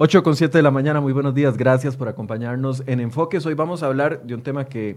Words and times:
8 0.00 0.22
con 0.22 0.36
7 0.36 0.56
de 0.56 0.62
la 0.62 0.70
mañana, 0.70 1.00
muy 1.00 1.12
buenos 1.12 1.34
días, 1.34 1.56
gracias 1.56 1.96
por 1.96 2.06
acompañarnos 2.06 2.84
en 2.86 3.00
Enfoques. 3.00 3.44
Hoy 3.46 3.54
vamos 3.54 3.82
a 3.82 3.86
hablar 3.86 4.22
de 4.22 4.32
un 4.32 4.42
tema 4.42 4.66
que 4.66 4.96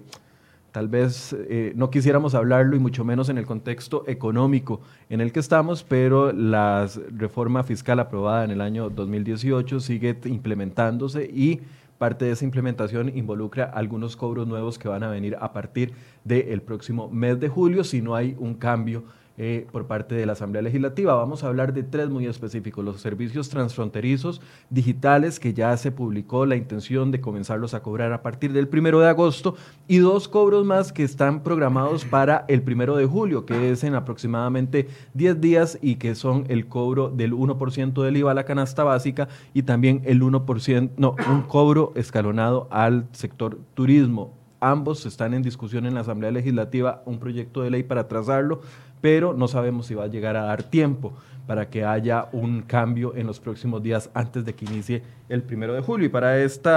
tal 0.72 0.90
vez 0.90 1.36
eh, 1.50 1.74
no 1.76 1.90
quisiéramos 1.90 2.36
hablarlo 2.36 2.76
y 2.76 2.80
mucho 2.80 3.04
menos 3.04 3.28
en 3.30 3.40
el 3.40 3.48
contexto 3.48 4.04
económico 4.06 4.80
en 5.10 5.20
el 5.20 5.32
que 5.32 5.40
estamos, 5.40 5.82
pero 5.82 6.32
la 6.32 6.88
reforma 7.18 7.64
fiscal 7.64 8.00
aprobada 8.00 8.44
en 8.44 8.52
el 8.52 8.62
año 8.62 8.92
2018 8.92 9.80
sigue 9.80 10.20
implementándose 10.26 11.24
y 11.24 11.62
parte 11.98 12.26
de 12.26 12.34
esa 12.34 12.46
implementación 12.46 13.10
involucra 13.10 13.66
algunos 13.66 14.16
cobros 14.16 14.46
nuevos 14.46 14.78
que 14.78 14.88
van 14.88 15.02
a 15.02 15.10
venir 15.10 15.36
a 15.42 15.52
partir 15.52 15.94
del 16.24 16.62
próximo 16.62 17.10
mes 17.10 17.40
de 17.40 17.50
julio 17.50 17.84
si 17.84 18.04
no 18.04 18.14
hay 18.14 18.36
un 18.38 18.54
cambio 18.54 19.04
eh, 19.44 19.66
por 19.72 19.88
parte 19.88 20.14
de 20.14 20.28
la 20.28 20.34
Asamblea 20.34 20.62
Legislativa. 20.62 21.16
Vamos 21.16 21.44
a 21.44 21.48
hablar 21.48 21.74
de 21.74 21.82
tres 21.82 22.12
muy 22.12 22.28
específicos, 22.28 22.86
los 22.86 23.02
servicios 23.02 23.50
transfronterizos 23.50 24.40
digitales, 24.70 25.40
que 25.40 25.52
ya 25.56 25.76
se 25.78 25.92
publicó 25.92 26.46
la 26.46 26.56
intención 26.56 27.10
de 27.10 27.22
comenzarlos 27.22 27.74
a 27.74 27.82
cobrar 27.82 28.14
a 28.14 28.22
partir 28.22 28.54
del 28.54 28.68
primero 28.68 29.00
de 29.00 29.10
agosto, 29.10 29.56
y 29.88 29.98
dos 29.98 30.28
cobros 30.28 30.64
más 30.64 30.94
que 30.94 31.04
están 31.04 31.42
programados 31.42 32.06
para 32.06 32.46
el 32.50 32.62
primero 32.62 32.96
de 32.96 33.08
julio, 33.08 33.48
que 33.48 33.72
es 33.72 33.84
en 33.84 33.96
aproximadamente 33.96 34.88
10 35.16 35.42
días 35.42 35.80
y 35.82 35.96
que 35.96 36.14
son 36.14 36.46
el 36.48 36.68
cobro 36.68 37.10
del 37.10 37.34
1% 37.34 38.04
del 38.04 38.18
IVA 38.18 38.30
a 38.30 38.36
la 38.36 38.46
canasta 38.46 38.84
básica 38.84 39.28
y 39.56 39.64
también 39.64 40.04
el 40.06 40.22
1%, 40.22 40.92
no, 40.98 41.16
un 41.28 41.42
cobro 41.42 41.94
escalonado 41.96 42.68
al 42.70 43.08
sector 43.12 43.58
turismo. 43.74 44.40
Ambos 44.64 45.08
están 45.08 45.34
en 45.34 45.42
discusión 45.42 45.88
en 45.88 45.96
la 45.96 46.02
Asamblea 46.02 46.30
Legislativa, 46.30 47.02
un 47.08 47.18
proyecto 47.18 47.64
de 47.64 47.72
ley 47.72 47.82
para 47.82 48.08
trazarlo 48.08 48.62
pero 49.02 49.34
no 49.34 49.48
sabemos 49.48 49.88
si 49.88 49.96
va 49.96 50.06
a 50.06 50.08
llegar 50.08 50.38
a 50.38 50.44
dar 50.44 50.64
tiempo 50.64 51.14
para 51.48 51.70
que 51.70 51.84
haya 51.84 52.28
un 52.32 52.62
cambio 52.62 53.16
en 53.16 53.28
los 53.28 53.40
próximos 53.40 53.82
días 53.84 54.10
antes 54.14 54.46
de 54.46 54.54
que 54.54 54.66
inicie 54.66 55.04
el 55.28 55.44
primero 55.44 55.74
de 55.74 55.82
julio. 55.82 56.06
Y 56.06 56.10
para 56.10 56.40
este 56.40 56.70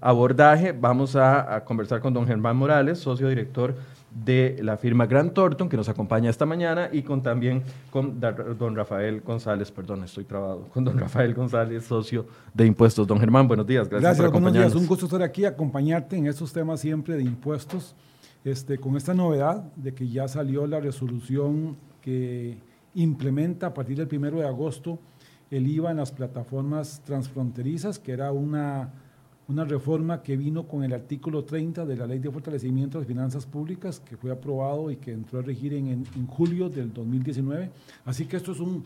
abordaje 0.00 0.72
vamos 0.72 1.16
a, 1.16 1.62
conversar 1.64 2.00
con 2.00 2.12
don 2.12 2.26
Germán 2.26 2.56
Morales, 2.56 2.98
socio 2.98 3.28
director 3.28 3.74
de 4.10 4.58
la 4.60 4.76
firma 4.76 5.06
Grant 5.06 5.32
Thornton, 5.32 5.68
que 5.68 5.76
nos 5.78 5.88
acompaña 5.88 6.28
esta 6.28 6.44
mañana, 6.44 6.90
y 6.92 7.02
con 7.02 7.22
también 7.22 7.62
con 7.90 8.20
don 8.20 8.76
Rafael 8.76 9.22
González, 9.22 9.70
perdón, 9.70 10.04
estoy 10.04 10.24
trabado, 10.24 10.68
con 10.68 10.84
don 10.84 10.98
Rafael 10.98 11.32
González, 11.32 11.84
socio 11.84 12.26
de 12.52 12.66
impuestos. 12.66 13.06
Don 13.06 13.18
Germán, 13.18 13.48
buenos 13.48 13.66
días, 13.66 13.88
gracias, 13.88 14.02
gracias 14.02 14.18
por 14.18 14.26
acompañarnos. 14.26 14.74
Buenos 14.74 14.74
días, 14.74 14.82
un 14.82 14.88
gusto 14.88 15.06
estar 15.06 15.22
aquí, 15.22 15.46
acompañarte 15.46 16.16
en 16.16 16.26
estos 16.26 16.52
temas 16.52 16.80
siempre 16.80 17.16
de 17.16 17.22
impuestos 17.22 17.94
este, 18.44 18.78
con 18.78 18.96
esta 18.96 19.14
novedad 19.14 19.72
de 19.76 19.94
que 19.94 20.08
ya 20.08 20.28
salió 20.28 20.66
la 20.66 20.80
resolución 20.80 21.76
que 22.00 22.58
implementa 22.94 23.68
a 23.68 23.74
partir 23.74 23.96
del 23.96 24.08
primero 24.08 24.38
de 24.38 24.46
agosto 24.46 24.98
el 25.50 25.66
IVA 25.66 25.90
en 25.90 25.98
las 25.98 26.12
plataformas 26.12 27.02
transfronterizas, 27.04 27.98
que 27.98 28.12
era 28.12 28.32
una, 28.32 28.90
una 29.48 29.64
reforma 29.64 30.22
que 30.22 30.36
vino 30.36 30.66
con 30.66 30.82
el 30.82 30.94
artículo 30.94 31.44
30 31.44 31.84
de 31.84 31.96
la 31.96 32.06
Ley 32.06 32.20
de 32.20 32.30
Fortalecimiento 32.30 32.98
de 32.98 33.02
las 33.02 33.08
Finanzas 33.08 33.46
Públicas, 33.46 34.00
que 34.00 34.16
fue 34.16 34.30
aprobado 34.30 34.90
y 34.90 34.96
que 34.96 35.12
entró 35.12 35.40
a 35.40 35.42
regir 35.42 35.74
en, 35.74 35.88
en 35.88 36.26
julio 36.26 36.70
del 36.70 36.92
2019. 36.92 37.70
Así 38.06 38.24
que 38.24 38.38
esto 38.38 38.52
es 38.52 38.60
un, 38.60 38.82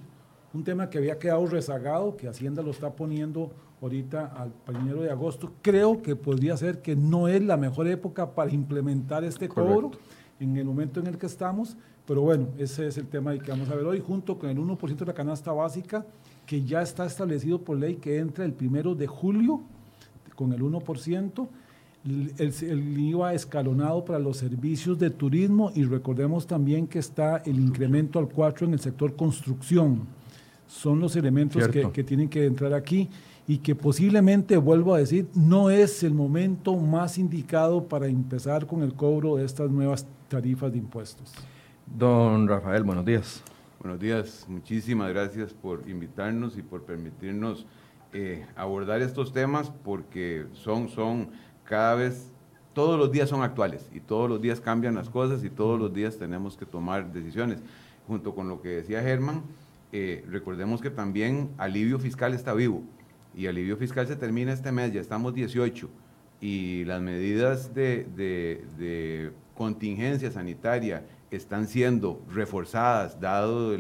un 0.53 0.65
tema 0.65 0.91
que 0.91 0.99
había 0.99 1.19
quedado 1.19 1.47
rezagado, 1.47 2.17
que 2.17 2.29
Hacienda 2.29 2.63
lo 2.63 2.73
está 2.73 2.91
poniendo 2.91 3.53
ahorita 3.81 4.27
al 4.27 4.53
primero 4.53 5.03
de 5.03 5.11
agosto. 5.11 5.53
Creo 5.63 6.03
que 6.03 6.17
podría 6.17 6.57
ser 6.57 6.83
que 6.83 6.97
no 6.97 7.29
es 7.29 7.43
la 7.43 7.57
mejor 7.57 7.87
época 7.89 8.35
para 8.35 8.51
implementar 8.51 9.25
este 9.25 9.49
cobro 9.49 9.91
en 10.41 10.57
el 10.57 10.65
momento 10.65 11.01
en 11.01 11.07
el 11.07 11.19
que 11.19 11.27
estamos, 11.27 11.77
pero 12.07 12.23
bueno, 12.23 12.49
ese 12.59 12.87
es 12.87 12.99
el 12.99 13.09
tema 13.09 13.37
que 13.39 13.51
vamos 13.51 13.69
a 13.71 13.75
ver 13.75 13.85
hoy, 13.85 14.01
junto 14.01 14.39
con 14.39 14.49
el 14.51 14.59
1% 14.59 14.97
de 14.97 15.07
la 15.07 15.15
canasta 15.15 15.53
básica, 15.53 16.07
que 16.47 16.65
ya 16.65 16.83
está 16.83 17.05
establecido 17.07 17.61
por 17.63 17.77
ley 17.79 17.97
que 17.97 18.19
entra 18.19 18.45
el 18.45 18.53
primero 18.53 18.95
de 18.95 19.07
julio 19.07 19.63
con 20.37 20.53
el 20.53 20.61
1%. 20.61 21.49
El, 22.05 22.33
el, 22.39 22.99
IVA 23.01 23.35
escalonado 23.35 24.05
para 24.05 24.21
los 24.21 24.37
servicios 24.37 24.97
de 24.97 25.11
turismo 25.11 25.73
y 25.75 25.83
recordemos 25.83 26.47
también 26.47 26.87
que 26.87 27.01
está 27.01 27.39
el 27.39 27.59
incremento 27.59 28.21
al 28.21 28.29
4 28.29 28.69
en 28.69 28.75
el 28.75 28.79
sector 28.79 29.17
construcción. 29.17 30.07
Son 30.69 31.01
los 31.01 31.17
elementos 31.17 31.67
que, 31.67 31.91
que, 31.91 32.05
tienen 32.05 32.29
que 32.29 32.45
entrar 32.45 32.73
aquí 32.75 33.09
y 33.49 33.59
que 33.59 33.75
posiblemente, 33.75 34.57
vuelvo 34.57 34.95
a 34.95 34.99
decir, 34.99 35.29
no 35.35 35.71
es 35.71 36.03
el 36.03 36.15
momento 36.15 36.77
más 36.77 37.17
indicado 37.17 37.85
para 37.85 38.07
empezar 38.07 38.67
con 38.67 38.83
el 38.83 38.95
cobro 38.95 39.37
de 39.37 39.45
estas 39.45 39.71
nuevas 39.71 40.07
tarifas 40.29 40.73
de 40.73 40.79
impuestos. 40.79 41.33
Don 41.87 42.49
Rafael, 42.49 42.83
buenos 42.83 43.05
días. 43.05 43.43
Buenos 43.79 44.01
días, 44.01 44.47
muchísimas 44.49 45.11
gracias 45.11 45.53
por 45.53 45.89
invitarnos 45.89 46.59
y 46.59 46.63
por 46.63 46.83
permitirnos 46.83 47.67
eh, 48.13 48.45
abordar 48.57 49.01
estos 49.01 49.33
temas 49.33 49.71
porque 49.85 50.47
son, 50.53 50.89
son 50.89 51.29
cada 51.63 51.95
vez, 51.95 52.33
todos 52.73 52.99
los 52.99 53.13
días 53.13 53.29
son 53.29 53.43
actuales 53.43 53.89
y 53.95 54.01
todos 54.01 54.29
los 54.29 54.41
días 54.41 54.61
cambian 54.61 54.97
las 54.97 55.09
cosas 55.09 55.45
y 55.45 55.51
todos 55.51 55.79
los 55.79 55.95
días 55.95 56.17
tenemos 56.17 56.57
que 56.57 56.67
tomar 56.67 57.13
decisiones. 57.13 57.61
Junto 58.09 58.35
con 58.35 58.49
lo 58.49 58.61
que 58.61 58.69
decía 58.71 59.03
Germán, 59.03 59.43
eh, 59.93 60.25
recordemos 60.29 60.81
que 60.81 60.91
también 60.91 61.51
alivio 61.57 62.01
fiscal 62.01 62.35
está 62.35 62.55
vivo 62.55 62.83
y 63.37 63.47
alivio 63.47 63.77
fiscal 63.77 64.07
se 64.07 64.17
termina 64.17 64.53
este 64.53 64.73
mes, 64.73 64.93
ya 64.93 65.01
estamos 65.01 65.35
18, 65.35 65.89
y 66.41 66.85
las 66.85 67.01
medidas 67.03 67.75
de, 67.75 69.33
contingencia 69.55 70.31
sanitaria 70.31 71.05
están 71.31 71.67
siendo 71.67 72.23
reforzadas 72.33 73.21
dado 73.21 73.75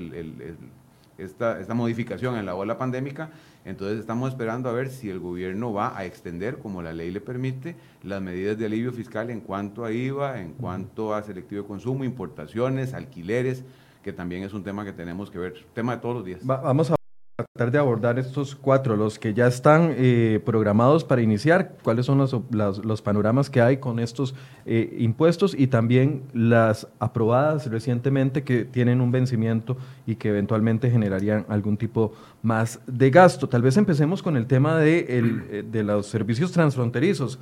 esta, 1.19 1.61
esta, 1.61 1.75
modificación 1.75 2.37
en 2.37 2.47
la 2.47 2.55
ola 2.55 2.78
pandémica, 2.78 3.31
entonces 3.65 3.99
estamos 3.99 4.31
esperando 4.31 4.69
a 4.69 4.72
ver 4.72 4.91
si 4.91 5.11
el 5.11 5.21
gobierno 5.21 5.73
va 5.73 5.97
a 5.97 6.05
extender, 6.05 6.59
como 6.59 6.83
la 6.83 6.93
ley 6.93 7.11
le 7.11 7.21
permite, 7.21 7.77
las 8.03 8.23
medidas 8.23 8.59
de 8.59 8.67
alivio 8.67 8.93
fiscal 8.93 9.31
en 9.31 9.41
cuanto 9.41 9.84
a 9.84 9.93
IVA, 9.93 10.41
en 10.41 10.53
cuanto 10.53 11.15
a 11.15 11.23
selectivo 11.23 11.62
de 11.62 11.69
consumo, 11.69 12.05
importaciones, 12.05 12.94
alquileres, 12.94 13.65
que 14.03 14.12
también 14.12 14.44
es 14.44 14.53
un 14.53 14.62
tema 14.62 14.84
que 14.84 14.93
tenemos 14.93 15.31
que 15.31 15.38
ver, 15.38 15.67
tema 15.75 15.97
de 15.97 16.03
todos 16.03 16.15
los 16.17 16.25
días. 16.25 16.41
vamos 16.44 16.91
a 16.91 16.95
tratar 17.36 17.70
de 17.70 17.76
abordar 17.76 18.19
estos 18.19 18.56
cuatro, 18.56 18.97
los 18.97 19.19
que 19.19 19.34
ya 19.34 19.47
están 19.47 19.92
eh, 19.94 20.41
programados 20.47 21.04
para 21.04 21.20
iniciar, 21.20 21.76
cuáles 21.82 22.06
son 22.06 22.16
los, 22.16 22.34
los, 22.50 23.02
panoramas 23.02 23.50
que 23.50 23.61
hay 23.61 23.76
con 23.76 23.99
estos 23.99 24.34
eh, 24.64 24.96
impuestos 25.00 25.55
y 25.55 25.66
también 25.66 26.22
las 26.32 26.88
aprobadas 26.99 27.70
recientemente 27.70 28.43
que 28.43 28.64
tienen 28.64 29.02
un 29.02 29.12
vencimiento 29.12 29.76
y 30.06 30.14
que 30.14 30.31
eventualmente 30.31 30.90
generarían 30.90 31.44
algún 31.50 31.76
tipo 31.76 32.14
más 32.43 32.81
de 32.87 33.11
gasto. 33.11 33.50
Tal 33.50 33.61
vez 33.61 33.76
empecemos 33.76 34.22
con 34.22 34.38
el 34.38 34.46
tema 34.46 34.78
de, 34.78 35.19
el, 35.19 35.44
eh, 35.50 35.62
de 35.70 35.82
los 35.82 36.06
servicios 36.06 36.52
transfronterizos. 36.52 37.38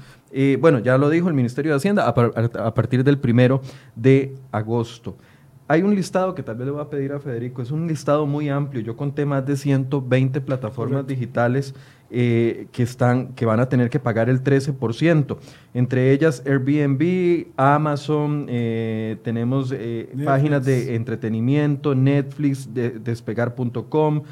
bueno, 0.59 0.81
ya 0.81 0.99
lo 0.99 1.09
dijo 1.09 1.29
el 1.29 1.35
Ministerio 1.35 1.71
de 1.71 1.77
Hacienda 1.77 2.09
a 2.09 2.75
partir 2.75 3.05
del 3.05 3.19
primero 3.19 3.61
de 3.95 4.35
agosto 4.51 5.17
hay 5.67 5.83
un 5.83 5.95
listado 5.95 6.35
que 6.35 6.43
tal 6.43 6.57
vez 6.57 6.67
le 6.67 6.73
voy 6.73 6.83
a 6.83 6.91
pedir 6.91 7.13
a 7.13 7.21
Federico, 7.21 7.63
es 7.63 7.71
un 7.71 7.87
listado 7.87 8.27
muy 8.27 8.49
amplio. 8.51 8.83
Yo 8.83 8.97
conté 8.97 9.25
más 9.25 9.47
de 9.47 9.57
120 9.57 10.41
plataformas 10.43 11.07
digitales 11.07 11.75
eh, 12.11 12.67
que, 12.71 12.83
están, 12.83 13.29
que 13.29 13.47
van 13.47 13.61
a 13.61 13.69
tener 13.69 13.89
que 13.89 13.99
pagar 13.99 14.29
el 14.29 14.45
13%. 14.45 15.39
Entre 15.73 16.13
ellas 16.13 16.43
Airbnb, 16.45 17.47
Amazon, 17.57 18.47
eh, 18.49 19.17
tenemos 19.25 19.73
eh, 19.75 20.15
páginas 20.25 20.67
de 20.67 20.97
entretenimiento, 20.97 21.95
Netflix, 21.95 22.69
despegar.com, 22.73 24.23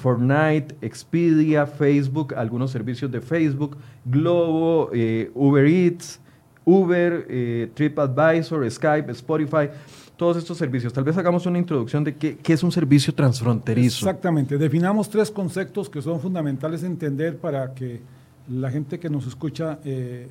Fortnite, 0.00 0.74
Expedia, 0.80 1.66
Facebook, 1.66 2.34
algunos 2.34 2.70
servicios 2.70 3.10
de 3.12 3.20
Facebook, 3.20 3.76
Globo, 4.06 4.90
Uber 5.34 5.66
Eats, 5.66 6.18
Uber, 6.64 7.70
TripAdvisor, 7.74 8.68
Skype, 8.68 9.12
Spotify 9.12 9.68
todos 10.16 10.36
estos 10.36 10.56
servicios. 10.56 10.92
Tal 10.92 11.04
vez 11.04 11.16
hagamos 11.16 11.46
una 11.46 11.58
introducción 11.58 12.02
de 12.02 12.16
qué, 12.16 12.38
es 12.46 12.62
un 12.62 12.72
servicio 12.72 13.14
transfronterizo. 13.14 14.08
Exactamente. 14.08 14.56
Definamos 14.56 15.08
tres 15.08 15.30
conceptos 15.30 15.90
que 15.90 16.00
son 16.00 16.20
fundamentales 16.20 16.82
entender 16.82 17.36
para 17.38 17.74
que 17.74 18.00
la 18.48 18.70
gente 18.70 18.98
que 18.98 19.10
nos 19.10 19.26
escucha 19.26 19.78
eh, 19.84 20.28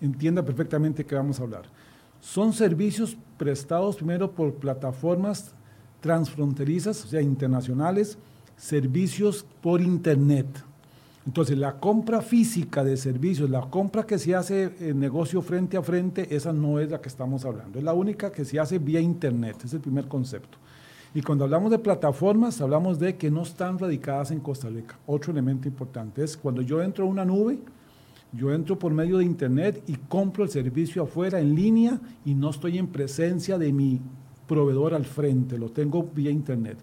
entienda 0.00 0.44
perfectamente 0.44 1.04
qué 1.04 1.14
vamos 1.14 1.38
a 1.40 1.44
hablar. 1.44 1.62
Son 2.20 2.52
servicios 2.52 3.16
prestados 3.38 3.96
primero 3.96 4.32
por 4.32 4.54
plataformas 4.54 5.54
transfronterizas, 6.00 7.04
o 7.04 7.08
sea, 7.08 7.20
internacionales, 7.20 8.18
servicios 8.56 9.46
por 9.62 9.80
Internet. 9.80 10.46
Entonces, 11.26 11.58
la 11.58 11.78
compra 11.78 12.22
física 12.22 12.82
de 12.82 12.96
servicios, 12.96 13.50
la 13.50 13.60
compra 13.62 14.04
que 14.04 14.18
se 14.18 14.34
hace 14.34 14.74
en 14.80 14.98
negocio 14.98 15.42
frente 15.42 15.76
a 15.76 15.82
frente, 15.82 16.34
esa 16.34 16.52
no 16.52 16.80
es 16.80 16.90
la 16.90 17.00
que 17.00 17.08
estamos 17.08 17.44
hablando. 17.44 17.78
Es 17.78 17.84
la 17.84 17.92
única 17.92 18.32
que 18.32 18.44
se 18.44 18.58
hace 18.58 18.78
vía 18.78 19.00
Internet, 19.00 19.56
es 19.64 19.74
el 19.74 19.80
primer 19.80 20.08
concepto. 20.08 20.58
Y 21.12 21.22
cuando 21.22 21.44
hablamos 21.44 21.70
de 21.70 21.78
plataformas, 21.78 22.60
hablamos 22.60 22.98
de 22.98 23.16
que 23.16 23.30
no 23.30 23.42
están 23.42 23.78
radicadas 23.78 24.30
en 24.30 24.40
Costa 24.40 24.68
Rica. 24.68 24.98
Otro 25.06 25.32
elemento 25.32 25.68
importante 25.68 26.22
es 26.22 26.36
cuando 26.36 26.62
yo 26.62 26.80
entro 26.82 27.04
a 27.04 27.08
una 27.08 27.24
nube, 27.24 27.58
yo 28.32 28.52
entro 28.52 28.78
por 28.78 28.92
medio 28.92 29.18
de 29.18 29.24
Internet 29.24 29.82
y 29.88 29.96
compro 29.96 30.44
el 30.44 30.50
servicio 30.50 31.02
afuera 31.02 31.40
en 31.40 31.54
línea 31.54 32.00
y 32.24 32.34
no 32.34 32.50
estoy 32.50 32.78
en 32.78 32.86
presencia 32.86 33.58
de 33.58 33.72
mi 33.72 34.00
proveedor 34.46 34.94
al 34.94 35.04
frente, 35.04 35.58
lo 35.58 35.70
tengo 35.70 36.08
vía 36.14 36.30
Internet. 36.30 36.78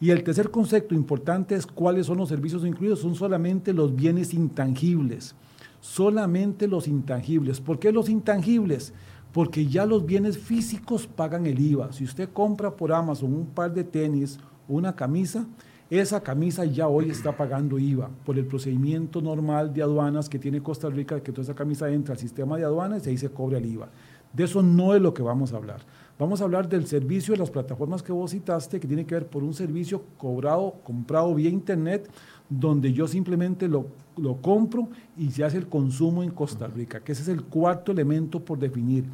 Y 0.00 0.10
el 0.10 0.22
tercer 0.22 0.50
concepto 0.50 0.94
importante 0.94 1.54
es 1.54 1.66
cuáles 1.66 2.06
son 2.06 2.18
los 2.18 2.28
servicios 2.28 2.64
incluidos. 2.64 3.00
Son 3.00 3.14
solamente 3.14 3.72
los 3.72 3.94
bienes 3.94 4.34
intangibles. 4.34 5.34
Solamente 5.80 6.68
los 6.68 6.86
intangibles. 6.86 7.60
¿Por 7.60 7.78
qué 7.78 7.92
los 7.92 8.08
intangibles? 8.08 8.92
Porque 9.32 9.66
ya 9.66 9.86
los 9.86 10.04
bienes 10.04 10.38
físicos 10.38 11.06
pagan 11.06 11.46
el 11.46 11.60
IVA. 11.60 11.92
Si 11.92 12.04
usted 12.04 12.28
compra 12.32 12.74
por 12.74 12.92
Amazon 12.92 13.32
un 13.32 13.46
par 13.46 13.72
de 13.72 13.84
tenis 13.84 14.38
una 14.68 14.94
camisa, 14.94 15.46
esa 15.88 16.20
camisa 16.20 16.64
ya 16.64 16.88
hoy 16.88 17.10
está 17.10 17.36
pagando 17.36 17.78
IVA 17.78 18.10
por 18.24 18.36
el 18.36 18.46
procedimiento 18.46 19.20
normal 19.20 19.72
de 19.72 19.82
aduanas 19.82 20.28
que 20.28 20.38
tiene 20.38 20.60
Costa 20.60 20.90
Rica, 20.90 21.22
que 21.22 21.30
toda 21.30 21.44
esa 21.44 21.54
camisa 21.54 21.88
entra 21.88 22.14
al 22.14 22.18
sistema 22.18 22.56
de 22.56 22.64
aduanas 22.64 23.06
y 23.06 23.10
ahí 23.10 23.18
se 23.18 23.30
cobra 23.30 23.58
el 23.58 23.66
IVA. 23.66 23.88
De 24.32 24.44
eso 24.44 24.62
no 24.62 24.94
es 24.94 25.00
lo 25.00 25.14
que 25.14 25.22
vamos 25.22 25.52
a 25.52 25.56
hablar. 25.56 25.82
Vamos 26.18 26.40
a 26.40 26.44
hablar 26.44 26.66
del 26.66 26.86
servicio 26.86 27.34
de 27.34 27.40
las 27.40 27.50
plataformas 27.50 28.02
que 28.02 28.10
vos 28.10 28.30
citaste, 28.30 28.80
que 28.80 28.88
tiene 28.88 29.04
que 29.04 29.14
ver 29.14 29.26
por 29.26 29.44
un 29.44 29.52
servicio 29.52 30.02
cobrado, 30.16 30.76
comprado 30.82 31.34
vía 31.34 31.50
internet, 31.50 32.10
donde 32.48 32.90
yo 32.94 33.06
simplemente 33.06 33.68
lo, 33.68 33.88
lo 34.16 34.40
compro 34.40 34.88
y 35.18 35.30
se 35.30 35.44
hace 35.44 35.58
el 35.58 35.68
consumo 35.68 36.22
en 36.22 36.30
Costa 36.30 36.68
Rica, 36.68 37.00
que 37.00 37.12
ese 37.12 37.20
es 37.20 37.28
el 37.28 37.42
cuarto 37.42 37.92
elemento 37.92 38.42
por 38.42 38.58
definir. 38.58 39.04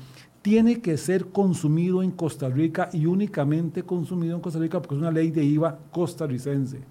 Tiene 0.43 0.81
que 0.81 0.97
ser 0.97 1.27
consumido 1.27 2.05
en 2.05 2.13
Costa 2.13 2.49
Rica 2.49 2.89
y 2.93 3.07
únicamente 3.07 3.83
consumido 3.83 4.37
en 4.37 4.41
Costa 4.41 4.61
Rica 4.61 4.81
porque 4.81 4.95
es 4.95 5.01
una 5.01 5.11
ley 5.11 5.33
de 5.33 5.43
IVA 5.43 5.77
costarricense. 5.91 6.83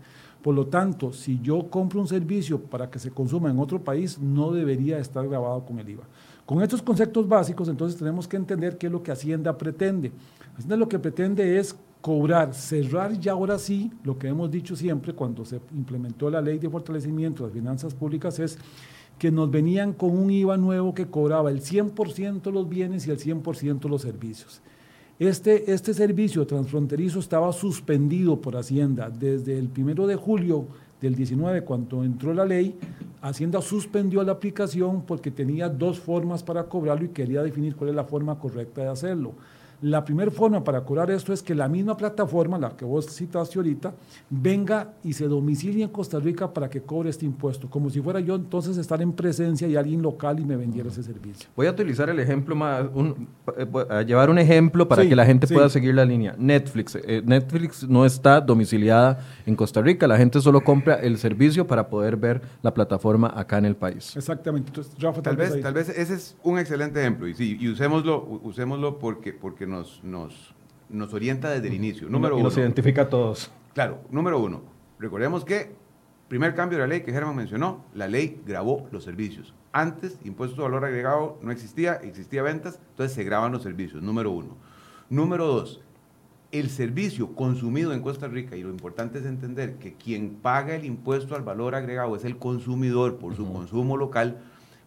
Por 0.41 0.55
lo 0.55 0.67
tanto, 0.67 1.13
si 1.13 1.39
yo 1.41 1.69
compro 1.69 2.01
un 2.01 2.07
servicio 2.07 2.59
para 2.59 2.89
que 2.89 2.99
se 2.99 3.11
consuma 3.11 3.49
en 3.49 3.59
otro 3.59 3.81
país, 3.81 4.19
no 4.19 4.51
debería 4.51 4.97
estar 4.97 5.25
grabado 5.25 5.63
con 5.65 5.79
el 5.79 5.87
IVA. 5.87 6.03
Con 6.51 6.61
estos 6.61 6.81
conceptos 6.81 7.29
básicos, 7.29 7.69
entonces 7.69 7.97
tenemos 7.97 8.27
que 8.27 8.35
entender 8.35 8.77
qué 8.77 8.87
es 8.87 8.91
lo 8.91 9.01
que 9.01 9.13
Hacienda 9.13 9.57
pretende. 9.57 10.11
Hacienda 10.53 10.75
lo 10.75 10.89
que 10.89 10.99
pretende 10.99 11.57
es 11.57 11.73
cobrar, 12.01 12.53
cerrar 12.53 13.17
ya 13.17 13.31
ahora 13.31 13.57
sí, 13.57 13.89
lo 14.03 14.19
que 14.19 14.27
hemos 14.27 14.51
dicho 14.51 14.75
siempre 14.75 15.13
cuando 15.13 15.45
se 15.45 15.61
implementó 15.73 16.29
la 16.29 16.41
ley 16.41 16.59
de 16.59 16.69
fortalecimiento 16.69 17.43
de 17.43 17.47
las 17.47 17.53
finanzas 17.53 17.93
públicas 17.93 18.37
es 18.39 18.57
que 19.17 19.31
nos 19.31 19.49
venían 19.49 19.93
con 19.93 20.11
un 20.11 20.29
IVA 20.29 20.57
nuevo 20.57 20.93
que 20.93 21.05
cobraba 21.05 21.49
el 21.51 21.61
100% 21.61 22.51
los 22.51 22.67
bienes 22.67 23.07
y 23.07 23.11
el 23.11 23.17
100% 23.17 23.87
los 23.87 24.01
servicios. 24.01 24.61
Este, 25.19 25.71
este 25.71 25.93
servicio 25.93 26.45
transfronterizo 26.45 27.19
estaba 27.19 27.53
suspendido 27.53 28.41
por 28.41 28.57
Hacienda 28.57 29.09
desde 29.09 29.57
el 29.57 29.69
primero 29.69 30.05
de 30.05 30.17
julio 30.17 30.67
del 31.01 31.15
19, 31.15 31.63
cuando 31.63 32.03
entró 32.03 32.33
la 32.33 32.45
ley, 32.45 32.77
Hacienda 33.21 33.61
suspendió 33.61 34.23
la 34.23 34.31
aplicación 34.33 35.03
porque 35.03 35.31
tenía 35.31 35.67
dos 35.67 35.99
formas 35.99 36.43
para 36.43 36.63
cobrarlo 36.63 37.05
y 37.05 37.09
quería 37.09 37.43
definir 37.43 37.75
cuál 37.75 37.89
es 37.89 37.95
la 37.95 38.03
forma 38.03 38.39
correcta 38.39 38.81
de 38.81 38.87
hacerlo. 38.87 39.33
La 39.81 40.05
primera 40.05 40.29
forma 40.29 40.63
para 40.63 40.81
cobrar 40.81 41.09
esto 41.09 41.33
es 41.33 41.41
que 41.41 41.55
la 41.55 41.67
misma 41.67 41.97
plataforma, 41.97 42.59
la 42.59 42.69
que 42.77 42.85
vos 42.85 43.07
citaste 43.07 43.57
ahorita, 43.57 43.93
venga 44.29 44.93
y 45.03 45.13
se 45.13 45.27
domicilie 45.27 45.83
en 45.83 45.89
Costa 45.89 46.19
Rica 46.19 46.53
para 46.53 46.69
que 46.69 46.81
cobre 46.81 47.09
este 47.09 47.25
impuesto, 47.25 47.67
como 47.67 47.89
si 47.89 47.99
fuera 47.99 48.19
yo 48.19 48.35
entonces 48.35 48.77
estar 48.77 49.01
en 49.01 49.11
presencia 49.11 49.67
y 49.67 49.75
alguien 49.75 50.03
local 50.03 50.39
y 50.39 50.45
me 50.45 50.55
vendiera 50.55 50.89
ese 50.89 51.01
servicio. 51.01 51.49
Voy 51.55 51.65
a 51.65 51.71
utilizar 51.71 52.09
el 52.11 52.19
ejemplo 52.19 52.55
más, 52.55 52.85
eh, 53.57 53.67
a 53.89 54.03
llevar 54.03 54.29
un 54.29 54.37
ejemplo 54.37 54.87
para 54.87 55.07
que 55.07 55.15
la 55.15 55.25
gente 55.25 55.47
pueda 55.47 55.67
seguir 55.67 55.95
la 55.95 56.05
línea. 56.05 56.35
Netflix. 56.37 56.95
Eh, 56.95 57.23
Netflix 57.25 57.87
no 57.87 58.05
está 58.05 58.39
domiciliada 58.39 59.19
en 59.47 59.55
Costa 59.55 59.81
Rica, 59.81 60.07
la 60.07 60.17
gente 60.17 60.39
solo 60.41 60.61
compra 60.61 60.95
el 60.95 61.17
servicio 61.17 61.65
para 61.65 61.89
poder 61.89 62.17
ver 62.17 62.41
la 62.61 62.71
plataforma 62.73 63.33
acá 63.35 63.57
en 63.57 63.65
el 63.65 63.75
país. 63.75 64.15
Exactamente. 64.15 64.69
Entonces, 64.69 64.93
Rafa, 64.99 65.23
tal, 65.23 65.37
vez, 65.37 65.59
tal 65.59 65.73
vez 65.73 65.89
ese 65.89 66.13
es 66.13 66.37
un 66.43 66.59
excelente 66.59 66.99
ejemplo 66.99 67.27
y 67.27 67.33
sí, 67.33 67.57
y 67.59 67.67
usémoslo, 67.67 68.23
usémoslo 68.43 68.99
porque, 68.99 69.33
porque 69.33 69.70
nos, 69.71 70.03
nos, 70.03 70.53
nos 70.89 71.13
orienta 71.13 71.49
desde 71.49 71.67
el 71.67 71.73
inicio. 71.73 72.09
Número 72.09 72.37
y 72.37 72.43
nos 72.43 72.57
identifica 72.57 73.03
a 73.03 73.09
todos. 73.09 73.51
Claro, 73.73 74.01
número 74.11 74.37
uno. 74.39 74.61
Recordemos 74.99 75.43
que, 75.43 75.73
primer 76.27 76.53
cambio 76.53 76.77
de 76.77 76.83
la 76.83 76.87
ley 76.87 77.01
que 77.01 77.11
Germán 77.11 77.35
mencionó, 77.35 77.85
la 77.95 78.07
ley 78.07 78.41
grabó 78.45 78.87
los 78.91 79.03
servicios. 79.03 79.55
Antes, 79.71 80.19
impuesto 80.23 80.57
de 80.57 80.63
valor 80.63 80.85
agregado 80.85 81.39
no 81.41 81.51
existía, 81.51 81.93
existía 81.95 82.43
ventas, 82.43 82.79
entonces 82.91 83.15
se 83.15 83.23
graban 83.23 83.51
los 83.51 83.63
servicios, 83.63 84.03
número 84.03 84.31
uno. 84.31 84.57
Número 85.09 85.47
dos, 85.47 85.81
el 86.51 86.69
servicio 86.69 87.33
consumido 87.33 87.93
en 87.93 88.01
Costa 88.01 88.27
Rica, 88.27 88.57
y 88.57 88.63
lo 88.63 88.69
importante 88.69 89.19
es 89.19 89.25
entender 89.25 89.75
que 89.75 89.93
quien 89.93 90.35
paga 90.35 90.75
el 90.75 90.85
impuesto 90.85 91.35
al 91.35 91.43
valor 91.43 91.75
agregado 91.75 92.15
es 92.15 92.25
el 92.25 92.37
consumidor 92.37 93.17
por 93.17 93.35
su 93.35 93.51
consumo 93.51 93.95
local, 93.95 94.41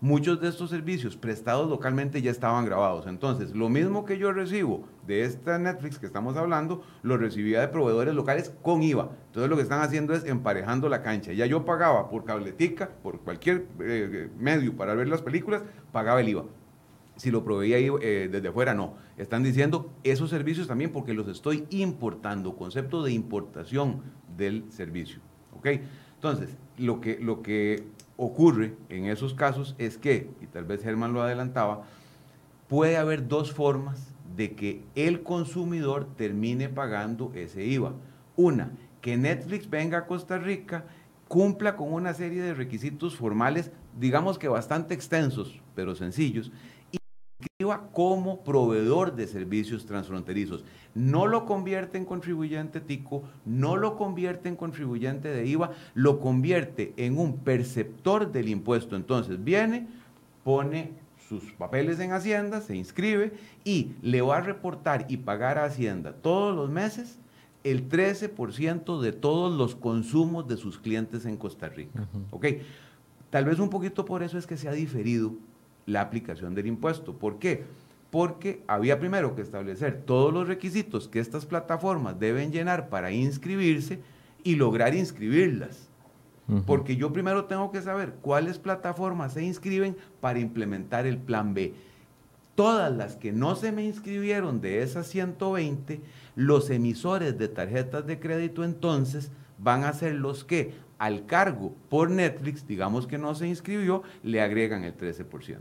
muchos 0.05 0.39
de 0.39 0.49
estos 0.49 0.69
servicios 0.69 1.17
prestados 1.17 1.71
localmente 1.71 2.21
ya 2.21 2.31
estaban 2.31 2.67
grabados. 2.67 3.07
Entonces, 3.07 3.57
lo 3.57 3.71
mismo 3.71 4.05
que 4.05 4.19
yo 4.19 4.33
recibo 4.33 4.85
de 5.07 5.25
esta 5.25 5.59
Netflix 5.59 5.99
que 5.99 6.05
estamos 6.05 6.37
hablando, 6.37 6.83
lo 7.03 7.17
recibía 7.17 7.63
de 7.63 7.69
proveedores 7.69 8.15
locales 8.15 8.53
con 8.61 8.83
IVA. 8.83 9.13
Entonces, 9.29 9.49
lo 9.49 9.57
que 9.57 9.63
están 9.63 9.81
haciendo 9.81 10.13
es 10.13 10.27
emparejando 10.27 10.91
la 10.91 11.01
cancha. 11.01 11.33
Ya 11.33 11.47
yo 11.47 11.65
pagaba 11.65 12.11
por 12.11 12.27
cabletica, 12.27 12.91
por 13.03 13.21
cualquier 13.21 13.67
eh, 13.81 14.29
medio 14.39 14.77
para 14.77 14.95
ver 14.95 15.09
las 15.09 15.23
películas, 15.23 15.63
pagaba 15.91 16.21
el 16.21 16.29
IVA. 16.29 16.45
Si 17.17 17.31
lo 17.31 17.43
proveía 17.43 17.79
eh, 17.79 18.29
desde 18.31 18.49
afuera, 18.49 18.75
no. 18.75 18.97
Están 19.17 19.43
diciendo 19.43 19.91
esos 20.03 20.29
servicios 20.29 20.69
también 20.69 20.93
porque 20.93 21.15
los 21.15 21.29
estoy 21.29 21.65
importando, 21.71 22.57
concepto 22.57 23.03
de 23.03 23.13
importación 23.13 24.03
del 24.37 24.71
servicio. 24.71 25.21
Entonces, 26.17 26.59
lo 26.77 27.01
que, 27.01 27.19
lo 27.19 27.41
que 27.41 27.85
ocurre 28.17 28.77
en 28.89 29.07
esos 29.07 29.35
casos 29.35 29.75
es 29.79 29.99
que, 29.99 30.31
y 30.41 30.47
tal 30.47 30.65
vez 30.65 30.83
Germán 30.83 31.13
lo 31.13 31.23
adelantaba, 31.23 31.85
puede 32.69 32.97
haber 32.97 33.29
dos 33.29 33.53
formas 33.53 34.15
de 34.37 34.55
que 34.55 34.83
el 34.95 35.23
consumidor 35.23 36.09
termine 36.17 36.69
pagando 36.69 37.33
ese 37.35 37.65
IVA. 37.65 37.93
Una, 38.37 38.73
que 39.01 39.17
Netflix 39.17 39.69
venga 39.69 39.99
a 39.99 40.07
Costa 40.07 40.39
Rica, 40.39 40.87
cumpla 41.29 41.77
con 41.77 41.93
una 41.93 42.15
serie 42.15 42.43
de 42.43 42.55
requisitos 42.55 43.17
formales, 43.17 43.71
digamos 43.99 44.39
que 44.39 44.49
bastante 44.49 44.95
extensos, 44.95 45.61
pero 45.75 45.95
sencillos, 45.95 46.51
como 47.93 48.43
proveedor 48.43 49.15
de 49.15 49.27
servicios 49.27 49.87
transfronterizos. 49.87 50.65
No 50.95 51.27
lo 51.27 51.47
convierte 51.47 51.99
en 51.99 52.05
contribuyente 52.05 52.81
TICO, 52.81 53.23
no 53.45 53.77
lo 53.77 53.97
convierte 53.97 54.49
en 54.49 54.57
contribuyente 54.57 55.29
de 55.29 55.47
IVA, 55.47 55.73
lo 55.95 56.21
convierte 56.21 56.93
en 56.97 57.19
un 57.19 57.39
perceptor 57.39 58.31
del 58.31 58.49
impuesto. 58.49 58.97
Entonces 58.97 59.43
viene, 59.43 59.87
pone 60.43 60.93
sus 61.29 61.53
papeles 61.53 62.01
en 62.01 62.13
Hacienda, 62.13 62.61
se 62.61 62.77
inscribe 62.77 63.33
y 63.65 63.93
le 64.03 64.21
va 64.21 64.39
a 64.39 64.41
reportar 64.41 65.07
y 65.09 65.17
pagar 65.17 65.59
a 65.59 65.65
Hacienda 65.65 66.13
todos 66.13 66.55
los 66.55 66.71
meses 66.71 67.19
el 67.65 67.89
13% 67.89 69.01
de 69.01 69.13
todos 69.13 69.57
los 69.57 69.75
consumos 69.75 70.47
de 70.47 70.59
sus 70.59 70.79
clientes 70.79 71.25
en 71.25 71.39
Costa 71.39 71.69
Rica. 71.69 72.07
Tal 73.31 73.47
vez 73.47 73.59
un 73.59 73.71
poquito 73.71 74.05
por 74.05 74.23
eso 74.23 74.37
es 74.37 74.47
que 74.47 74.59
se 74.59 74.69
ha 74.69 74.73
diferido 74.73 75.35
la 75.87 76.01
aplicación 76.01 76.55
del 76.55 76.67
impuesto. 76.67 77.15
¿Por 77.15 77.39
qué? 77.39 77.65
Porque 78.11 78.63
había 78.67 78.99
primero 78.99 79.35
que 79.35 79.43
establecer 79.43 80.03
todos 80.05 80.33
los 80.33 80.47
requisitos 80.47 81.09
que 81.09 81.21
estas 81.21 81.47
plataformas 81.47 82.19
deben 82.19 82.53
llenar 82.53 82.89
para 82.89 83.11
inscribirse 83.13 84.01
y 84.43 84.57
lograr 84.57 84.95
inscribirlas. 84.95 85.89
Porque 86.67 86.97
yo 86.97 87.11
primero 87.11 87.47
tengo 87.47 87.73
que 87.73 87.81
saber 87.81 88.17
cuáles 88.21 88.59
plataformas 88.59 89.33
se 89.33 89.43
inscriben 89.43 89.97
para 90.21 90.39
implementar 90.39 91.07
el 91.07 91.17
plan 91.17 91.55
B. 91.55 91.73
Todas 92.55 92.95
las 92.95 93.17
que 93.17 93.33
no 93.33 93.57
se 93.57 93.73
me 93.73 93.83
inscribieron 93.83 94.61
de 94.61 94.83
esas 94.83 95.07
120, 95.09 96.03
los 96.37 96.69
emisores 96.69 97.39
de 97.39 97.49
tarjetas 97.49 98.07
de 98.07 98.21
crédito 98.21 98.63
entonces 98.63 99.33
van 99.59 99.85
a 99.85 99.93
ser 99.95 100.17
los 100.17 100.45
que 100.45 100.75
al 100.99 101.27
cargo 101.27 101.75
por 101.89 102.11
Netflix, 102.11 102.67
digamos 102.67 103.07
que 103.07 103.19
no 103.19 103.35
se 103.35 103.47
inscribió, 103.49 104.03
le 104.23 104.41
agregan 104.41 104.85
el 104.85 104.97
13%. 104.97 105.59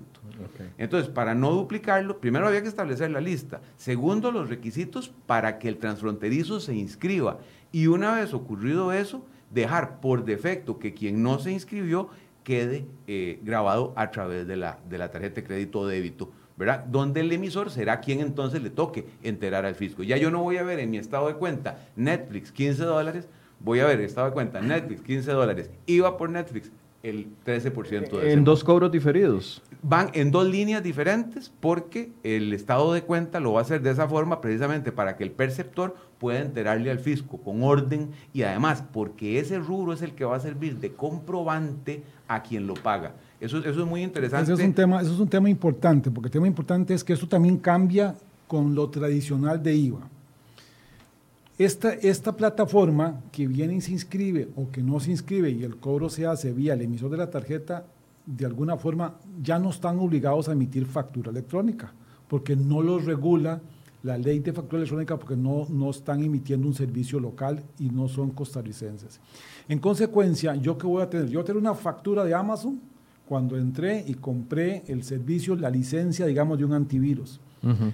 Entonces, 0.77 1.09
para 1.09 1.35
no 1.35 1.51
duplicarlo, 1.51 2.19
primero 2.19 2.47
había 2.47 2.61
que 2.61 2.67
establecer 2.67 3.11
la 3.11 3.21
lista. 3.21 3.61
Segundo, 3.77 4.31
los 4.31 4.49
requisitos 4.49 5.13
para 5.25 5.59
que 5.59 5.67
el 5.67 5.77
transfronterizo 5.77 6.59
se 6.59 6.75
inscriba. 6.75 7.39
Y 7.71 7.87
una 7.87 8.15
vez 8.15 8.33
ocurrido 8.33 8.93
eso, 8.93 9.25
dejar 9.51 9.99
por 9.99 10.25
defecto 10.25 10.79
que 10.79 10.93
quien 10.93 11.23
no 11.23 11.39
se 11.39 11.51
inscribió 11.51 12.09
quede 12.43 12.85
eh, 13.07 13.39
grabado 13.43 13.93
a 13.95 14.11
través 14.11 14.47
de 14.47 14.57
la, 14.57 14.79
de 14.89 14.97
la 14.97 15.11
tarjeta 15.11 15.35
de 15.35 15.47
crédito 15.47 15.79
o 15.79 15.87
débito. 15.87 16.31
¿verdad? 16.55 16.85
Donde 16.85 17.21
el 17.21 17.31
emisor 17.31 17.71
será 17.71 17.99
quien 17.99 18.19
entonces 18.19 18.61
le 18.61 18.69
toque 18.69 19.07
enterar 19.23 19.65
al 19.65 19.75
fisco. 19.75 20.03
Ya 20.03 20.17
yo 20.17 20.29
no 20.29 20.43
voy 20.43 20.57
a 20.57 20.63
ver 20.63 20.79
en 20.79 20.91
mi 20.91 20.97
estado 20.97 21.27
de 21.27 21.35
cuenta 21.35 21.79
Netflix 21.95 22.51
15 22.51 22.83
dólares, 22.83 23.27
voy 23.63 23.79
a 23.79 23.85
ver, 23.85 24.01
estaba 24.01 24.27
de 24.27 24.33
cuenta, 24.33 24.61
Netflix, 24.61 25.01
15 25.01 25.31
dólares, 25.31 25.69
iba 25.85 26.17
por 26.17 26.29
Netflix, 26.29 26.71
el 27.01 27.27
13% 27.45 28.21
de 28.21 28.31
En 28.31 28.45
dos 28.45 28.63
cobros 28.63 28.89
diferidos. 28.89 29.61
Van 29.81 30.09
en 30.13 30.31
dos 30.31 30.47
líneas 30.47 30.81
diferentes 30.81 31.51
porque 31.59 32.11
el 32.23 32.53
estado 32.53 32.93
de 32.93 33.03
cuenta 33.03 33.41
lo 33.41 33.51
va 33.51 33.59
a 33.59 33.63
hacer 33.63 33.81
de 33.81 33.91
esa 33.91 34.07
forma 34.07 34.39
precisamente 34.39 34.93
para 34.93 35.17
que 35.17 35.25
el 35.25 35.31
perceptor 35.31 35.95
pueda 36.17 36.39
enterarle 36.39 36.89
al 36.89 36.99
fisco 36.99 37.37
con 37.39 37.61
orden 37.63 38.11
y 38.31 38.43
además 38.43 38.85
porque 38.93 39.39
ese 39.39 39.59
rubro 39.59 39.91
es 39.91 40.01
el 40.01 40.13
que 40.13 40.23
va 40.23 40.37
a 40.37 40.39
servir 40.39 40.77
de 40.77 40.93
comprobante 40.93 42.03
a 42.29 42.41
quien 42.41 42.67
lo 42.67 42.75
paga. 42.75 43.15
Eso, 43.41 43.57
eso 43.57 43.81
es 43.81 43.85
muy 43.85 44.01
interesante. 44.01 44.53
Eso 44.53 44.61
es, 44.61 44.65
un 44.65 44.73
tema, 44.73 45.01
eso 45.01 45.13
es 45.13 45.19
un 45.19 45.27
tema 45.27 45.49
importante, 45.49 46.09
porque 46.09 46.27
el 46.27 46.31
tema 46.31 46.47
importante 46.47 46.93
es 46.93 47.03
que 47.03 47.11
eso 47.11 47.27
también 47.27 47.57
cambia 47.57 48.15
con 48.47 48.73
lo 48.73 48.89
tradicional 48.89 49.61
de 49.61 49.75
IVA 49.75 50.09
Esta, 51.57 51.93
esta 51.93 52.35
plataforma 52.35 53.21
que 53.31 53.47
viene 53.47 53.75
y 53.75 53.81
se 53.81 53.91
inscribe 53.91 54.49
o 54.55 54.71
que 54.71 54.81
no 54.81 54.99
se 54.99 55.11
inscribe 55.11 55.51
y 55.51 55.63
el 55.63 55.77
cobro 55.77 56.09
se 56.09 56.25
hace 56.25 56.51
vía 56.51 56.73
el 56.73 56.81
emisor 56.81 57.11
de 57.11 57.17
la 57.17 57.29
tarjeta, 57.29 57.85
de 58.25 58.45
alguna 58.45 58.77
forma 58.77 59.19
ya 59.41 59.59
no 59.59 59.69
están 59.69 59.99
obligados 59.99 60.49
a 60.49 60.53
emitir 60.53 60.85
factura 60.85 61.29
electrónica, 61.29 61.93
porque 62.27 62.55
no 62.55 62.81
los 62.81 63.05
regula 63.05 63.61
la 64.01 64.17
ley 64.17 64.39
de 64.39 64.51
factura 64.51 64.81
electrónica 64.81 65.17
porque 65.17 65.35
no, 65.35 65.67
no 65.69 65.91
están 65.91 66.23
emitiendo 66.23 66.67
un 66.67 66.73
servicio 66.73 67.19
local 67.19 67.63
y 67.79 67.89
no 67.89 68.07
son 68.07 68.31
costarricenses. 68.31 69.19
En 69.69 69.79
consecuencia, 69.79 70.55
¿yo 70.55 70.77
qué 70.77 70.87
voy 70.87 71.03
a 71.03 71.09
tener? 71.09 71.27
Yo 71.27 71.39
voy 71.39 71.43
a 71.43 71.45
tener 71.45 71.61
una 71.61 71.75
factura 71.75 72.25
de 72.25 72.33
Amazon 72.33 72.81
cuando 73.27 73.57
entré 73.57 74.03
y 74.07 74.15
compré 74.15 74.83
el 74.87 75.03
servicio, 75.03 75.55
la 75.55 75.69
licencia, 75.69 76.25
digamos, 76.25 76.57
de 76.57 76.65
un 76.65 76.73
antivirus. 76.73 77.39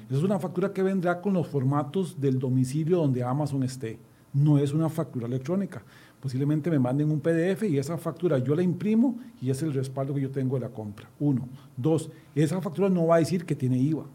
Es 0.09 0.23
una 0.23 0.39
factura 0.39 0.73
que 0.73 0.81
vendrá 0.81 1.21
con 1.21 1.33
los 1.33 1.47
formatos 1.47 2.19
del 2.19 2.39
domicilio 2.39 2.97
donde 2.97 3.23
Amazon 3.23 3.63
esté. 3.63 3.99
No 4.33 4.57
es 4.57 4.73
una 4.73 4.89
factura 4.89 5.27
electrónica. 5.27 5.83
Posiblemente 6.19 6.69
me 6.69 6.79
manden 6.79 7.11
un 7.11 7.21
PDF 7.21 7.63
y 7.63 7.77
esa 7.77 7.97
factura 7.97 8.39
yo 8.39 8.55
la 8.55 8.61
imprimo 8.61 9.19
y 9.41 9.49
es 9.49 9.61
el 9.61 9.73
respaldo 9.73 10.13
que 10.13 10.21
yo 10.21 10.31
tengo 10.31 10.55
de 10.55 10.61
la 10.61 10.69
compra. 10.69 11.09
Uno. 11.19 11.47
Dos, 11.77 12.09
esa 12.35 12.61
factura 12.61 12.89
no 12.89 13.07
va 13.07 13.15
a 13.15 13.19
decir 13.19 13.45
que 13.45 13.55
tiene 13.55 13.77
IVA, 13.77 14.05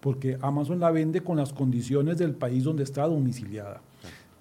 porque 0.00 0.36
Amazon 0.40 0.80
la 0.80 0.90
vende 0.90 1.22
con 1.22 1.36
las 1.36 1.52
condiciones 1.52 2.18
del 2.18 2.34
país 2.34 2.64
donde 2.64 2.82
está 2.82 3.06
domiciliada. 3.06 3.82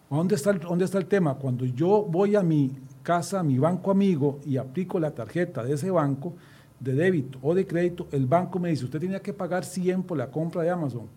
¿Dónde 0.10 0.36
está, 0.36 0.52
el, 0.52 0.60
¿Dónde 0.60 0.86
está 0.86 0.98
el 0.98 1.06
tema? 1.06 1.36
Cuando 1.36 1.66
yo 1.66 2.04
voy 2.04 2.36
a 2.36 2.44
mi 2.44 2.72
casa, 3.04 3.40
a 3.40 3.44
mi 3.44 3.58
banco 3.58 3.92
amigo 3.92 4.40
y 4.46 4.58
aplico 4.58 5.00
la 5.00 5.12
tarjeta 5.12 5.64
de 5.64 5.74
ese 5.74 5.92
banco, 5.92 6.34
de 6.84 6.94
débito 6.94 7.40
o 7.42 7.56
de 7.56 7.66
crédito, 7.66 8.08
el 8.12 8.26
banco 8.26 8.60
me 8.60 8.70
dice, 8.70 8.84
usted 8.84 9.00
tenía 9.00 9.22
que 9.22 9.32
pagar 9.32 9.64
100 9.64 10.04
por 10.04 10.18
la 10.18 10.30
compra 10.30 10.64
de 10.64 10.70
Amazon, 10.70 11.08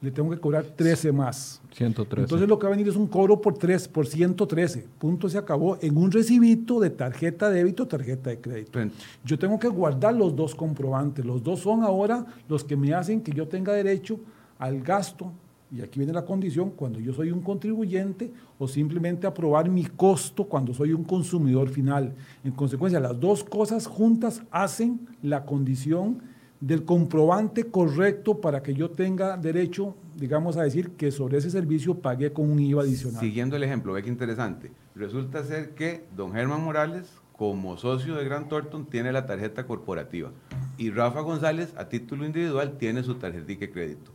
le 0.00 0.10
tengo 0.10 0.30
que 0.30 0.38
cobrar 0.38 0.64
13 0.64 1.10
más. 1.12 1.60
113. 1.72 2.22
Entonces 2.22 2.48
lo 2.48 2.58
que 2.58 2.66
va 2.66 2.72
a 2.72 2.76
venir 2.76 2.88
es 2.88 2.94
un 2.94 3.08
cobro 3.08 3.40
por, 3.40 3.58
3, 3.58 3.88
por 3.88 4.06
113. 4.06 4.86
Punto 4.98 5.28
se 5.28 5.38
acabó 5.38 5.76
en 5.80 5.96
un 5.96 6.12
recibito 6.12 6.78
de 6.78 6.90
tarjeta 6.90 7.50
de 7.50 7.56
débito, 7.58 7.88
tarjeta 7.88 8.30
de 8.30 8.40
crédito. 8.40 8.78
Yo 9.24 9.38
tengo 9.38 9.58
que 9.58 9.66
guardar 9.66 10.14
los 10.14 10.36
dos 10.36 10.54
comprobantes. 10.54 11.24
Los 11.24 11.42
dos 11.42 11.60
son 11.60 11.82
ahora 11.82 12.24
los 12.48 12.62
que 12.62 12.76
me 12.76 12.94
hacen 12.94 13.22
que 13.22 13.32
yo 13.32 13.48
tenga 13.48 13.72
derecho 13.72 14.20
al 14.58 14.80
gasto 14.82 15.32
y 15.70 15.82
aquí 15.82 15.98
viene 15.98 16.12
la 16.12 16.24
condición, 16.24 16.70
cuando 16.70 16.98
yo 16.98 17.12
soy 17.12 17.30
un 17.30 17.42
contribuyente 17.42 18.32
o 18.58 18.66
simplemente 18.66 19.26
aprobar 19.26 19.68
mi 19.68 19.84
costo 19.84 20.44
cuando 20.44 20.72
soy 20.72 20.92
un 20.92 21.04
consumidor 21.04 21.68
final. 21.68 22.14
En 22.42 22.52
consecuencia, 22.52 23.00
las 23.00 23.18
dos 23.18 23.44
cosas 23.44 23.86
juntas 23.86 24.42
hacen 24.50 25.06
la 25.22 25.44
condición 25.44 26.22
del 26.60 26.84
comprobante 26.84 27.64
correcto 27.64 28.40
para 28.40 28.62
que 28.62 28.74
yo 28.74 28.90
tenga 28.90 29.36
derecho, 29.36 29.94
digamos, 30.16 30.56
a 30.56 30.62
decir 30.62 30.90
que 30.90 31.12
sobre 31.12 31.38
ese 31.38 31.50
servicio 31.50 31.94
pagué 32.00 32.32
con 32.32 32.50
un 32.50 32.58
IVA 32.58 32.82
adicional. 32.82 33.20
Siguiendo 33.20 33.56
el 33.56 33.62
ejemplo, 33.62 33.92
ve 33.92 34.02
que 34.02 34.08
interesante. 34.08 34.72
Resulta 34.94 35.44
ser 35.44 35.74
que 35.74 36.04
don 36.16 36.32
Germán 36.32 36.64
Morales, 36.64 37.12
como 37.36 37.76
socio 37.76 38.16
de 38.16 38.24
Grant 38.24 38.48
Thornton, 38.48 38.86
tiene 38.86 39.12
la 39.12 39.26
tarjeta 39.26 39.66
corporativa 39.66 40.32
y 40.78 40.90
Rafa 40.90 41.20
González, 41.20 41.74
a 41.76 41.88
título 41.88 42.24
individual, 42.24 42.78
tiene 42.78 43.02
su 43.02 43.16
tarjeta 43.16 43.46
de 43.46 43.70
crédito. 43.70 44.12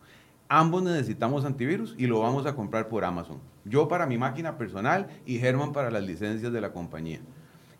Ambos 0.55 0.83
necesitamos 0.83 1.45
antivirus 1.45 1.95
y 1.98 2.05
lo 2.05 2.19
vamos 2.19 2.45
a 2.45 2.55
comprar 2.55 2.88
por 2.88 3.03
Amazon. 3.03 3.39
Yo 3.65 3.88
para 3.88 4.05
mi 4.05 4.19
máquina 4.19 4.55
personal 4.55 5.07
y 5.25 5.39
Germán 5.39 5.72
para 5.72 5.89
las 5.89 6.03
licencias 6.03 6.53
de 6.53 6.62
la 6.62 6.72
compañía. 6.72 7.22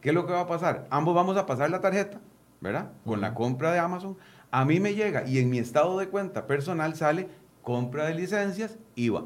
¿Qué 0.01 0.10
es 0.10 0.15
lo 0.15 0.25
que 0.25 0.34
va 0.34 0.39
a 0.39 0.48
pasar? 0.48 0.88
Ambos 0.89 1.13
vamos 1.13 1.38
a 1.38 1.46
pasar 1.46 1.70
la 1.70 1.82
tarjeta, 1.82 2.20
¿verdad? 2.62 2.92
Con 3.06 3.22
la 3.22 3.36
compra 3.36 3.72
de 3.72 3.77
Amazon. 3.77 4.18
A 4.50 4.65
mí 4.65 4.80
me 4.80 4.96
llega 4.96 5.24
y 5.27 5.38
en 5.38 5.51
mi 5.51 5.60
estado 5.60 6.00
de 6.00 6.08
cuenta 6.08 6.48
personal 6.48 6.96
sale 6.96 7.30
compra 7.62 8.06
de 8.06 8.15
licencias, 8.15 8.80
IVA. 8.96 9.25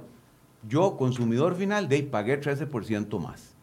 Yo, 0.67 0.97
consumidor 0.97 1.55
final, 1.55 1.87
de 1.87 2.03
pagué 2.03 2.41
13% 2.41 3.17
más. 3.17 3.55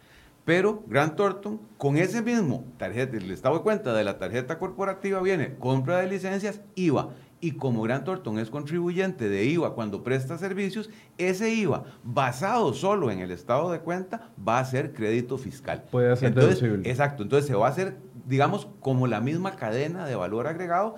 Pero 0.44 0.82
Grant 0.86 1.16
Thornton, 1.16 1.60
con 1.78 1.96
ese 1.96 2.20
mismo 2.20 2.64
tarjeta, 2.76 3.16
el 3.16 3.30
estado 3.30 3.56
de 3.56 3.62
cuenta 3.62 3.94
de 3.94 4.04
la 4.04 4.18
tarjeta 4.18 4.58
corporativa 4.58 5.20
viene 5.22 5.54
compra 5.56 5.98
de 5.98 6.08
licencias, 6.08 6.60
IVA 6.74 7.10
y 7.44 7.52
como 7.52 7.82
Gran 7.82 8.04
Thornton 8.04 8.38
es 8.38 8.48
contribuyente 8.48 9.28
de 9.28 9.44
IVA 9.44 9.74
cuando 9.74 10.02
presta 10.02 10.38
servicios, 10.38 10.88
ese 11.18 11.50
IVA 11.50 11.84
basado 12.02 12.72
solo 12.72 13.10
en 13.10 13.20
el 13.20 13.30
estado 13.30 13.70
de 13.70 13.80
cuenta 13.80 14.30
va 14.46 14.58
a 14.58 14.64
ser 14.64 14.94
crédito 14.94 15.36
fiscal. 15.36 15.84
Puede 15.90 16.16
ser 16.16 16.34
deducible. 16.34 16.88
Exacto, 16.88 17.22
entonces 17.22 17.46
se 17.46 17.54
va 17.54 17.66
a 17.66 17.70
hacer, 17.70 17.98
digamos, 18.26 18.68
como 18.80 19.06
la 19.06 19.20
misma 19.20 19.56
cadena 19.56 20.06
de 20.06 20.14
valor 20.14 20.46
agregado, 20.46 20.96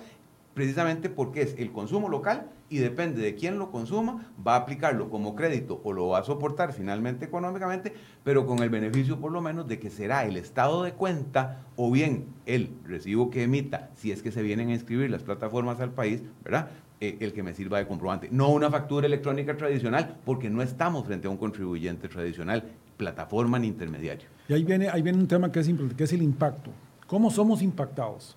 precisamente 0.57 1.11
porque 1.11 1.43
es 1.43 1.55
el 1.59 1.71
consumo 1.71 2.09
local 2.09 2.49
y 2.67 2.79
depende 2.79 3.21
de 3.21 3.35
quién 3.35 3.59
lo 3.59 3.69
consuma, 3.69 4.33
va 4.45 4.55
a 4.55 4.57
aplicarlo 4.57 5.11
como 5.11 5.35
crédito 5.35 5.79
o 5.83 5.93
lo 5.93 6.07
va 6.07 6.17
a 6.17 6.23
soportar 6.23 6.73
finalmente 6.73 7.25
económicamente, 7.25 7.93
pero 8.23 8.47
con 8.47 8.63
el 8.63 8.71
beneficio 8.71 9.19
por 9.19 9.31
lo 9.31 9.39
menos 9.39 9.67
de 9.67 9.77
que 9.77 9.91
será 9.91 10.25
el 10.25 10.35
estado 10.35 10.81
de 10.81 10.93
cuenta 10.93 11.67
o 11.75 11.91
bien 11.91 12.25
el 12.47 12.71
recibo 12.85 13.29
que 13.29 13.43
emita, 13.43 13.91
si 13.93 14.11
es 14.11 14.23
que 14.23 14.31
se 14.31 14.41
vienen 14.41 14.69
a 14.69 14.73
inscribir 14.73 15.11
las 15.11 15.21
plataformas 15.21 15.79
al 15.79 15.91
país, 15.91 16.23
¿verdad? 16.43 16.69
Eh, 17.01 17.17
el 17.19 17.33
que 17.33 17.43
me 17.43 17.53
sirva 17.53 17.77
de 17.77 17.85
comprobante. 17.85 18.27
No 18.31 18.49
una 18.49 18.71
factura 18.71 19.05
electrónica 19.05 19.55
tradicional, 19.55 20.17
porque 20.25 20.49
no 20.49 20.63
estamos 20.63 21.05
frente 21.05 21.27
a 21.27 21.29
un 21.29 21.37
contribuyente 21.37 22.09
tradicional, 22.09 22.63
plataforma 22.97 23.59
ni 23.59 23.67
intermediario. 23.67 24.27
Y 24.49 24.53
ahí 24.53 24.63
viene, 24.63 24.89
ahí 24.89 25.03
viene 25.03 25.19
un 25.19 25.27
tema 25.27 25.51
que 25.51 25.59
es 25.59 25.69
que 25.95 26.03
es 26.03 26.13
el 26.13 26.23
impacto. 26.23 26.71
¿Cómo 27.05 27.29
somos 27.29 27.61
impactados? 27.61 28.35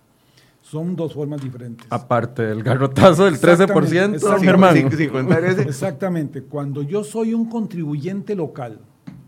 Son 0.62 0.94
dos 0.94 1.14
formas 1.14 1.42
diferentes. 1.42 1.86
Aparte 1.90 2.42
del 2.42 2.62
garrotazo 2.62 3.24
del 3.24 3.40
13%, 3.40 4.46
hermano. 4.46 5.60
Exactamente. 5.62 6.42
Cuando 6.42 6.82
yo 6.82 7.02
soy 7.02 7.34
un 7.34 7.48
contribuyente 7.48 8.34
local, 8.34 8.78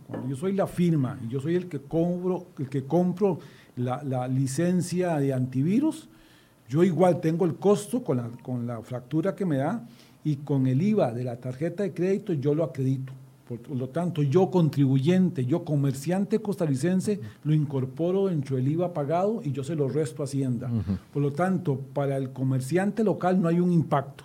cuando 0.06 0.28
yo 0.28 0.36
soy 0.36 0.52
la 0.52 0.66
firma 0.66 1.18
y 1.24 1.28
yo 1.28 1.40
soy 1.40 1.56
el 1.56 1.68
que 1.68 1.80
compro, 1.80 2.48
el 2.58 2.68
que 2.68 2.84
compro 2.84 3.38
la, 3.76 4.28
licencia 4.28 5.16
de 5.16 5.32
antivirus, 5.32 6.08
yo 6.68 6.84
igual 6.84 7.20
tengo 7.20 7.44
el 7.44 7.56
costo 7.56 8.04
con 8.04 8.18
la, 8.18 8.30
con 8.42 8.66
la 8.66 8.82
factura 8.82 9.34
que 9.34 9.46
me 9.46 9.56
da 9.56 9.86
y 10.24 10.36
con 10.36 10.66
el 10.66 10.82
IVA 10.82 11.12
de 11.12 11.24
la 11.24 11.36
tarjeta 11.36 11.82
de 11.82 11.92
crédito 11.92 12.34
yo 12.34 12.54
lo 12.54 12.64
acredito. 12.64 13.12
Por 13.48 13.76
lo 13.76 13.88
tanto, 13.88 14.22
yo 14.22 14.50
contribuyente, 14.50 15.44
yo 15.44 15.64
comerciante 15.64 16.40
costarricense, 16.40 17.20
lo 17.44 17.52
incorporo 17.52 18.28
dentro 18.28 18.56
del 18.56 18.68
IVA 18.68 18.94
pagado 18.94 19.40
y 19.44 19.52
yo 19.52 19.64
se 19.64 19.74
lo 19.74 19.88
resto 19.88 20.22
a 20.22 20.24
Hacienda. 20.24 20.70
Por 21.12 21.22
lo 21.22 21.32
tanto, 21.32 21.78
para 21.92 22.16
el 22.16 22.30
comerciante 22.30 23.02
local 23.02 23.42
no 23.42 23.48
hay 23.48 23.60
un 23.60 23.72
impacto, 23.72 24.24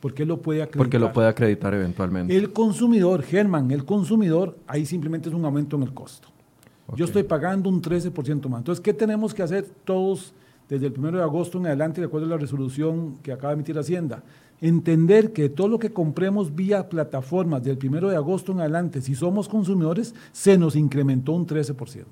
porque 0.00 0.22
él 0.22 0.28
lo 0.28 0.42
puede 0.42 0.62
acreditar. 0.62 0.78
Porque 0.78 0.98
lo 0.98 1.12
puede 1.12 1.28
acreditar 1.28 1.72
eventualmente. 1.74 2.36
El 2.36 2.52
consumidor, 2.52 3.22
Germán, 3.22 3.70
el 3.70 3.84
consumidor, 3.84 4.58
ahí 4.66 4.84
simplemente 4.84 5.28
es 5.28 5.34
un 5.34 5.44
aumento 5.44 5.76
en 5.76 5.84
el 5.84 5.94
costo. 5.94 6.28
Yo 6.94 7.04
estoy 7.04 7.22
pagando 7.22 7.68
un 7.68 7.80
13% 7.82 8.48
más. 8.48 8.60
Entonces, 8.60 8.80
¿qué 8.80 8.92
tenemos 8.92 9.32
que 9.32 9.42
hacer 9.42 9.66
todos 9.84 10.32
desde 10.68 10.86
el 10.86 10.98
1 10.98 11.12
de 11.12 11.22
agosto 11.22 11.58
en 11.58 11.66
adelante, 11.66 12.00
de 12.00 12.06
acuerdo 12.06 12.26
a 12.26 12.30
la 12.30 12.36
resolución 12.36 13.16
que 13.22 13.32
acaba 13.32 13.50
de 13.50 13.54
emitir 13.54 13.78
Hacienda? 13.78 14.22
Entender 14.60 15.32
que 15.32 15.48
todo 15.48 15.68
lo 15.68 15.78
que 15.78 15.92
compremos 15.92 16.54
vía 16.54 16.88
plataformas 16.88 17.62
del 17.62 17.78
1 17.82 18.08
de 18.08 18.16
agosto 18.16 18.52
en 18.52 18.60
adelante, 18.60 19.00
si 19.00 19.14
somos 19.14 19.48
consumidores, 19.48 20.14
se 20.32 20.56
nos 20.56 20.76
incrementó 20.76 21.32
un 21.32 21.46
13%. 21.46 22.04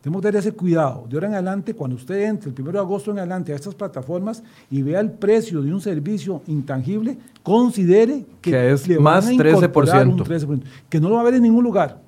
Tenemos 0.00 0.22
que 0.22 0.28
tener 0.28 0.38
ese 0.38 0.52
cuidado. 0.52 1.06
De 1.08 1.16
ahora 1.16 1.26
en 1.26 1.34
adelante, 1.34 1.74
cuando 1.74 1.96
usted 1.96 2.22
entre 2.28 2.50
el 2.50 2.60
1 2.60 2.72
de 2.72 2.78
agosto 2.78 3.10
en 3.10 3.18
adelante 3.18 3.52
a 3.52 3.56
estas 3.56 3.74
plataformas 3.74 4.42
y 4.70 4.82
vea 4.82 5.00
el 5.00 5.10
precio 5.10 5.60
de 5.60 5.72
un 5.72 5.80
servicio 5.80 6.42
intangible, 6.46 7.18
considere 7.42 8.24
que, 8.40 8.70
es 8.70 8.88
más 9.00 9.28
13%. 9.28 9.70
13%. 10.16 10.62
Que 10.88 11.00
no 11.00 11.08
lo 11.08 11.16
va 11.16 11.22
a 11.22 11.24
ver 11.24 11.34
en 11.34 11.42
ningún 11.42 11.64
lugar. 11.64 12.00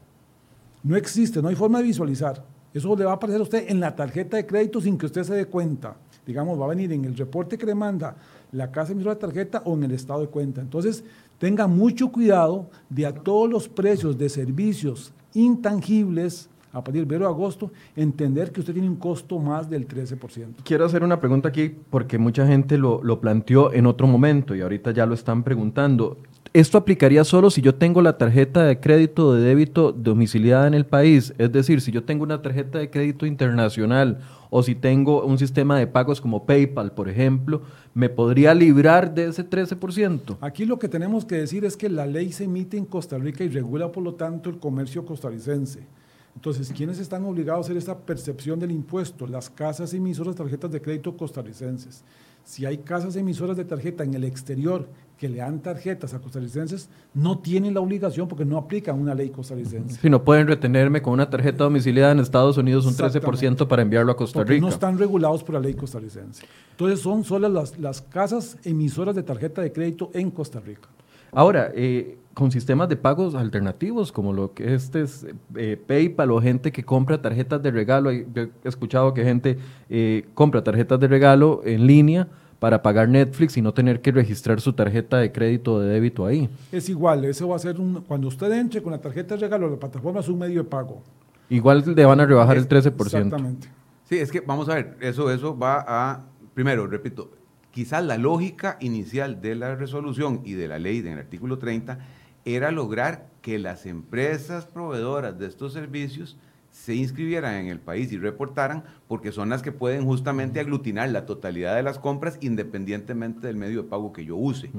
No 0.83 0.97
existe, 0.97 1.43
no 1.43 1.49
hay 1.49 1.57
forma 1.57 1.79
de 1.79 1.85
visualizar. 1.85 2.45
Eso 2.73 2.95
le 2.95 3.05
va 3.05 3.13
a 3.13 3.15
aparecer 3.15 3.41
a 3.41 3.43
usted 3.43 3.65
en 3.69 3.81
la 3.81 3.97
tarjeta 3.97 4.37
de 4.37 4.47
crédito 4.47 4.81
sin 4.81 4.97
que 4.97 5.07
usted 5.07 5.25
se 5.25 5.35
dé 5.35 5.47
cuenta. 5.47 5.97
Digamos, 6.25 6.61
va 6.61 6.67
a 6.67 6.69
venir 6.69 6.93
en 6.93 7.05
el 7.05 7.17
reporte 7.17 7.59
que 7.59 7.67
le 7.67 7.75
manda 7.75 8.15
la 8.53 8.71
casa 8.71 8.93
emisora 8.93 9.15
de 9.15 9.21
tarjeta 9.21 9.63
o 9.65 9.75
en 9.75 9.85
el 9.85 9.93
estado 9.93 10.21
de 10.21 10.29
cuenta. 10.29 10.61
Entonces, 10.61 11.05
tenga 11.39 11.67
mucho 11.67 12.11
cuidado 12.11 12.69
de 12.89 13.07
a 13.07 13.15
todos 13.15 13.49
los 13.49 13.69
precios 13.69 14.19
de 14.19 14.29
servicios 14.29 15.13
intangibles 15.35 16.49
a 16.73 16.85
partir 16.85 17.07
del 17.07 17.17
1 17.17 17.27
de 17.27 17.35
agosto, 17.35 17.73
entender 17.97 18.53
que 18.53 18.61
usted 18.61 18.73
tiene 18.73 18.89
un 18.89 18.97
costo 18.97 19.39
más 19.39 19.69
del 19.69 19.89
13%. 19.89 20.63
Quiero 20.63 20.85
hacer 20.85 21.03
una 21.03 21.19
pregunta 21.19 21.49
aquí 21.49 21.69
porque 21.69 22.19
mucha 22.19 22.47
gente 22.47 22.79
lo, 22.79 23.03
lo 23.03 23.21
planteó 23.21 23.73
en 23.73 23.87
otro 23.87 24.07
momento 24.07 24.55
y 24.55 24.61
ahorita 24.61 24.93
ya 24.93 25.07
lo 25.07 25.15
están 25.15 25.43
preguntando. 25.43 26.19
¿Esto 26.53 26.79
aplicaría 26.79 27.23
solo 27.23 27.49
si 27.49 27.63
yo 27.63 27.77
tengo 27.77 28.03
la 28.03 28.19
tarjeta 28.19 28.65
de 28.65 28.81
crédito 28.81 29.29
o 29.29 29.35
de 29.35 29.43
débito 29.43 29.93
domiciliada 29.93 30.67
en 30.67 30.75
el 30.75 30.85
país? 30.85 31.33
Es 31.39 31.53
decir, 31.53 31.81
si 31.81 31.93
yo 31.93 32.03
tengo 32.03 32.25
una 32.25 32.43
tarjeta 32.43 32.79
de 32.79 32.91
crédito 32.91 33.25
internacional 33.25 34.19
o 34.51 34.65
si 34.65 34.75
tengo 34.75 35.25
un 35.25 35.39
sistema 35.39 35.79
de 35.79 35.87
pagos 35.87 36.21
como 36.21 36.47
PayPal, 36.47 36.91
por 36.91 37.09
ejemplo, 37.09 37.63
¿me 37.95 38.09
podría 38.09 38.53
librar 38.53 39.15
de 39.15 39.27
ese 39.27 39.49
13%? 39.49 40.39
Aquí 40.41 40.65
lo 40.65 40.81
que 40.81 40.89
tenemos 40.89 41.25
que 41.25 41.37
decir 41.37 41.65
es 41.65 41.77
que 41.77 41.89
la 41.89 42.05
ley 42.05 42.33
se 42.33 42.45
emite 42.45 42.77
en 42.77 42.85
Costa 42.85 43.17
Rica 43.17 43.45
y 43.45 43.49
regula, 43.49 43.93
por 43.93 44.03
lo 44.03 44.15
tanto, 44.15 44.51
el 44.51 44.59
comercio 44.59 45.07
costarricense. 45.07 45.87
Entonces, 46.35 46.73
¿quiénes 46.77 46.99
están 46.99 47.25
obligados 47.25 47.67
a 47.67 47.67
hacer 47.67 47.77
esta 47.77 47.97
percepción 47.97 48.59
del 48.59 48.73
impuesto? 48.73 49.29
Las 49.29 49.51
casas 49.51 49.95
emisoras 49.95 50.35
de 50.35 50.39
tarjetas 50.39 50.73
de 50.73 50.83
crédito 50.83 51.17
costarricenses. 51.17 52.03
Si 52.45 52.67
hay 52.67 52.79
casas 52.79 53.15
emisoras 53.15 53.57
de 53.57 53.65
tarjeta 53.65 54.03
en 54.03 54.15
el 54.15 54.25
exterior 54.25 54.89
que 55.21 55.29
le 55.29 55.37
dan 55.37 55.61
tarjetas 55.61 56.15
a 56.15 56.19
costarricenses, 56.19 56.89
no 57.13 57.41
tienen 57.41 57.75
la 57.75 57.81
obligación 57.81 58.27
porque 58.27 58.47
no 58.47 58.57
aplican 58.57 58.99
una 58.99 59.15
ley 59.15 59.29
costarricense. 59.29 60.01
Si 60.01 60.09
no 60.09 60.25
pueden 60.25 60.47
retenerme 60.47 61.03
con 61.03 61.13
una 61.13 61.29
tarjeta 61.29 61.65
domiciliada 61.65 62.13
en 62.13 62.21
Estados 62.21 62.57
Unidos 62.57 62.87
un 62.87 62.95
13% 62.95 63.69
para 63.69 63.83
enviarlo 63.83 64.13
a 64.13 64.17
Costa 64.17 64.43
Rica. 64.43 64.63
no 64.63 64.71
están 64.71 64.97
regulados 64.97 65.45
por 65.45 65.57
la 65.57 65.61
ley 65.61 65.75
costarricense. 65.75 66.47
Entonces 66.71 67.01
son 67.01 67.23
solo 67.23 67.51
las, 67.51 67.79
las 67.79 68.01
casas 68.01 68.57
emisoras 68.65 69.15
de 69.15 69.23
tarjeta 69.23 69.61
de 69.61 69.71
crédito 69.71 70.11
en 70.15 70.31
Costa 70.31 70.59
Rica. 70.59 70.89
Ahora, 71.33 71.71
eh, 71.75 72.17
con 72.33 72.51
sistemas 72.51 72.89
de 72.89 72.97
pagos 72.97 73.35
alternativos, 73.35 74.13
como 74.13 74.33
lo 74.33 74.55
que 74.55 74.73
este 74.73 75.03
es 75.03 75.27
eh, 75.55 75.77
PayPal 75.87 76.31
o 76.31 76.41
gente 76.41 76.73
que 76.73 76.83
compra 76.83 77.21
tarjetas 77.21 77.63
de 77.63 77.71
regalo, 77.71 78.11
he 78.11 78.51
escuchado 78.65 79.13
que 79.13 79.23
gente 79.23 79.59
eh, 79.91 80.25
compra 80.33 80.65
tarjetas 80.65 80.99
de 80.99 81.09
regalo 81.09 81.61
en 81.67 81.87
línea 81.87 82.29
para 82.61 82.83
pagar 82.83 83.09
Netflix 83.09 83.57
y 83.57 83.63
no 83.63 83.73
tener 83.73 84.03
que 84.03 84.13
registrar 84.13 84.61
su 84.61 84.75
tarjeta 84.75 85.17
de 85.17 85.33
crédito 85.33 85.75
o 85.75 85.81
de 85.81 85.89
débito 85.89 86.27
ahí. 86.27 86.49
Es 86.71 86.91
igual, 86.91 87.25
eso 87.25 87.49
va 87.49 87.57
a 87.57 87.59
ser 87.59 87.81
un, 87.81 88.03
cuando 88.03 88.29
usted 88.29 88.53
entre 88.53 88.83
con 88.83 88.93
la 88.93 89.01
tarjeta 89.01 89.35
de 89.35 89.41
regalo, 89.41 89.69
la 89.69 89.77
plataforma 89.79 90.21
es 90.21 90.29
un 90.29 90.39
medio 90.39 90.63
de 90.63 90.69
pago. 90.69 91.03
Igual 91.49 91.83
le 91.97 92.05
van 92.05 92.21
a 92.21 92.27
rebajar 92.27 92.59
el 92.59 92.69
13%. 92.69 93.03
Exactamente. 93.03 93.69
Sí, 94.05 94.19
es 94.19 94.31
que 94.31 94.41
vamos 94.41 94.69
a 94.69 94.75
ver, 94.75 94.97
eso, 95.01 95.31
eso 95.31 95.59
va 95.59 95.85
a, 95.89 96.27
primero, 96.53 96.87
repito, 96.87 97.31
quizás 97.71 98.05
la 98.05 98.19
lógica 98.19 98.77
inicial 98.81 99.41
de 99.41 99.55
la 99.55 99.75
resolución 99.75 100.43
y 100.45 100.53
de 100.53 100.69
la 100.69 100.79
ley 100.79 100.99
en 100.99 101.09
el 101.09 101.19
artículo 101.19 101.59
30 101.59 101.99
era 102.45 102.71
lograr 102.73 103.31
que 103.41 103.59
las 103.59 103.87
empresas 103.87 104.67
proveedoras 104.67 105.39
de 105.39 105.47
estos 105.47 105.73
servicios 105.73 106.37
se 106.71 106.95
inscribieran 106.95 107.57
en 107.57 107.67
el 107.67 107.81
país 107.81 108.13
y 108.13 108.19
reportaran, 108.19 108.85
porque 109.09 109.33
son 109.33 109.49
las 109.49 109.63
que 109.63 109.73
pueden 109.73 110.05
justamente 110.05 110.61
aglutinar 110.61 111.09
la 111.11 111.27
totalidad 111.27 111.75
de 111.77 111.83
las 111.83 111.99
compras 111.99 112.39
independientemente 112.41 113.47
del 113.47 113.57
medio 113.57 113.83
de 113.83 113.89
pago 113.89 114.13
que 114.13 114.25
yo 114.25 114.37
use. 114.37 114.71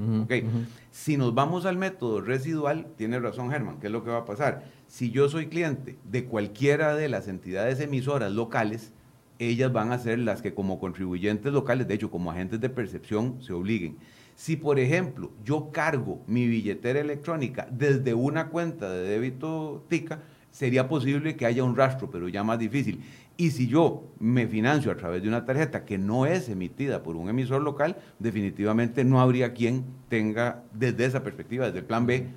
Si 0.90 1.18
nos 1.18 1.36
vamos 1.36 1.66
al 1.66 1.78
método 1.78 2.22
residual, 2.22 2.88
tiene 2.98 3.20
razón 3.20 3.52
Germán, 3.52 3.80
¿qué 3.80 3.88
es 3.88 3.94
lo 3.94 4.04
que 4.04 4.10
va 4.10 4.20
a 4.20 4.26
pasar? 4.26 4.64
Si 4.88 5.12
yo 5.12 5.30
soy 5.30 5.48
cliente 5.48 5.98
de 6.04 6.26
cualquiera 6.26 6.96
de 6.96 7.10
las 7.10 7.28
entidades 7.28 7.80
emisoras 7.80 8.32
locales, 8.32 8.94
ellas 9.38 9.74
van 9.74 9.92
a 9.92 10.00
ser 10.00 10.20
las 10.20 10.42
que 10.42 10.54
como 10.54 10.80
contribuyentes 10.80 11.52
locales, 11.52 11.88
de 11.88 11.96
hecho 11.96 12.12
como 12.12 12.32
agentes 12.32 12.62
de 12.62 12.70
percepción, 12.70 13.42
se 13.42 13.54
obliguen. 13.54 13.98
Si, 14.36 14.56
por 14.56 14.80
ejemplo, 14.80 15.32
yo 15.44 15.72
cargo 15.72 16.22
mi 16.26 16.48
billetera 16.48 17.00
electrónica 17.00 17.68
desde 17.70 18.14
una 18.14 18.48
cuenta 18.48 18.90
de 18.90 19.02
débito 19.02 19.84
TICA, 19.88 20.22
sería 20.52 20.88
posible 20.88 21.36
que 21.36 21.46
haya 21.46 21.64
un 21.64 21.76
rastro, 21.76 22.10
pero 22.12 22.28
ya 22.28 22.44
más 22.44 22.60
difícil. 22.60 23.02
Y 23.38 23.52
si 23.52 23.68
yo 23.68 24.04
me 24.20 24.48
financio 24.48 24.92
a 24.92 24.98
través 24.98 25.24
de 25.24 25.28
una 25.28 25.46
tarjeta 25.46 25.86
que 25.86 25.98
no 25.98 26.26
es 26.26 26.50
emitida 26.50 27.02
por 27.02 27.16
un 27.16 27.30
emisor 27.30 27.62
local, 27.62 27.98
definitivamente 28.20 29.04
no 29.04 29.22
habría 29.22 29.54
quien 29.54 29.86
tenga 30.10 30.64
desde 30.74 31.06
esa 31.06 31.24
perspectiva, 31.24 31.66
desde 31.66 31.80
el 31.80 31.86
plan 31.86 32.06
B, 32.06 32.28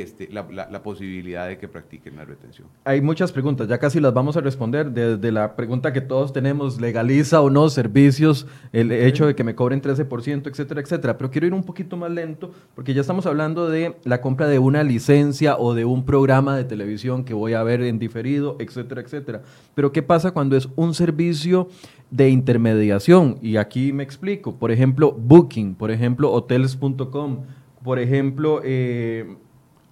este, 0.00 0.28
la, 0.30 0.46
la, 0.50 0.82
posibilidad 0.82 1.46
de 1.46 1.56
que 1.56 1.68
practiquen 1.68 2.16
la 2.16 2.24
retención. 2.24 2.68
Hay 2.84 3.00
muchas 3.00 3.32
preguntas, 3.32 3.68
ya 3.68 3.78
casi 3.78 4.00
las 4.00 4.12
vamos 4.12 4.36
a 4.36 4.40
responder. 4.40 4.90
Desde 4.90 5.30
la 5.30 5.56
pregunta 5.56 5.92
que 5.92 6.00
todos 6.00 6.32
tenemos, 6.32 6.80
¿legaliza 6.80 7.40
o 7.40 7.50
no 7.50 7.68
servicios 7.68 8.46
el 8.72 8.90
hecho 8.90 9.26
de 9.26 9.34
que 9.34 9.44
me 9.44 9.54
cobren 9.54 9.80
13%, 9.80 10.48
etcétera, 10.48 10.80
etcétera? 10.80 11.16
Pero 11.16 11.30
quiero 11.30 11.46
ir 11.46 11.54
un 11.54 11.62
poquito 11.62 11.96
más 11.96 12.10
lento 12.10 12.50
porque 12.74 12.92
ya 12.92 13.00
estamos 13.00 13.26
hablando 13.26 13.68
de 13.68 13.96
la 14.04 14.20
compra 14.20 14.48
de 14.48 14.58
una 14.58 14.82
licencia 14.82 15.56
o 15.58 15.74
de 15.74 15.84
un 15.84 16.04
programa 16.04 16.56
de 16.56 16.64
televisión 16.64 17.24
que 17.24 17.34
voy 17.34 17.54
a 17.54 17.62
ver 17.62 17.82
en 17.82 17.98
diferido, 17.98 18.56
etcétera, 18.58 19.00
etcétera. 19.00 19.42
Pero 19.74 19.92
¿qué 19.92 20.02
pasa 20.02 20.32
cuando 20.32 20.56
es 20.56 20.68
un 20.76 20.94
servicio 20.94 21.68
de 22.10 22.30
intermediación? 22.30 23.38
Y 23.40 23.56
aquí 23.56 23.92
me 23.92 24.02
explico. 24.02 24.56
Por 24.56 24.72
ejemplo, 24.72 25.12
Booking, 25.12 25.76
por 25.76 25.90
ejemplo, 25.90 26.32
hotels.com, 26.32 27.44
por 27.82 27.98
ejemplo... 27.98 28.60
Eh, 28.64 29.36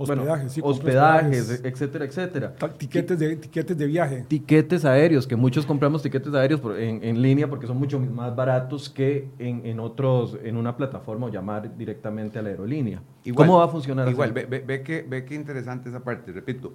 hospedajes, 0.02 0.58
hospedajes, 0.62 1.60
etcétera, 1.64 2.04
etcétera. 2.04 2.54
Tiquetes 2.76 3.18
de, 3.18 3.36
tiquetes 3.36 3.76
de 3.76 3.86
viaje. 3.86 4.24
Tiquetes 4.28 4.84
aéreos, 4.84 5.26
que 5.26 5.36
muchos 5.36 5.66
compramos 5.66 6.02
tiquetes 6.02 6.32
aéreos 6.34 6.60
en, 6.78 7.22
línea 7.22 7.48
porque 7.48 7.66
son 7.66 7.78
mucho 7.78 7.98
más 8.00 8.34
baratos 8.34 8.88
que 8.88 9.28
en, 9.38 9.78
otros, 9.80 10.38
en 10.42 10.56
una 10.56 10.76
plataforma 10.76 11.26
o 11.26 11.28
llamar 11.28 11.76
directamente 11.76 12.38
a 12.38 12.42
la 12.42 12.50
aerolínea. 12.50 13.02
¿Cómo 13.34 13.58
va 13.58 13.64
a 13.64 13.68
funcionar 13.68 14.08
Igual, 14.08 14.32
ve, 14.32 14.44
ve, 14.44 14.82
que, 14.82 15.02
ve 15.02 15.24
que 15.24 15.34
interesante 15.34 15.88
esa 15.88 16.00
parte. 16.00 16.32
Repito, 16.32 16.74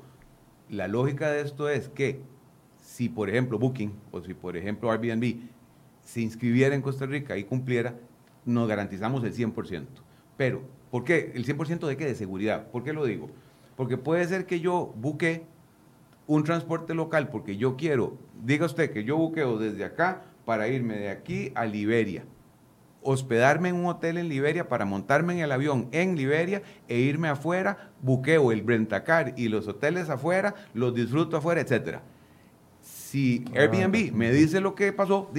la 0.70 0.88
lógica 0.88 1.32
de 1.32 1.42
esto 1.42 1.70
es 1.70 1.90
que 1.90 2.22
si, 2.82 3.10
por 3.10 3.30
ejemplo, 3.30 3.60
Booking 3.60 3.94
o 4.12 4.22
si, 4.22 4.34
por 4.34 4.56
ejemplo, 4.56 4.92
Airbnb 4.92 5.42
se 6.02 6.22
inscribiera 6.22 6.74
en 6.74 6.82
Costa 6.82 7.06
Rica 7.06 7.38
y 7.38 7.44
cumpliera, 7.44 7.96
nos 8.46 8.68
garantizamos 8.68 9.24
el 9.24 9.34
100%. 9.34 9.86
Pero 10.38 10.62
¿Por 10.92 11.04
qué? 11.04 11.32
El 11.36 11.46
100% 11.46 11.88
de 11.88 11.98
qué? 11.98 12.06
De 12.06 12.16
seguridad. 12.16 12.68
¿Por 12.72 12.84
qué 12.84 12.94
lo 12.94 13.06
digo? 13.06 13.30
Porque 13.76 13.98
puede 13.98 14.26
ser 14.26 14.46
que 14.46 14.60
yo 14.60 14.94
buque 14.96 15.46
un 16.28 16.44
transporte 16.44 16.94
local 16.94 17.30
porque 17.30 17.58
yo 17.58 17.78
quiero, 17.78 18.18
diga 18.44 18.66
usted 18.66 18.92
que 18.92 19.04
yo 19.04 19.18
buqueo 19.18 19.58
desde 19.58 19.86
acá 19.86 20.24
para 20.46 20.68
irme 20.68 20.98
de 20.98 21.10
aquí 21.10 21.52
a 21.56 21.66
Liberia, 21.66 22.26
hospedarme 23.02 23.70
en 23.70 23.76
un 23.76 23.86
hotel 23.86 24.18
en 24.18 24.28
Liberia 24.28 24.68
para 24.68 24.86
montarme 24.86 25.34
en 25.34 25.40
el 25.40 25.52
avión 25.52 25.88
en 25.92 26.18
Liberia 26.18 26.62
e 26.88 27.00
irme 27.00 27.30
afuera, 27.30 27.92
buqueo 28.02 28.52
el 28.52 28.62
Brentacar 28.62 29.34
y 29.38 29.48
los 29.48 29.68
hoteles 29.68 30.10
afuera, 30.10 30.54
los 30.74 30.94
disfruto 30.94 31.38
afuera, 31.38 31.62
etc. 31.62 32.00
Si 32.82 33.46
ah, 33.56 33.62
Airbnb 33.62 34.12
me 34.14 34.32
dice 34.32 34.60
lo 34.60 34.76
que 34.76 34.92
pasó, 34.92 35.32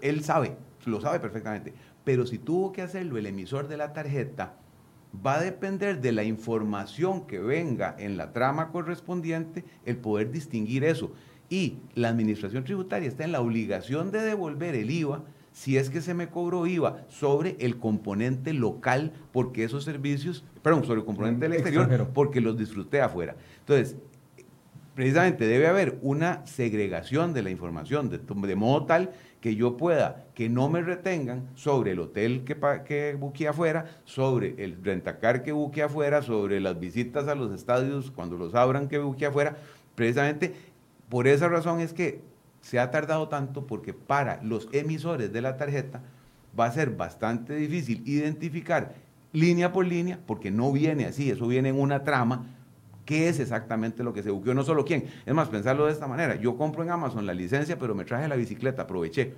él 0.00 0.24
sabe, 0.24 0.56
lo 0.84 1.00
sabe 1.00 1.20
perfectamente. 1.20 1.72
Pero 2.04 2.26
si 2.26 2.38
tuvo 2.38 2.72
que 2.72 2.82
hacerlo 2.82 3.16
el 3.16 3.26
emisor 3.26 3.68
de 3.68 3.76
la 3.76 3.92
tarjeta, 3.92 4.54
va 5.14 5.34
a 5.34 5.42
depender 5.42 6.00
de 6.00 6.12
la 6.12 6.24
información 6.24 7.26
que 7.26 7.38
venga 7.38 7.94
en 7.98 8.16
la 8.16 8.32
trama 8.32 8.70
correspondiente 8.70 9.64
el 9.84 9.96
poder 9.96 10.30
distinguir 10.30 10.84
eso. 10.84 11.12
Y 11.50 11.78
la 11.94 12.08
administración 12.08 12.64
tributaria 12.64 13.08
está 13.08 13.24
en 13.24 13.32
la 13.32 13.40
obligación 13.40 14.10
de 14.10 14.22
devolver 14.22 14.74
el 14.74 14.90
IVA 14.90 15.22
si 15.52 15.76
es 15.76 15.90
que 15.90 16.00
se 16.00 16.14
me 16.14 16.28
cobró 16.28 16.66
IVA 16.66 17.04
sobre 17.08 17.56
el 17.60 17.78
componente 17.78 18.54
local, 18.54 19.12
porque 19.32 19.64
esos 19.64 19.84
servicios, 19.84 20.44
perdón, 20.62 20.84
sobre 20.84 21.00
el 21.00 21.06
componente 21.06 21.46
del 21.46 21.52
exterior, 21.52 22.08
porque 22.14 22.40
los 22.40 22.56
disfruté 22.56 23.02
afuera. 23.02 23.36
Entonces, 23.60 23.96
precisamente 24.94 25.46
debe 25.46 25.66
haber 25.66 25.98
una 26.00 26.44
segregación 26.46 27.34
de 27.34 27.42
la 27.42 27.50
información, 27.50 28.08
de, 28.08 28.18
de 28.18 28.56
modo 28.56 28.86
tal 28.86 29.10
que 29.42 29.56
yo 29.56 29.76
pueda, 29.76 30.24
que 30.34 30.48
no 30.48 30.70
me 30.70 30.80
retengan 30.80 31.48
sobre 31.54 31.90
el 31.90 31.98
hotel 31.98 32.44
que, 32.44 32.56
que 33.34 33.48
afuera, 33.48 33.86
sobre 34.04 34.54
el 34.64 34.82
rentacar 34.82 35.42
que 35.42 35.50
buqué 35.50 35.82
afuera, 35.82 36.22
sobre 36.22 36.60
las 36.60 36.78
visitas 36.78 37.26
a 37.26 37.34
los 37.34 37.52
estadios 37.52 38.12
cuando 38.12 38.38
los 38.38 38.54
abran 38.54 38.88
que 38.88 38.98
buqué 38.98 39.26
afuera. 39.26 39.56
Precisamente 39.96 40.54
por 41.08 41.26
esa 41.26 41.48
razón 41.48 41.80
es 41.80 41.92
que 41.92 42.22
se 42.60 42.78
ha 42.78 42.92
tardado 42.92 43.28
tanto 43.28 43.66
porque 43.66 43.92
para 43.92 44.40
los 44.44 44.68
emisores 44.72 45.32
de 45.32 45.42
la 45.42 45.56
tarjeta 45.56 46.02
va 46.58 46.66
a 46.66 46.72
ser 46.72 46.90
bastante 46.90 47.56
difícil 47.56 48.02
identificar 48.06 48.94
línea 49.32 49.72
por 49.72 49.86
línea, 49.86 50.20
porque 50.24 50.52
no 50.52 50.70
viene 50.70 51.06
así, 51.06 51.30
eso 51.30 51.48
viene 51.48 51.70
en 51.70 51.80
una 51.80 52.04
trama, 52.04 52.46
qué 53.04 53.28
es 53.28 53.40
exactamente 53.40 54.02
lo 54.02 54.12
que 54.12 54.22
se 54.22 54.30
buqueó, 54.30 54.54
no 54.54 54.62
solo 54.62 54.84
quién. 54.84 55.04
Es 55.26 55.34
más, 55.34 55.48
pensarlo 55.48 55.86
de 55.86 55.92
esta 55.92 56.06
manera, 56.06 56.36
yo 56.36 56.56
compro 56.56 56.82
en 56.82 56.90
Amazon 56.90 57.26
la 57.26 57.34
licencia, 57.34 57.78
pero 57.78 57.94
me 57.94 58.04
traje 58.04 58.28
la 58.28 58.36
bicicleta, 58.36 58.82
aproveché 58.82 59.34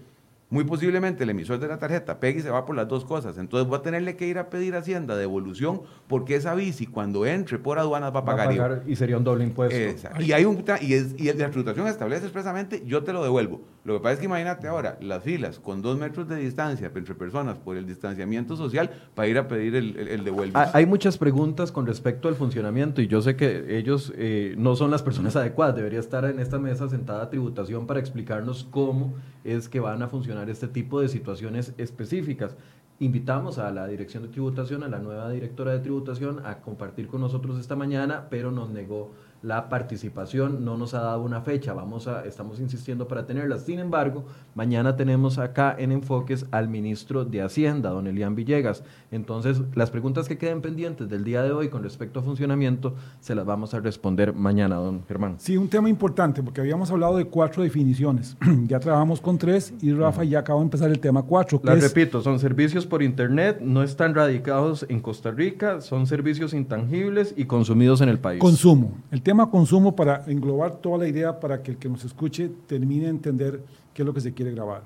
muy 0.50 0.62
posiblemente 0.62 1.24
el 1.24 1.31
emisor 1.31 1.59
de 1.59 1.66
la 1.66 1.79
tarjeta 1.79 2.20
pegue 2.20 2.38
y 2.38 2.42
se 2.42 2.50
va 2.50 2.64
por 2.64 2.77
las 2.77 2.87
dos 2.87 3.05
cosas. 3.05 3.38
Entonces 3.38 3.68
voy 3.68 3.79
a 3.79 3.83
tenerle 3.83 4.14
que 4.16 4.27
ir 4.27 4.38
a 4.38 4.50
pedir 4.50 4.77
Hacienda 4.77 5.16
devolución 5.16 5.83
porque 6.07 6.37
esa 6.37 6.55
bici 6.55 6.87
cuando 6.87 7.27
entre 7.27 7.59
por 7.59 7.79
aduanas 7.79 8.14
va 8.14 8.20
a 8.20 8.24
pagar. 8.24 8.83
y 8.87 8.94
sería 8.96 9.16
un 9.16 9.24
doble 9.24 9.44
impuesto. 9.44 9.77
Y, 10.20 10.33
hay 10.33 10.44
un, 10.44 10.64
y, 10.81 10.94
es, 10.94 11.14
y 11.18 11.33
la 11.33 11.50
tributación 11.50 11.88
establece 11.88 12.24
expresamente, 12.24 12.83
yo 12.87 13.03
te 13.03 13.12
lo 13.12 13.22
devuelvo. 13.24 13.62
Lo 13.85 13.92
que 13.94 14.01
pasa 14.01 14.14
es 14.14 14.18
que 14.18 14.25
imagínate 14.25 14.66
ahora 14.66 14.97
las 15.03 15.23
filas 15.23 15.59
con 15.59 15.83
dos 15.83 15.99
metros 15.99 16.27
de 16.27 16.37
distancia 16.37 16.90
entre 16.94 17.14
personas 17.14 17.59
por 17.59 17.77
el 17.77 17.87
distanciamiento 17.87 18.57
social 18.57 18.90
para 19.14 19.29
ir 19.29 19.37
a 19.37 19.47
pedir 19.47 19.77
el, 19.77 19.99
el, 19.99 20.25
devuelvo. 20.25 20.59
Hay 20.73 20.87
muchas 20.87 21.18
preguntas 21.18 21.70
con 21.70 21.85
respecto 21.87 22.29
al 22.29 22.35
funcionamiento 22.35 23.03
y 23.03 23.09
yo 23.09 23.20
sé 23.20 23.37
que 23.37 23.77
ellos 23.77 24.11
eh, 24.16 24.55
no 24.57 24.75
son 24.75 24.90
las 24.90 25.03
personas 25.03 25.37
adecuadas. 25.37 25.77
Debería 25.77 26.01
estar 26.01 26.25
en 26.25 26.40
esta 26.40 26.59
mesa 26.59 26.88
sentada 26.88 27.29
tributación 27.29 27.87
para 27.87 28.01
explicarnos 28.01 28.64
cómo 28.64 29.16
es 29.44 29.68
que 29.68 29.81
van 29.81 30.03
a 30.03 30.09
funcionar 30.09 30.49
este 30.49 30.66
tipo 30.66 31.03
de 31.03 31.09
situaciones 31.09 31.75
específicas. 31.77 32.57
Invitamos 33.01 33.59
a 33.59 33.70
la 33.70 33.87
Dirección 33.87 34.23
de 34.23 34.31
Tributación, 34.31 34.83
a 34.83 34.88
la 34.88 34.99
nueva 34.99 35.29
directora 35.29 35.73
de 35.73 35.81
Tributación, 35.81 36.40
a 36.47 36.61
compartir 36.61 37.07
con 37.07 37.20
nosotros 37.20 37.59
esta 37.59 37.77
mañana, 37.77 38.29
pero 38.31 38.51
nos 38.51 38.70
negó 38.70 39.11
la 39.44 39.68
participación, 39.68 40.64
no 40.64 40.78
nos 40.78 40.94
ha 40.94 41.00
dado 41.00 41.22
una 41.22 41.42
fecha, 41.42 41.74
vamos 41.74 42.09
a, 42.09 42.24
estamos 42.24 42.61
insistiendo 42.61 43.07
para 43.07 43.26
tenerla. 43.26 43.59
Sin 43.59 43.78
embargo, 43.78 44.24
mañana 44.54 44.96
tenemos 44.96 45.37
acá 45.37 45.76
en 45.78 45.92
Enfoques 45.92 46.46
al 46.50 46.68
ministro 46.68 47.26
de 47.26 47.42
Hacienda, 47.42 47.90
don 47.90 48.07
Elian 48.07 48.35
Villegas. 48.35 48.83
Entonces, 49.11 49.61
las 49.74 49.90
preguntas 49.90 50.28
que 50.28 50.38
queden 50.38 50.62
pendientes 50.62 51.11
del 51.11 51.24
día 51.24 51.42
de 51.42 51.52
hoy 51.52 51.68
con 51.68 51.83
respecto 51.83 52.20
a 52.20 52.22
funcionamiento, 52.22 52.94
se 53.20 53.35
las 53.35 53.44
vamos 53.44 53.74
a 53.74 53.80
responder 53.80 54.33
mañana, 54.33 54.76
don 54.76 55.04
Germán. 55.07 55.35
Sí, 55.38 55.59
un 55.59 55.68
tema 55.68 55.90
importante, 55.90 56.42
porque 56.42 56.62
habíamos 56.62 56.90
hablado 56.90 57.18
de 57.18 57.26
cuatro 57.26 57.62
definiciones. 57.62 58.38
ya 58.66 58.80
trabajamos 58.80 59.20
con 59.20 59.37
tres 59.37 59.74
y 59.83 59.92
Rafa 59.92 60.24
ya 60.24 60.38
acaba 60.38 60.61
de 60.61 60.64
empezar 60.64 60.90
el 60.90 61.00
tema 61.00 61.22
cuatro. 61.22 61.61
Las 61.62 61.83
repito, 61.83 62.22
son 62.22 62.38
servicios 62.38 62.87
por 62.87 63.02
Internet, 63.02 63.59
no 63.61 63.83
están 63.83 64.14
radicados 64.14 64.87
en 64.88 65.00
Costa 65.00 65.30
Rica, 65.33 65.83
son 65.83 66.07
servicios 66.07 66.54
intangibles 66.54 67.35
y 67.37 67.44
consumidos 67.44 68.00
en 68.00 68.09
el 68.09 68.18
país. 68.18 68.40
Consumo. 68.40 68.92
El 69.11 69.20
tema 69.20 69.34
consumo 69.51 69.94
para 69.94 70.25
englobar 70.27 70.77
toda 70.77 70.99
la 70.99 71.09
idea 71.09 71.38
para 71.38 71.62
que 71.62 71.73
el 71.73 71.77
que 71.77 71.88
nos 71.88 72.05
escuche 72.05 72.51
termine 72.66 73.05
de 73.05 73.11
entender 73.11 73.62
qué 73.92 74.03
es 74.03 74.07
lo 74.07 74.14
que 74.14 74.20
se 74.20 74.33
quiere 74.33 74.53
grabar. 74.53 74.83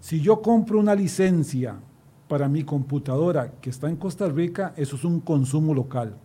Si 0.00 0.20
yo 0.20 0.42
compro 0.42 0.78
una 0.78 0.94
licencia 0.94 1.76
para 2.28 2.48
mi 2.48 2.64
computadora 2.64 3.52
que 3.60 3.70
está 3.70 3.88
en 3.88 3.96
Costa 3.96 4.28
Rica, 4.28 4.72
eso 4.76 4.96
es 4.96 5.04
un 5.04 5.20
consumo 5.20 5.74
local. 5.74 6.16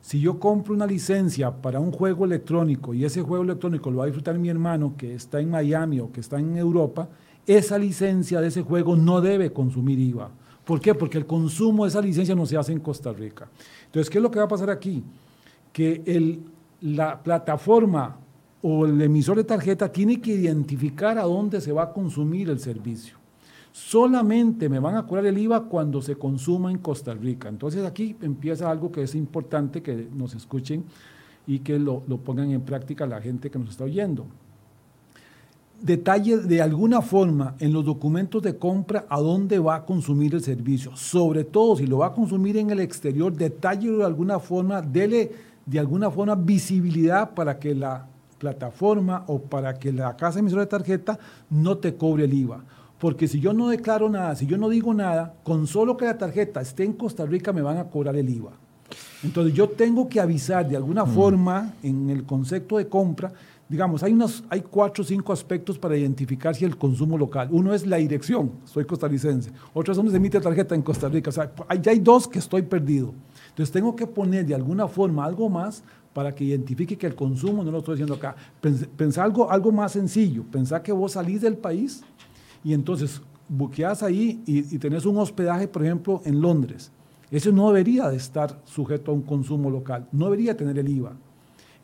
Si 0.00 0.20
yo 0.20 0.38
compro 0.38 0.74
una 0.74 0.86
licencia 0.86 1.50
para 1.50 1.80
un 1.80 1.92
juego 1.92 2.24
electrónico 2.24 2.94
y 2.94 3.04
ese 3.04 3.22
juego 3.22 3.44
electrónico 3.44 3.90
lo 3.90 3.98
va 3.98 4.04
a 4.04 4.06
disfrutar 4.06 4.38
mi 4.38 4.48
hermano 4.48 4.94
que 4.96 5.14
está 5.14 5.40
en 5.40 5.50
Miami 5.50 6.00
o 6.00 6.10
que 6.10 6.20
está 6.20 6.38
en 6.38 6.56
Europa, 6.56 7.08
esa 7.46 7.78
licencia 7.78 8.40
de 8.40 8.48
ese 8.48 8.62
juego 8.62 8.96
no 8.96 9.20
debe 9.20 9.52
consumir 9.52 9.98
IVA. 9.98 10.30
¿Por 10.64 10.80
qué? 10.80 10.94
Porque 10.94 11.18
el 11.18 11.26
consumo 11.26 11.84
de 11.84 11.88
esa 11.88 12.00
licencia 12.00 12.34
no 12.34 12.44
se 12.44 12.56
hace 12.56 12.72
en 12.72 12.80
Costa 12.80 13.12
Rica. 13.12 13.48
Entonces, 13.86 14.10
¿qué 14.10 14.18
es 14.18 14.22
lo 14.22 14.30
que 14.30 14.38
va 14.38 14.44
a 14.44 14.48
pasar 14.48 14.68
aquí? 14.68 15.02
Que 15.72 16.02
el 16.04 16.40
la 16.80 17.22
plataforma 17.22 18.16
o 18.62 18.86
el 18.86 19.00
emisor 19.00 19.36
de 19.36 19.44
tarjeta 19.44 19.90
tiene 19.90 20.20
que 20.20 20.32
identificar 20.32 21.18
a 21.18 21.22
dónde 21.22 21.60
se 21.60 21.72
va 21.72 21.84
a 21.84 21.92
consumir 21.92 22.50
el 22.50 22.58
servicio. 22.58 23.16
Solamente 23.72 24.68
me 24.68 24.80
van 24.80 24.96
a 24.96 25.06
cobrar 25.06 25.26
el 25.26 25.38
IVA 25.38 25.64
cuando 25.64 26.02
se 26.02 26.16
consuma 26.16 26.70
en 26.70 26.78
Costa 26.78 27.14
Rica. 27.14 27.48
Entonces 27.48 27.84
aquí 27.84 28.16
empieza 28.22 28.70
algo 28.70 28.90
que 28.90 29.02
es 29.02 29.14
importante 29.14 29.82
que 29.82 30.08
nos 30.12 30.34
escuchen 30.34 30.84
y 31.46 31.60
que 31.60 31.78
lo, 31.78 32.00
pongan 32.00 32.50
en 32.50 32.62
práctica 32.62 33.06
la 33.06 33.20
gente 33.20 33.50
que 33.50 33.58
nos 33.58 33.70
está 33.70 33.84
oyendo. 33.84 34.26
Detalle 35.80 36.38
de 36.38 36.60
alguna 36.60 37.02
forma 37.02 37.54
en 37.60 37.72
los 37.72 37.84
documentos 37.84 38.42
de 38.42 38.58
compra 38.58 39.06
a 39.08 39.20
dónde 39.20 39.60
va 39.60 39.76
a 39.76 39.86
consumir 39.86 40.34
el 40.34 40.42
servicio. 40.42 40.96
Sobre 40.96 41.44
todo 41.44 41.76
si 41.76 41.86
lo 41.86 41.98
va 41.98 42.08
a 42.08 42.12
consumir 42.12 42.56
en 42.56 42.70
el 42.70 42.80
exterior, 42.80 43.32
detalle 43.32 43.92
de 43.92 44.04
alguna 44.04 44.40
forma, 44.40 44.82
dele 44.82 45.30
de 45.68 45.78
alguna 45.78 46.10
forma 46.10 46.34
visibilidad 46.34 47.34
para 47.34 47.58
que 47.58 47.74
la 47.74 48.06
plataforma 48.38 49.24
o 49.26 49.38
para 49.40 49.78
que 49.78 49.92
la 49.92 50.16
casa 50.16 50.38
emisora 50.38 50.62
de 50.62 50.68
tarjeta 50.68 51.18
no 51.50 51.76
te 51.76 51.94
cobre 51.94 52.24
el 52.24 52.32
IVA. 52.32 52.64
Porque 52.98 53.28
si 53.28 53.38
yo 53.38 53.52
no 53.52 53.68
declaro 53.68 54.08
nada, 54.08 54.34
si 54.34 54.46
yo 54.46 54.56
no 54.56 54.68
digo 54.68 54.94
nada, 54.94 55.34
con 55.42 55.66
solo 55.66 55.96
que 55.96 56.06
la 56.06 56.16
tarjeta 56.16 56.60
esté 56.60 56.84
en 56.84 56.94
Costa 56.94 57.26
Rica 57.26 57.52
me 57.52 57.62
van 57.62 57.76
a 57.76 57.84
cobrar 57.84 58.16
el 58.16 58.28
IVA. 58.28 58.52
Entonces 59.22 59.52
yo 59.52 59.68
tengo 59.68 60.08
que 60.08 60.20
avisar 60.20 60.66
de 60.66 60.76
alguna 60.76 61.04
mm. 61.04 61.14
forma 61.14 61.74
en 61.82 62.08
el 62.08 62.24
concepto 62.24 62.78
de 62.78 62.88
compra, 62.88 63.32
digamos, 63.68 64.02
hay, 64.02 64.12
unos, 64.12 64.44
hay 64.48 64.62
cuatro 64.62 65.02
o 65.02 65.06
cinco 65.06 65.32
aspectos 65.32 65.78
para 65.78 65.96
identificar 65.96 66.54
si 66.54 66.64
el 66.64 66.76
consumo 66.76 67.18
local. 67.18 67.48
Uno 67.50 67.74
es 67.74 67.86
la 67.86 67.98
dirección, 67.98 68.52
soy 68.64 68.84
costarricense. 68.84 69.52
Otro 69.74 69.92
es 69.92 69.96
donde 69.96 70.10
se 70.10 70.16
emite 70.16 70.40
tarjeta 70.40 70.74
en 70.74 70.82
Costa 70.82 71.08
Rica. 71.08 71.30
O 71.30 71.32
sea, 71.32 71.52
ya 71.80 71.92
hay 71.92 71.98
dos 71.98 72.26
que 72.26 72.38
estoy 72.38 72.62
perdido. 72.62 73.12
Entonces 73.50 73.70
tengo 73.70 73.94
que 73.94 74.06
poner 74.06 74.46
de 74.46 74.54
alguna 74.54 74.88
forma 74.88 75.24
algo 75.24 75.50
más 75.50 75.82
para 76.14 76.34
que 76.34 76.44
identifique 76.44 76.96
que 76.96 77.06
el 77.06 77.14
consumo, 77.14 77.62
no 77.62 77.70
lo 77.70 77.78
estoy 77.78 77.94
diciendo 77.94 78.14
acá, 78.14 78.34
pensar 78.96 79.24
algo, 79.24 79.50
algo 79.50 79.70
más 79.70 79.92
sencillo, 79.92 80.42
pensar 80.44 80.82
que 80.82 80.90
vos 80.90 81.12
salís 81.12 81.42
del 81.42 81.56
país 81.56 82.02
y 82.64 82.72
entonces 82.72 83.20
buqueás 83.48 84.02
ahí 84.02 84.42
y, 84.46 84.74
y 84.74 84.78
tenés 84.78 85.04
un 85.06 85.18
hospedaje, 85.18 85.68
por 85.68 85.84
ejemplo, 85.84 86.22
en 86.24 86.40
Londres. 86.40 86.90
Ese 87.30 87.52
no 87.52 87.68
debería 87.68 88.08
de 88.08 88.16
estar 88.16 88.60
sujeto 88.64 89.10
a 89.10 89.14
un 89.14 89.22
consumo 89.22 89.70
local, 89.70 90.08
no 90.10 90.24
debería 90.24 90.56
tener 90.56 90.78
el 90.78 90.88
IVA. 90.88 91.12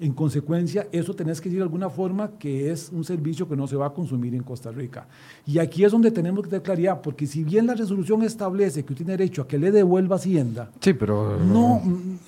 En 0.04 0.12
consecuencia, 0.12 0.86
eso 0.92 1.14
tenés 1.14 1.40
que 1.40 1.48
decir 1.48 1.60
de 1.60 1.62
alguna 1.62 1.88
forma 1.88 2.32
que 2.38 2.70
es 2.70 2.90
un 2.92 3.04
servicio 3.04 3.48
que 3.48 3.56
no 3.56 3.66
se 3.66 3.74
va 3.74 3.86
a 3.86 3.90
consumir 3.94 4.34
en 4.34 4.42
Costa 4.42 4.70
Rica. 4.70 5.06
Y 5.46 5.58
aquí 5.58 5.82
es 5.82 5.92
donde 5.92 6.10
tenemos 6.10 6.44
que 6.44 6.50
tener 6.50 6.62
claridad, 6.62 7.00
porque 7.00 7.26
si 7.26 7.42
bien 7.42 7.66
la 7.66 7.72
resolución 7.72 8.22
establece 8.22 8.84
que 8.84 8.92
usted 8.92 9.06
tiene 9.06 9.16
derecho 9.16 9.40
a 9.40 9.48
que 9.48 9.56
le 9.56 9.72
devuelva 9.72 10.16
Hacienda, 10.16 10.68
sí, 10.78 10.92
pero 10.92 11.38
no 11.38 11.80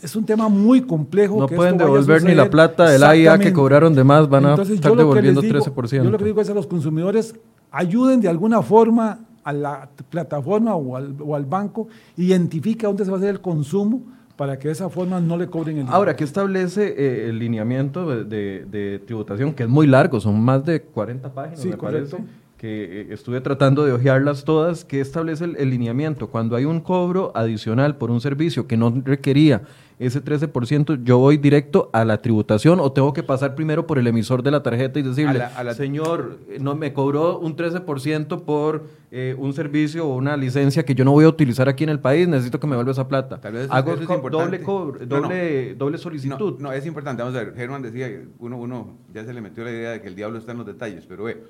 es 0.03 0.17
un 0.17 0.25
tema 0.25 0.49
muy 0.49 0.87
complejo. 0.87 1.39
No 1.39 1.47
pueden 1.47 1.77
devolver 1.77 2.25
ni 2.25 2.35
la 2.35 2.49
plata 2.49 2.89
del 2.89 3.03
AIA 3.03 3.39
que 3.39 3.53
cobraron 3.53 3.95
de 3.95 4.05
más, 4.05 4.27
van 4.27 4.47
a 4.47 4.55
estar 4.55 4.97
devolviendo 4.97 5.43
13%. 5.43 6.03
Yo 6.03 6.11
lo 6.11 6.17
que 6.17 6.25
digo 6.25 6.41
es 6.41 6.49
a 6.49 6.55
los 6.55 6.67
consumidores, 6.67 7.35
ayuden 7.71 8.23
de 8.23 8.29
alguna 8.29 8.63
forma 8.63 9.21
a 9.45 9.53
la 9.53 9.91
plataforma 10.09 10.75
o 10.77 10.97
al, 10.97 11.15
o 11.21 11.37
al 11.37 11.45
banco, 11.45 11.89
identifique 12.17 12.87
dónde 12.87 13.05
se 13.05 13.11
va 13.11 13.19
a 13.19 13.21
hacer 13.21 13.35
el 13.35 13.43
consumo 13.43 14.16
para 14.37 14.59
que 14.59 14.69
de 14.69 14.73
esa 14.73 14.89
forma 14.91 15.21
no 15.21 15.37
le 15.37 15.49
cobren 15.49 15.79
el 15.79 15.87
Ahora, 15.89 16.15
¿qué 16.15 16.25
establece 16.25 16.95
eh, 16.97 17.29
el 17.31 17.39
lineamiento 17.39 18.25
de, 18.25 19.03
tributación? 19.07 19.55
Que 19.55 19.65
es 19.65 19.69
muy 19.69 19.87
largo, 19.87 20.21
son 20.21 20.41
más 20.41 20.65
de 20.65 20.83
40 20.83 21.33
páginas, 21.33 21.61
sí, 21.61 21.71
correcto. 21.71 22.19
que 22.59 23.03
eh, 23.03 23.07
estuve 23.11 23.41
tratando 23.41 23.85
de 23.85 23.93
ojearlas 23.93 24.45
todas. 24.45 24.85
¿Qué 24.85 25.01
establece 25.01 25.45
el 25.45 25.71
lineamiento? 25.71 26.29
Cuando 26.29 26.55
hay 26.57 26.67
un 26.67 26.81
cobro 26.81 27.33
adicional 27.35 27.97
por 27.97 28.11
un 28.11 28.21
servicio 28.21 28.67
que 28.67 28.77
no 28.77 29.03
requería 29.05 29.63
ese 29.99 30.23
13%, 30.23 31.03
yo 31.05 31.19
voy 31.19 31.39
directo 31.39 31.89
a 31.95 32.05
la 32.05 32.21
tributación 32.21 32.81
o 32.81 32.93
tengo 32.93 33.15
que 33.15 33.23
pasar 33.23 33.55
primero 33.55 33.87
por 33.87 33.99
el 33.99 34.07
emisor 34.07 34.43
de 34.43 34.51
la 34.51 34.63
tarjeta 34.63 34.99
y 34.99 35.03
decirle, 35.03 35.43
señor, 35.75 36.39
no 36.61 36.75
me 36.75 36.93
cobró 36.93 37.39
un 37.39 37.57
13% 37.57 38.43
por 38.43 38.85
eh, 39.11 39.35
un 39.39 39.55
servicio 39.55 40.07
o 40.07 40.15
una 40.15 40.37
licencia 40.37 40.85
que 40.85 40.95
yo 40.95 41.05
no 41.07 41.13
voy 41.13 41.25
a 41.25 41.29
utilizar 41.29 41.71
aquí 41.71 41.85
en 41.85 41.91
el 41.91 42.01
país, 42.01 42.29
necesito 42.29 42.61
que 42.61 42.67
me 42.67 42.77
vuelva 42.77 42.93
esa 42.93 43.09
plata. 43.09 43.41
Tal 43.41 43.55
vez 43.55 43.69
Hago 43.71 43.97
doble, 43.97 44.59
doble, 45.07 45.75
doble 45.75 45.99
solicitud. 45.99 46.59
No, 46.59 46.73
es 46.73 46.85
importante. 46.85 47.23
Vamos 47.23 47.39
a 47.39 47.45
ver, 47.45 47.55
Germán 47.55 47.81
decía, 47.81 48.11
uno, 48.39 48.59
uno 48.59 48.99
ya 49.15 49.25
se 49.25 49.33
le 49.33 49.41
metió 49.41 49.65
la 49.65 49.71
idea 49.71 49.91
de 49.93 50.03
que 50.03 50.09
el 50.09 50.15
diablo 50.15 50.39
está 50.39 50.53
en 50.53 50.59
los 50.59 50.67
detalles, 50.67 51.07
pero 51.09 51.25
ve, 51.25 51.43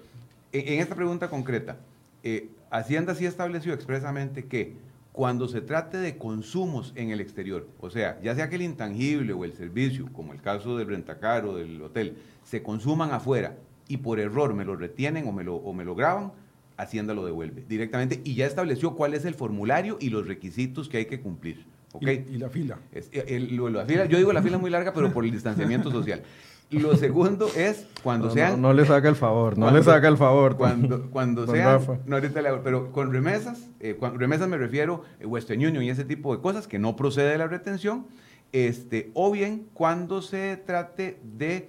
en, 0.52 0.80
esta 0.80 0.94
pregunta 0.94 1.28
concreta, 1.28 1.78
eh, 2.22 2.48
Hacienda 2.70 3.14
sí 3.14 3.26
estableció 3.26 3.72
expresamente 3.72 4.44
que 4.44 4.76
cuando 5.16 5.48
se 5.48 5.62
trate 5.62 5.96
de 5.96 6.18
consumos 6.18 6.92
en 6.94 7.10
el 7.10 7.22
exterior, 7.22 7.66
o 7.80 7.88
sea, 7.88 8.20
ya 8.22 8.34
sea 8.34 8.50
que 8.50 8.56
el 8.56 8.60
intangible 8.62 9.32
o 9.32 9.46
el 9.46 9.54
servicio, 9.54 10.12
como 10.12 10.34
el 10.34 10.42
caso 10.42 10.76
del 10.76 10.88
rentacar 10.88 11.46
o 11.46 11.56
del 11.56 11.80
hotel, 11.80 12.18
se 12.44 12.62
consuman 12.62 13.12
afuera 13.12 13.56
y 13.88 13.96
por 13.96 14.20
error 14.20 14.52
me 14.52 14.66
lo 14.66 14.76
retienen 14.76 15.26
o 15.26 15.32
me 15.32 15.42
lo, 15.42 15.56
o 15.56 15.72
me 15.72 15.86
lo 15.86 15.94
graban, 15.94 16.32
Hacienda 16.76 17.14
lo 17.14 17.24
devuelve 17.24 17.64
directamente 17.66 18.20
y 18.24 18.34
ya 18.34 18.44
estableció 18.44 18.94
cuál 18.94 19.14
es 19.14 19.24
el 19.24 19.32
formulario 19.32 19.96
y 19.98 20.10
los 20.10 20.28
requisitos 20.28 20.90
que 20.90 20.98
hay 20.98 21.06
que 21.06 21.22
cumplir. 21.22 21.64
¿Okay? 21.96 22.26
Y, 22.30 22.38
la 22.38 22.48
fila. 22.48 22.78
la 22.92 23.84
fila. 23.84 24.06
Yo 24.06 24.18
digo 24.18 24.32
la 24.32 24.42
fila 24.42 24.56
es 24.56 24.60
muy 24.60 24.70
larga, 24.70 24.92
pero 24.92 25.12
por 25.12 25.24
el 25.24 25.30
distanciamiento 25.30 25.90
social. 25.90 26.22
Lo 26.70 26.96
segundo 26.96 27.48
es 27.56 27.86
cuando 28.02 28.30
sean. 28.30 28.60
No, 28.60 28.72
les 28.72 28.90
haga 28.90 29.08
el 29.08 29.14
favor, 29.14 29.56
no 29.56 29.70
les 29.70 29.86
haga 29.86 30.08
el 30.08 30.16
favor. 30.16 30.56
Cuando, 30.56 31.10
cuando 31.10 31.46
sean. 31.46 31.80
No, 32.06 32.16
ahorita 32.16 32.42
le 32.42 32.48
hago, 32.48 32.62
pero 32.62 32.90
con 32.90 33.12
remesas, 33.12 33.68
eh, 33.78 33.96
remesas 34.14 34.48
me 34.48 34.56
refiero 34.56 35.04
a 35.22 35.26
Western 35.26 35.64
Union 35.64 35.82
y 35.84 35.90
ese 35.90 36.04
tipo 36.04 36.34
de 36.34 36.42
cosas 36.42 36.66
que 36.66 36.78
no 36.80 36.96
procede 36.96 37.30
de 37.30 37.38
la 37.38 37.46
retención. 37.46 38.06
Este, 38.52 39.10
o 39.14 39.30
bien 39.30 39.66
cuando 39.74 40.22
se 40.22 40.56
trate 40.56 41.20
de, 41.22 41.68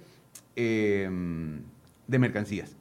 em, 0.56 1.62
de 2.06 2.18
mercancías. 2.18 2.74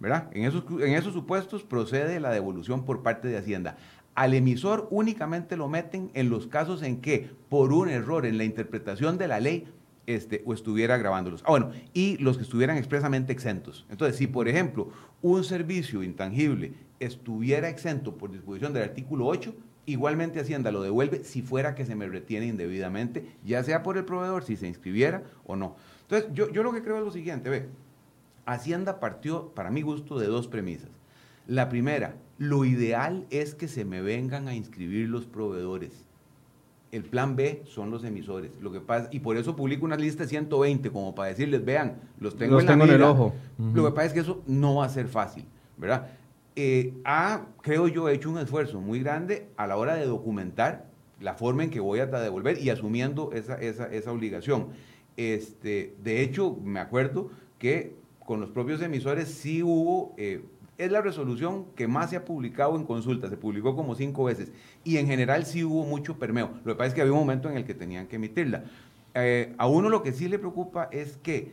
¿verdad? 0.00 0.28
En 0.32 0.44
esos, 0.44 0.64
en 0.70 0.94
esos 0.94 1.14
supuestos 1.14 1.62
procede 1.62 2.20
la 2.20 2.30
devolución 2.30 2.84
por 2.84 3.02
parte 3.02 3.28
de 3.28 3.38
Hacienda. 3.38 3.78
Al 4.14 4.34
emisor 4.34 4.86
únicamente 4.90 5.56
lo 5.56 5.68
meten 5.68 6.10
en 6.14 6.30
los 6.30 6.46
casos 6.46 6.82
en 6.82 7.00
que, 7.00 7.30
por 7.48 7.72
un 7.72 7.88
error 7.88 8.26
en 8.26 8.38
la 8.38 8.44
interpretación 8.44 9.18
de 9.18 9.28
la 9.28 9.40
ley, 9.40 9.66
este, 10.06 10.42
o 10.44 10.52
estuviera 10.52 10.98
grabándolos. 10.98 11.42
Ah, 11.46 11.50
bueno, 11.50 11.70
y 11.94 12.18
los 12.18 12.36
que 12.36 12.42
estuvieran 12.42 12.76
expresamente 12.76 13.32
exentos. 13.32 13.86
Entonces, 13.90 14.16
si 14.16 14.26
por 14.26 14.48
ejemplo 14.48 14.90
un 15.22 15.44
servicio 15.44 16.02
intangible 16.02 16.74
estuviera 17.00 17.68
exento 17.68 18.16
por 18.16 18.30
disposición 18.30 18.72
del 18.72 18.82
artículo 18.82 19.26
8, 19.26 19.54
igualmente 19.86 20.40
Hacienda 20.40 20.70
lo 20.70 20.82
devuelve 20.82 21.24
si 21.24 21.42
fuera 21.42 21.74
que 21.74 21.86
se 21.86 21.96
me 21.96 22.06
retiene 22.06 22.46
indebidamente, 22.46 23.26
ya 23.44 23.64
sea 23.64 23.82
por 23.82 23.96
el 23.96 24.04
proveedor, 24.04 24.44
si 24.44 24.56
se 24.56 24.68
inscribiera 24.68 25.22
o 25.46 25.56
no. 25.56 25.76
Entonces, 26.02 26.30
yo, 26.34 26.50
yo 26.50 26.62
lo 26.62 26.72
que 26.72 26.82
creo 26.82 26.98
es 26.98 27.04
lo 27.04 27.10
siguiente, 27.10 27.48
ve, 27.48 27.68
Hacienda 28.46 29.00
partió, 29.00 29.54
para 29.54 29.70
mi 29.70 29.80
gusto, 29.80 30.18
de 30.18 30.26
dos 30.26 30.48
premisas. 30.48 30.90
La 31.46 31.70
primera, 31.70 32.16
lo 32.38 32.64
ideal 32.64 33.26
es 33.30 33.54
que 33.54 33.68
se 33.68 33.84
me 33.84 34.00
vengan 34.00 34.48
a 34.48 34.54
inscribir 34.54 35.08
los 35.08 35.26
proveedores 35.26 36.04
el 36.94 37.02
plan 37.02 37.34
B 37.34 37.62
son 37.66 37.90
los 37.90 38.04
emisores. 38.04 38.52
Lo 38.60 38.70
que 38.70 38.80
pasa, 38.80 39.08
y 39.10 39.18
por 39.18 39.36
eso 39.36 39.56
publico 39.56 39.84
una 39.84 39.96
lista 39.96 40.22
de 40.22 40.28
120, 40.28 40.92
como 40.92 41.12
para 41.12 41.30
decirles, 41.30 41.64
vean, 41.64 41.96
los 42.20 42.36
tengo, 42.36 42.60
en, 42.60 42.82
el 42.82 43.02
ojo. 43.02 43.34
Lo 43.58 43.84
que 43.84 43.90
pasa 43.90 44.06
es 44.06 44.12
que 44.12 44.20
eso 44.20 44.42
no 44.46 44.76
va 44.76 44.84
a 44.84 44.88
ser 44.88 45.08
fácil, 45.08 45.44
¿verdad? 45.76 46.06
Eh, 46.54 46.94
ha, 47.04 47.46
creo 47.62 47.88
yo, 47.88 48.08
hecho 48.08 48.30
un 48.30 48.38
esfuerzo 48.38 48.80
muy 48.80 49.00
grande 49.00 49.48
a 49.56 49.66
la 49.66 49.76
hora 49.76 49.96
de 49.96 50.06
documentar 50.06 50.86
la 51.20 51.34
forma 51.34 51.64
en 51.64 51.70
que 51.70 51.80
voy 51.80 51.98
a 51.98 52.06
devolver 52.06 52.62
y 52.62 52.70
asumiendo 52.70 53.32
esa, 53.32 53.56
esa, 53.56 53.86
esa 53.86 54.12
obligación. 54.12 54.68
Este, 55.16 55.96
de 56.04 56.22
hecho, 56.22 56.56
me 56.62 56.78
acuerdo 56.78 57.30
que 57.58 57.96
con 58.24 58.40
los 58.40 58.50
propios 58.50 58.80
emisores 58.82 59.28
sí 59.28 59.64
hubo, 59.64 60.14
eh, 60.16 60.44
es 60.78 60.90
la 60.90 61.00
resolución 61.00 61.66
que 61.76 61.86
más 61.86 62.10
se 62.10 62.16
ha 62.16 62.24
publicado 62.24 62.76
en 62.76 62.84
consulta, 62.84 63.28
se 63.28 63.36
publicó 63.36 63.76
como 63.76 63.94
cinco 63.94 64.24
veces, 64.24 64.52
y 64.82 64.96
en 64.96 65.06
general 65.06 65.46
sí 65.46 65.64
hubo 65.64 65.84
mucho 65.84 66.18
permeo. 66.18 66.50
Lo 66.64 66.72
que 66.72 66.78
pasa 66.78 66.88
es 66.88 66.94
que 66.94 67.00
había 67.00 67.12
un 67.12 67.20
momento 67.20 67.48
en 67.48 67.56
el 67.56 67.64
que 67.64 67.74
tenían 67.74 68.06
que 68.06 68.16
emitirla. 68.16 68.64
Eh, 69.14 69.54
a 69.58 69.68
uno 69.68 69.88
lo 69.88 70.02
que 70.02 70.12
sí 70.12 70.28
le 70.28 70.38
preocupa 70.38 70.88
es 70.90 71.16
que 71.18 71.52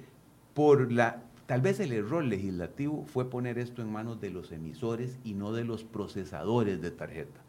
por 0.54 0.92
la, 0.92 1.24
tal 1.46 1.62
vez 1.62 1.80
el 1.80 1.94
error 1.94 2.24
legislativo 2.24 3.06
fue 3.06 3.30
poner 3.30 3.60
esto 3.60 3.82
en 3.82 3.92
manos 3.92 4.20
de 4.20 4.32
los 4.32 4.52
emisores 4.52 5.20
y 5.24 5.34
no 5.34 5.54
de 5.54 5.64
los 5.64 5.84
procesadores 5.84 6.82
de 6.82 6.92
tarjeta. 6.92 7.40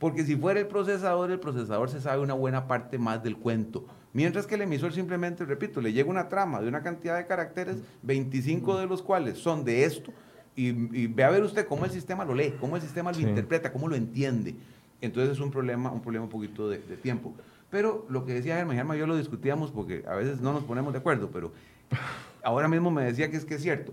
Porque 0.00 0.24
si 0.24 0.34
fuera 0.34 0.58
el 0.58 0.66
procesador, 0.66 1.30
el 1.30 1.38
procesador 1.38 1.88
se 1.88 2.00
sabe 2.00 2.22
una 2.22 2.34
buena 2.34 2.66
parte 2.66 2.98
más 2.98 3.22
del 3.22 3.36
cuento. 3.36 3.84
Mientras 4.12 4.48
que 4.48 4.56
el 4.56 4.62
emisor 4.62 4.92
simplemente, 4.92 5.44
repito, 5.44 5.80
le 5.80 5.92
llega 5.92 6.10
una 6.10 6.28
trama 6.28 6.60
de 6.60 6.66
una 6.66 6.82
cantidad 6.82 7.16
de 7.16 7.26
caracteres, 7.28 7.76
25 8.02 8.80
de 8.80 8.86
los 8.86 9.00
cuales 9.00 9.38
son 9.38 9.64
de 9.64 9.84
esto, 9.84 10.12
y, 10.54 11.06
ve 11.06 11.24
a 11.24 11.30
ver 11.30 11.42
usted 11.42 11.66
cómo 11.66 11.84
el 11.84 11.90
sistema 11.90 12.24
lo 12.24 12.34
lee, 12.34 12.54
cómo 12.60 12.76
el 12.76 12.82
sistema 12.82 13.12
lo 13.12 13.20
interpreta, 13.20 13.72
cómo 13.72 13.88
lo 13.88 13.96
entiende. 13.96 14.54
Entonces 15.00 15.32
es 15.32 15.40
un 15.40 15.50
problema, 15.50 15.90
un 15.90 16.00
problema 16.00 16.24
un 16.24 16.30
poquito 16.30 16.68
de, 16.68 16.78
tiempo. 16.78 17.32
Pero 17.70 18.06
lo 18.08 18.24
que 18.24 18.34
decía 18.34 18.56
Germán, 18.56 18.76
Germán 18.76 18.98
yo 18.98 19.06
lo 19.06 19.16
discutíamos 19.16 19.70
porque 19.70 20.04
a 20.06 20.14
veces 20.14 20.40
no 20.40 20.52
nos 20.52 20.64
ponemos 20.64 20.92
de 20.92 20.98
acuerdo, 20.98 21.30
pero 21.32 21.52
ahora 22.42 22.68
mismo 22.68 22.90
me 22.90 23.04
decía 23.04 23.30
que 23.30 23.36
es 23.36 23.44
que 23.44 23.54
es 23.54 23.62
cierto. 23.62 23.92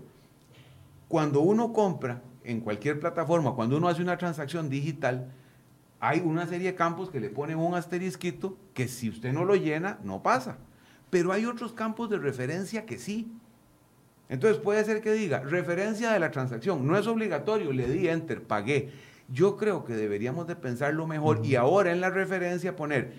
Cuando 1.08 1.40
uno 1.40 1.72
compra 1.72 2.22
en 2.44 2.60
cualquier 2.60 3.00
plataforma, 3.00 3.54
cuando 3.54 3.76
uno 3.76 3.88
hace 3.88 4.02
una 4.02 4.18
transacción 4.18 4.68
digital, 4.68 5.32
hay 5.98 6.20
una 6.20 6.46
serie 6.46 6.68
de 6.68 6.74
campos 6.74 7.10
que 7.10 7.20
le 7.20 7.28
ponen 7.28 7.58
un 7.58 7.74
asterisquito 7.74 8.56
que 8.74 8.88
si 8.88 9.08
usted 9.08 9.32
no 9.32 9.44
lo 9.44 9.54
llena, 9.54 9.98
no 10.02 10.22
pasa. 10.22 10.58
Pero 11.10 11.32
hay 11.32 11.44
otros 11.44 11.72
campos 11.72 12.08
de 12.08 12.18
referencia 12.18 12.86
que 12.86 12.98
sí. 12.98 13.32
Entonces 14.30 14.62
puede 14.62 14.84
ser 14.84 15.02
que 15.02 15.12
diga, 15.12 15.40
referencia 15.40 16.12
de 16.12 16.20
la 16.20 16.30
transacción, 16.30 16.86
no 16.86 16.96
es 16.96 17.06
obligatorio, 17.08 17.72
le 17.72 17.88
di 17.88 18.08
enter, 18.08 18.42
pagué. 18.42 18.90
Yo 19.28 19.56
creo 19.56 19.84
que 19.84 19.94
deberíamos 19.94 20.46
de 20.46 20.54
pensarlo 20.56 21.06
mejor 21.06 21.44
y 21.44 21.56
ahora 21.56 21.90
en 21.92 22.00
la 22.00 22.10
referencia 22.10 22.76
poner 22.76 23.12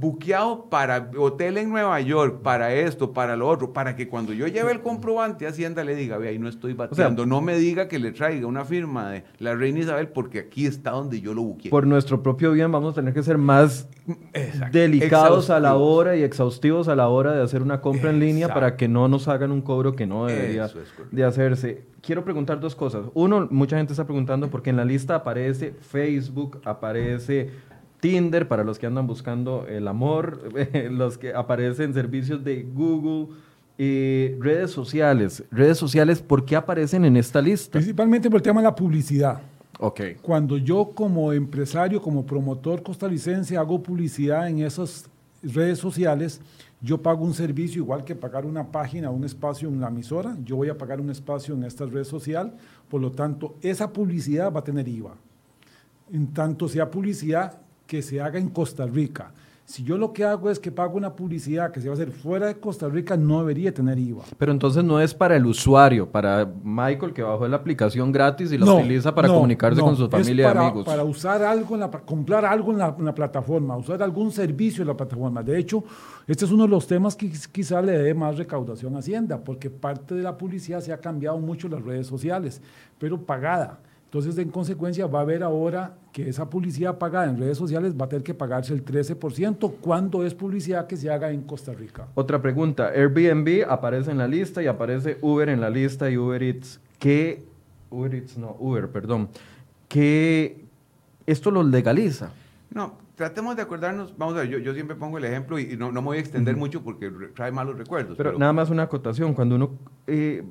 buqueado 0.00 0.70
para 0.70 1.10
hotel 1.18 1.58
en 1.58 1.68
Nueva 1.68 2.00
York, 2.00 2.40
para 2.42 2.72
esto, 2.72 3.12
para 3.12 3.36
lo 3.36 3.46
otro, 3.46 3.74
para 3.74 3.94
que 3.94 4.08
cuando 4.08 4.32
yo 4.32 4.46
lleve 4.46 4.72
el 4.72 4.80
comprobante 4.80 5.46
a 5.46 5.50
Hacienda 5.50 5.84
le 5.84 5.94
diga, 5.94 6.16
ve, 6.16 6.28
ahí 6.28 6.38
no 6.38 6.48
estoy 6.48 6.72
bateando, 6.72 7.26
no 7.26 7.42
me 7.42 7.58
diga 7.58 7.88
que 7.88 7.98
le 7.98 8.12
traiga 8.12 8.46
una 8.46 8.64
firma 8.64 9.10
de 9.10 9.24
la 9.38 9.54
reina 9.54 9.80
Isabel 9.80 10.08
porque 10.08 10.38
aquí 10.38 10.64
está 10.64 10.92
donde 10.92 11.20
yo 11.20 11.34
lo 11.34 11.42
buqueé. 11.42 11.70
Por 11.70 11.86
nuestro 11.86 12.22
propio 12.22 12.52
bien 12.52 12.72
vamos 12.72 12.92
a 12.92 12.94
tener 12.94 13.12
que 13.12 13.22
ser 13.22 13.36
más 13.36 13.86
delicados 14.70 15.50
a 15.50 15.60
la 15.60 15.74
hora 15.76 16.16
y 16.16 16.22
exhaustivos 16.22 16.88
a 16.88 16.96
la 16.96 17.08
hora 17.08 17.32
de 17.32 17.42
hacer 17.42 17.60
una 17.60 17.82
compra 17.82 18.10
en 18.10 18.18
línea 18.18 18.48
para 18.52 18.76
que 18.76 18.88
no 18.88 19.08
nos 19.08 19.28
hagan 19.28 19.52
un 19.52 19.60
cobro 19.60 19.94
que 19.94 20.06
no 20.06 20.24
debería 20.26 20.70
de 21.10 21.24
hacerse. 21.24 21.84
Quiero 22.00 22.24
preguntar 22.24 22.60
dos 22.60 22.74
cosas. 22.74 23.06
Uno, 23.14 23.46
mucha 23.50 23.76
gente 23.76 23.92
está 23.92 24.04
preguntando 24.04 24.48
porque 24.48 24.70
en 24.70 24.76
la 24.76 24.84
lista 24.84 25.16
aparece 25.16 25.74
Facebook, 25.80 26.60
aparece 26.64 27.50
Tinder 28.02 28.48
para 28.48 28.64
los 28.64 28.80
que 28.80 28.86
andan 28.86 29.06
buscando 29.06 29.64
el 29.68 29.86
amor, 29.86 30.40
los 30.90 31.18
que 31.18 31.32
aparecen 31.32 31.94
servicios 31.94 32.42
de 32.42 32.64
Google, 32.64 33.36
y 33.78 34.34
redes 34.40 34.72
sociales. 34.72 35.44
Redes 35.52 35.78
sociales, 35.78 36.20
¿por 36.20 36.44
qué 36.44 36.56
aparecen 36.56 37.04
en 37.04 37.16
esta 37.16 37.40
lista? 37.40 37.78
Principalmente 37.78 38.28
por 38.28 38.38
el 38.38 38.42
tema 38.42 38.60
de 38.60 38.64
la 38.64 38.74
publicidad. 38.74 39.40
Ok. 39.78 40.00
Cuando 40.20 40.56
yo 40.56 40.90
como 40.92 41.32
empresario, 41.32 42.02
como 42.02 42.26
promotor 42.26 42.82
costarricense 42.82 43.56
hago 43.56 43.80
publicidad 43.80 44.48
en 44.48 44.58
esas 44.58 45.08
redes 45.40 45.78
sociales, 45.78 46.40
yo 46.80 47.00
pago 47.00 47.24
un 47.24 47.34
servicio 47.34 47.82
igual 47.82 48.04
que 48.04 48.16
pagar 48.16 48.44
una 48.44 48.66
página, 48.66 49.10
un 49.10 49.22
espacio 49.24 49.68
en 49.68 49.80
la 49.80 49.88
emisora, 49.88 50.36
yo 50.44 50.56
voy 50.56 50.70
a 50.70 50.76
pagar 50.76 51.00
un 51.00 51.10
espacio 51.10 51.54
en 51.54 51.62
esta 51.62 51.86
red 51.86 52.02
social, 52.02 52.56
por 52.88 53.00
lo 53.00 53.12
tanto, 53.12 53.54
esa 53.62 53.92
publicidad 53.92 54.52
va 54.52 54.58
a 54.58 54.64
tener 54.64 54.88
IVA. 54.88 55.14
En 56.12 56.32
tanto 56.32 56.68
sea 56.68 56.90
publicidad 56.90 57.62
que 57.86 58.02
se 58.02 58.20
haga 58.20 58.38
en 58.38 58.48
Costa 58.50 58.86
Rica. 58.86 59.32
Si 59.64 59.84
yo 59.84 59.96
lo 59.96 60.12
que 60.12 60.24
hago 60.24 60.50
es 60.50 60.58
que 60.58 60.72
pago 60.72 60.96
una 60.96 61.14
publicidad 61.14 61.70
que 61.70 61.80
se 61.80 61.88
va 61.88 61.92
a 61.92 61.94
hacer 61.94 62.10
fuera 62.10 62.48
de 62.48 62.56
Costa 62.56 62.88
Rica, 62.88 63.16
no 63.16 63.38
debería 63.38 63.72
tener 63.72 63.98
IVA. 63.98 64.24
Pero 64.36 64.52
entonces 64.52 64.82
no 64.82 65.00
es 65.00 65.14
para 65.14 65.36
el 65.36 65.46
usuario, 65.46 66.10
para 66.10 66.50
Michael 66.64 67.12
que 67.12 67.22
bajó 67.22 67.46
la 67.46 67.56
aplicación 67.56 68.10
gratis 68.10 68.50
y 68.52 68.58
la 68.58 68.70
utiliza 68.70 69.14
para 69.14 69.28
comunicarse 69.28 69.80
con 69.80 69.96
su 69.96 70.08
familia 70.08 70.52
y 70.52 70.58
amigos. 70.58 70.84
Para 70.84 71.04
usar 71.04 71.42
algo, 71.42 71.74
en 71.74 71.80
la, 71.80 71.90
comprar 71.90 72.44
algo 72.44 72.72
en 72.72 72.78
la, 72.78 72.94
en 72.98 73.04
la, 73.04 73.14
plataforma, 73.14 73.76
usar 73.76 74.02
algún 74.02 74.32
servicio 74.32 74.82
en 74.82 74.88
la 74.88 74.96
plataforma. 74.96 75.42
De 75.42 75.56
hecho, 75.56 75.84
este 76.26 76.44
es 76.44 76.50
uno 76.50 76.64
de 76.64 76.68
los 76.68 76.86
temas 76.86 77.14
que 77.14 77.32
quizá 77.52 77.80
le 77.80 77.96
dé 77.96 78.14
más 78.14 78.36
recaudación 78.36 78.96
a 78.96 78.98
Hacienda, 78.98 79.38
porque 79.42 79.70
parte 79.70 80.16
de 80.16 80.22
la 80.22 80.36
publicidad 80.36 80.80
se 80.80 80.92
ha 80.92 80.98
cambiado 80.98 81.38
mucho 81.38 81.68
en 81.68 81.74
las 81.74 81.82
redes 81.82 82.08
sociales, 82.08 82.60
pero 82.98 83.22
pagada. 83.22 83.78
Entonces, 84.12 84.36
en 84.36 84.50
consecuencia, 84.50 85.06
va 85.06 85.20
a 85.20 85.22
haber 85.22 85.42
ahora 85.42 85.94
que 86.12 86.28
esa 86.28 86.50
publicidad 86.50 86.98
pagada 86.98 87.30
en 87.30 87.38
redes 87.38 87.56
sociales 87.56 87.94
va 87.98 88.04
a 88.04 88.08
tener 88.10 88.22
que 88.22 88.34
pagarse 88.34 88.74
el 88.74 88.84
13% 88.84 89.76
cuando 89.80 90.26
es 90.26 90.34
publicidad 90.34 90.86
que 90.86 90.98
se 90.98 91.08
haga 91.08 91.30
en 91.30 91.40
Costa 91.40 91.72
Rica. 91.72 92.08
Otra 92.14 92.42
pregunta, 92.42 92.88
Airbnb 92.88 93.64
aparece 93.66 94.10
en 94.10 94.18
la 94.18 94.28
lista 94.28 94.62
y 94.62 94.66
aparece 94.66 95.16
Uber 95.22 95.48
en 95.48 95.62
la 95.62 95.70
lista 95.70 96.10
y 96.10 96.18
Uber 96.18 96.42
Eats. 96.42 96.78
¿Qué, 96.98 97.42
Uber 97.88 98.14
Eats 98.14 98.36
no, 98.36 98.54
Uber, 98.60 98.90
perdón, 98.90 99.30
¿qué 99.88 100.62
esto 101.24 101.50
lo 101.50 101.62
legaliza? 101.62 102.32
No, 102.68 102.98
tratemos 103.14 103.56
de 103.56 103.62
acordarnos, 103.62 104.12
vamos 104.18 104.34
a 104.34 104.40
ver, 104.40 104.60
yo, 104.60 104.74
siempre 104.74 104.94
pongo 104.94 105.16
el 105.16 105.24
ejemplo 105.24 105.58
y, 105.58 105.74
no, 105.78 105.90
no, 105.90 106.02
me 106.02 106.08
voy 106.08 106.16
a 106.18 106.20
extender 106.20 106.54
mucho 106.54 106.82
porque 106.82 107.10
trae 107.34 107.50
malos 107.50 107.78
recuerdos. 107.78 108.18
Pero, 108.18 108.38
nada 108.38 108.52
más 108.52 108.68
una 108.68 108.82
acotación, 108.82 109.32
cuando 109.32 109.54
uno 109.54 109.70
eh, 110.06 110.44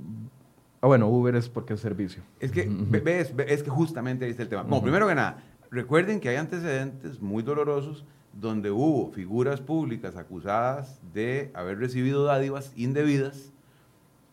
Ah, 0.82 0.88
bueno, 0.88 1.08
Uber 1.08 1.36
es 1.36 1.48
porque 1.48 1.76
es 1.76 1.80
servicio. 1.80 2.24
Es 2.39 2.52
que, 2.52 2.67
ves, 2.67 3.34
es 3.48 3.62
que 3.62 3.70
justamente 3.70 4.26
ahí 4.26 4.32
está 4.32 4.44
el 4.44 4.50
tema. 4.50 4.63
Bueno, 4.63 4.82
primero 4.82 5.08
que 5.08 5.13
nada, 5.13 5.44
recuerden 5.70 6.20
que 6.20 6.30
hay 6.30 6.38
antecedentes 6.38 7.22
muy 7.22 7.44
dolorosos 7.44 8.04
donde 8.34 8.72
hubo 8.72 9.12
figuras 9.12 9.62
públicas 9.62 10.15
acusadas 10.15 11.00
de 11.13 11.52
haber 11.54 11.78
recibido 11.78 12.24
dádivas 12.24 12.74
indebidas 12.76 13.52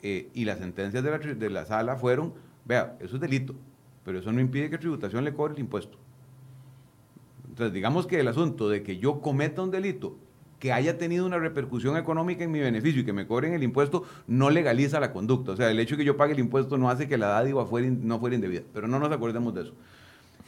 eh, 0.03 0.31
y 0.33 0.47
las 0.47 0.59
sentencias 0.59 1.05
de 1.05 1.11
la, 1.11 1.19
de 1.19 1.51
la 1.51 1.67
sala 1.67 1.97
fueron, 1.97 2.33
vea, 2.65 2.97
eso 3.01 3.17
es 3.17 3.21
delito, 3.21 3.55
pero 4.05 4.19
eso 4.21 4.33
no 4.33 4.41
impide 4.41 4.71
que 4.71 4.79
tributación 4.79 5.25
le 5.25 5.35
cobre 5.35 5.53
el 5.55 5.61
impuesto. 5.61 5.99
Entonces, 7.49 7.75
digamos 7.75 8.07
que 8.07 8.21
el 8.21 8.29
asunto 8.29 8.71
de 8.71 8.83
que 8.83 8.97
yo 8.99 9.21
cometa 9.21 9.61
un 9.63 9.71
delito 9.71 10.17
que 10.59 10.73
haya 10.73 10.99
tenido 10.99 11.25
una 11.27 11.39
repercusión 11.39 11.97
económica 11.97 12.45
en 12.45 12.51
mi 12.51 12.61
beneficio 12.61 13.03
y 13.03 13.05
que 13.05 13.13
me 13.13 13.27
cobren 13.27 13.55
el 13.55 13.63
impuesto 13.63 14.05
no 14.27 14.51
legaliza 14.51 14.99
la 15.01 15.13
conducta. 15.13 15.53
O 15.53 15.57
sea, 15.57 15.71
el 15.71 15.79
hecho 15.79 15.95
de 15.95 15.99
que 15.99 16.05
yo 16.05 16.17
pague 16.17 16.33
el 16.33 16.41
impuesto 16.41 16.79
no 16.79 16.91
hace 16.91 17.09
que 17.09 17.19
la 17.19 17.29
dádiva 17.29 17.63
no 17.63 18.19
fuera 18.19 18.35
indebida. 18.35 18.63
Pero 18.73 18.89
no 18.89 18.99
nos 18.99 19.13
acordemos 19.13 19.55
de 19.55 19.63
eso. 19.63 19.75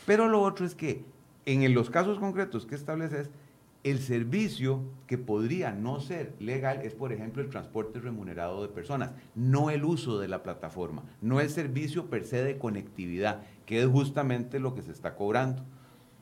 Pero 0.07 0.29
lo 0.29 0.43
otro 0.43 0.67
es 0.67 0.75
que 0.75 1.05
en 1.47 1.73
los 1.75 1.91
casos 1.91 2.19
concretos 2.19 2.67
que 2.67 2.75
estableces, 2.75 3.31
el 3.83 3.99
servicio 3.99 4.83
que 5.07 5.17
podría 5.17 5.73
no 5.73 6.01
ser 6.01 6.35
legal 6.39 6.81
es, 6.83 6.95
por 6.95 7.13
ejemplo, 7.13 7.43
el 7.43 7.49
transporte 7.49 7.99
remunerado 7.99 8.61
de 8.63 8.69
personas, 8.69 9.13
no 9.35 9.71
el 9.71 9.85
uso 9.85 10.19
de 10.19 10.29
la 10.29 10.43
plataforma, 10.43 11.03
no 11.23 11.41
el 11.41 11.49
servicio 11.49 12.11
per 12.11 12.25
se 12.25 12.43
de 12.45 12.59
conectividad, 12.59 13.43
que 13.65 13.81
es 13.81 13.87
justamente 13.87 14.61
lo 14.61 14.75
que 14.75 14.83
se 14.83 14.93
está 14.93 15.15
cobrando. 15.15 15.65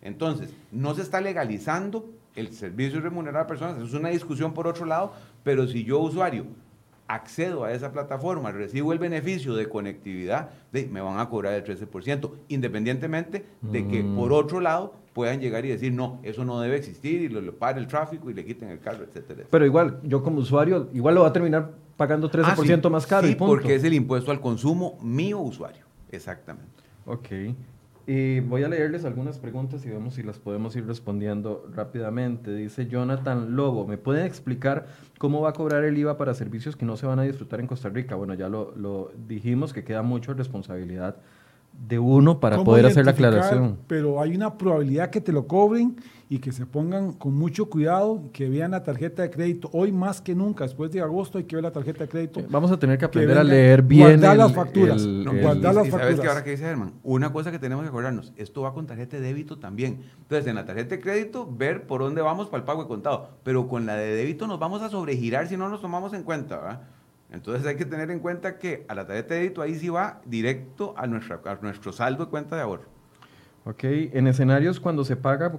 Entonces, 0.02 0.54
no 0.70 0.94
se 0.94 1.02
está 1.02 1.20
legalizando 1.20 2.08
el 2.38 2.52
servicio 2.52 3.00
remunerado 3.00 3.44
a 3.44 3.46
personas, 3.46 3.76
eso 3.76 3.86
es 3.86 3.94
una 3.94 4.10
discusión 4.10 4.54
por 4.54 4.66
otro 4.66 4.86
lado, 4.86 5.12
pero 5.42 5.66
si 5.66 5.84
yo 5.84 5.98
usuario 5.98 6.46
accedo 7.08 7.64
a 7.64 7.72
esa 7.72 7.90
plataforma, 7.90 8.52
recibo 8.52 8.92
el 8.92 8.98
beneficio 8.98 9.54
de 9.54 9.68
conectividad, 9.68 10.50
me 10.72 11.00
van 11.00 11.18
a 11.18 11.28
cobrar 11.28 11.54
el 11.54 11.64
13%, 11.64 12.30
independientemente 12.48 13.46
de 13.62 13.88
que 13.88 14.02
mm. 14.02 14.14
por 14.14 14.32
otro 14.32 14.60
lado 14.60 14.94
puedan 15.14 15.40
llegar 15.40 15.64
y 15.64 15.70
decir, 15.70 15.92
no, 15.92 16.20
eso 16.22 16.44
no 16.44 16.60
debe 16.60 16.76
existir 16.76 17.22
y 17.22 17.28
lo, 17.28 17.40
lo 17.40 17.54
el 17.58 17.86
tráfico 17.86 18.30
y 18.30 18.34
le 18.34 18.44
quiten 18.44 18.68
el 18.68 18.78
carro, 18.78 19.04
etcétera, 19.04 19.44
Pero 19.50 19.64
igual, 19.64 19.98
yo 20.04 20.22
como 20.22 20.38
usuario, 20.38 20.90
igual 20.92 21.14
lo 21.14 21.22
va 21.22 21.28
a 21.28 21.32
terminar 21.32 21.72
pagando 21.96 22.30
13% 22.30 22.82
ah, 22.84 22.88
más 22.90 23.06
caro. 23.06 23.26
Sí, 23.26 23.34
porque 23.34 23.74
es 23.74 23.84
el 23.84 23.94
impuesto 23.94 24.30
al 24.30 24.40
consumo 24.40 24.98
mío 25.02 25.40
usuario, 25.40 25.84
exactamente. 26.12 26.84
Ok. 27.06 27.28
Y 28.10 28.40
voy 28.40 28.62
a 28.62 28.68
leerles 28.68 29.04
algunas 29.04 29.38
preguntas 29.38 29.84
y 29.84 29.90
vemos 29.90 30.14
si 30.14 30.22
las 30.22 30.38
podemos 30.38 30.74
ir 30.74 30.86
respondiendo 30.86 31.68
rápidamente. 31.74 32.54
Dice 32.54 32.86
Jonathan 32.86 33.54
Lobo, 33.54 33.86
¿me 33.86 33.98
pueden 33.98 34.24
explicar 34.24 34.86
cómo 35.18 35.42
va 35.42 35.50
a 35.50 35.52
cobrar 35.52 35.84
el 35.84 35.98
IVA 35.98 36.16
para 36.16 36.32
servicios 36.32 36.74
que 36.74 36.86
no 36.86 36.96
se 36.96 37.04
van 37.04 37.18
a 37.18 37.24
disfrutar 37.24 37.60
en 37.60 37.66
Costa 37.66 37.90
Rica? 37.90 38.14
Bueno, 38.14 38.32
ya 38.32 38.48
lo, 38.48 39.12
dijimos 39.28 39.74
que 39.74 39.84
queda 39.84 40.00
mucho 40.00 40.32
responsabilidad 40.32 41.16
de 41.86 41.98
uno 41.98 42.40
para 42.40 42.64
poder 42.64 42.86
hacer 42.86 43.04
la 43.04 43.10
aclaración. 43.10 43.76
Pero 43.86 44.22
hay 44.22 44.34
una 44.34 44.56
probabilidad 44.56 45.10
que 45.10 45.20
te 45.20 45.30
lo 45.30 45.46
cobren 45.46 45.96
y 46.30 46.40
que 46.40 46.52
se 46.52 46.66
pongan 46.66 47.12
con 47.12 47.34
mucho 47.34 47.70
cuidado, 47.70 48.24
que 48.32 48.48
vean 48.50 48.72
la 48.72 48.82
tarjeta 48.82 49.22
de 49.22 49.30
crédito. 49.30 49.70
Hoy 49.72 49.92
más 49.92 50.20
que 50.20 50.34
nunca, 50.34 50.64
después 50.64 50.90
de 50.92 51.00
agosto, 51.00 51.38
hay 51.38 51.44
que 51.44 51.56
ver 51.56 51.62
la 51.62 51.70
tarjeta 51.70 52.04
de 52.04 52.08
crédito. 52.08 52.44
Vamos 52.50 52.70
a 52.70 52.78
tener 52.78 52.98
que 52.98 53.06
aprender 53.06 53.38
a 53.38 53.44
leer 53.44 53.82
bien. 53.82 54.20
Guardar 54.20 54.36
las 54.36 54.52
facturas. 54.52 55.06
guardar 55.06 55.74
las 55.74 55.88
facturas. 55.88 56.00
¿Sabes 56.00 56.20
qué 56.20 56.28
ahora 56.28 56.44
que 56.44 56.50
dice 56.50 56.64
Herman? 56.64 56.92
Una 57.02 57.32
cosa 57.32 57.50
que 57.50 57.58
tenemos 57.58 57.82
que 57.82 57.88
acordarnos, 57.88 58.34
esto 58.36 58.62
va 58.62 58.74
con 58.74 58.86
tarjeta 58.86 59.16
de 59.16 59.22
débito 59.22 59.58
también. 59.58 60.02
Entonces, 60.20 60.46
en 60.46 60.56
la 60.56 60.66
tarjeta 60.66 60.96
de 60.96 61.00
crédito, 61.00 61.48
ver 61.50 61.86
por 61.86 62.02
dónde 62.02 62.20
vamos 62.20 62.48
para 62.48 62.58
el 62.58 62.64
pago 62.64 62.82
de 62.82 62.88
contado. 62.88 63.30
Pero 63.42 63.66
con 63.66 63.86
la 63.86 63.96
de 63.96 64.14
débito 64.14 64.46
nos 64.46 64.58
vamos 64.58 64.82
a 64.82 64.90
sobregirar 64.90 65.48
si 65.48 65.56
no 65.56 65.70
nos 65.70 65.80
tomamos 65.80 66.12
en 66.12 66.24
cuenta, 66.24 66.58
¿verdad? 66.58 66.82
Entonces 67.30 67.66
hay 67.66 67.76
que 67.76 67.84
tener 67.84 68.10
en 68.10 68.20
cuenta 68.20 68.58
que 68.58 68.84
a 68.88 68.94
la 68.94 69.06
tarjeta 69.06 69.34
de 69.34 69.40
débito 69.40 69.62
ahí 69.62 69.74
sí 69.74 69.88
va 69.88 70.20
directo 70.26 70.94
a, 70.96 71.06
nuestra, 71.06 71.40
a 71.44 71.58
nuestro 71.62 71.92
saldo 71.92 72.24
de 72.24 72.30
cuenta 72.30 72.56
de 72.56 72.62
ahorro. 72.62 72.98
Ok, 73.64 73.84
en 73.84 74.26
escenarios 74.26 74.80
cuando 74.80 75.04
se, 75.04 75.14
paga, 75.14 75.52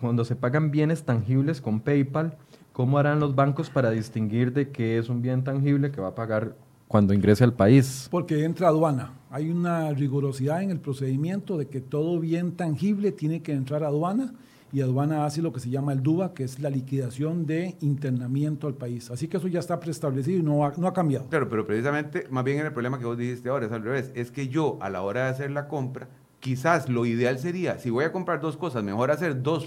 cuando 0.00 0.24
se 0.24 0.36
pagan 0.36 0.70
bienes 0.70 1.04
tangibles 1.04 1.60
con 1.60 1.80
PayPal, 1.80 2.36
¿cómo 2.72 2.98
harán 2.98 3.20
los 3.20 3.34
bancos 3.34 3.70
para 3.70 3.90
distinguir 3.90 4.52
de 4.52 4.70
qué 4.70 4.98
es 4.98 5.08
un 5.08 5.22
bien 5.22 5.44
tangible 5.44 5.90
que 5.90 6.00
va 6.00 6.08
a 6.08 6.14
pagar 6.14 6.56
cuando 6.88 7.14
ingrese 7.14 7.44
al 7.44 7.52
país? 7.52 8.08
Porque 8.10 8.44
entra 8.44 8.68
aduana. 8.68 9.12
Hay 9.30 9.50
una 9.50 9.92
rigurosidad 9.92 10.62
en 10.62 10.70
el 10.70 10.80
procedimiento 10.80 11.58
de 11.58 11.68
que 11.68 11.80
todo 11.80 12.20
bien 12.20 12.52
tangible 12.52 13.12
tiene 13.12 13.42
que 13.42 13.52
entrar 13.52 13.82
a 13.84 13.88
aduana 13.88 14.34
y 14.72 14.80
aduana 14.80 15.24
hace 15.24 15.42
lo 15.42 15.52
que 15.52 15.60
se 15.60 15.70
llama 15.70 15.92
el 15.92 16.02
DUBA, 16.02 16.34
que 16.34 16.44
es 16.44 16.58
la 16.58 16.70
liquidación 16.70 17.46
de 17.46 17.76
internamiento 17.80 18.66
al 18.66 18.74
país. 18.74 19.10
Así 19.10 19.28
que 19.28 19.36
eso 19.36 19.48
ya 19.48 19.60
está 19.60 19.78
preestablecido 19.80 20.38
y 20.38 20.42
no 20.42 20.66
ha, 20.66 20.72
no 20.76 20.86
ha 20.86 20.92
cambiado. 20.92 21.28
Claro, 21.28 21.48
pero 21.48 21.66
precisamente, 21.66 22.26
más 22.30 22.44
bien 22.44 22.58
el 22.58 22.72
problema 22.72 22.98
que 22.98 23.04
vos 23.04 23.16
dijiste 23.16 23.48
ahora 23.48 23.66
es 23.66 23.72
al 23.72 23.82
revés, 23.82 24.12
es 24.14 24.30
que 24.30 24.48
yo 24.48 24.78
a 24.80 24.90
la 24.90 25.02
hora 25.02 25.24
de 25.24 25.30
hacer 25.30 25.50
la 25.50 25.68
compra, 25.68 26.08
quizás 26.40 26.88
lo 26.88 27.06
ideal 27.06 27.38
sería, 27.38 27.78
si 27.78 27.90
voy 27.90 28.04
a 28.04 28.12
comprar 28.12 28.40
dos 28.40 28.56
cosas, 28.56 28.84
mejor 28.84 29.10
hacer 29.10 29.42
dos 29.42 29.66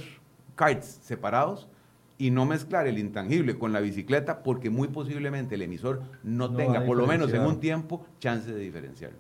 cards 0.59 0.99
separados 1.01 1.69
y 2.17 2.31
no 2.31 2.45
mezclar 2.45 2.85
el 2.85 2.99
intangible 2.99 3.57
con 3.57 3.71
la 3.71 3.79
bicicleta, 3.79 4.43
porque 4.43 4.69
muy 4.69 4.89
posiblemente 4.89 5.55
el 5.55 5.61
emisor 5.61 6.01
no, 6.21 6.53
tenga, 6.53 6.83
por 6.83 6.97
lo 6.97 7.07
menos 7.07 7.31
en 7.33 7.43
un 7.43 7.61
tiempo, 7.61 8.05
chance 8.19 8.51
de 8.51 8.59
diferenciarlo. 8.59 9.17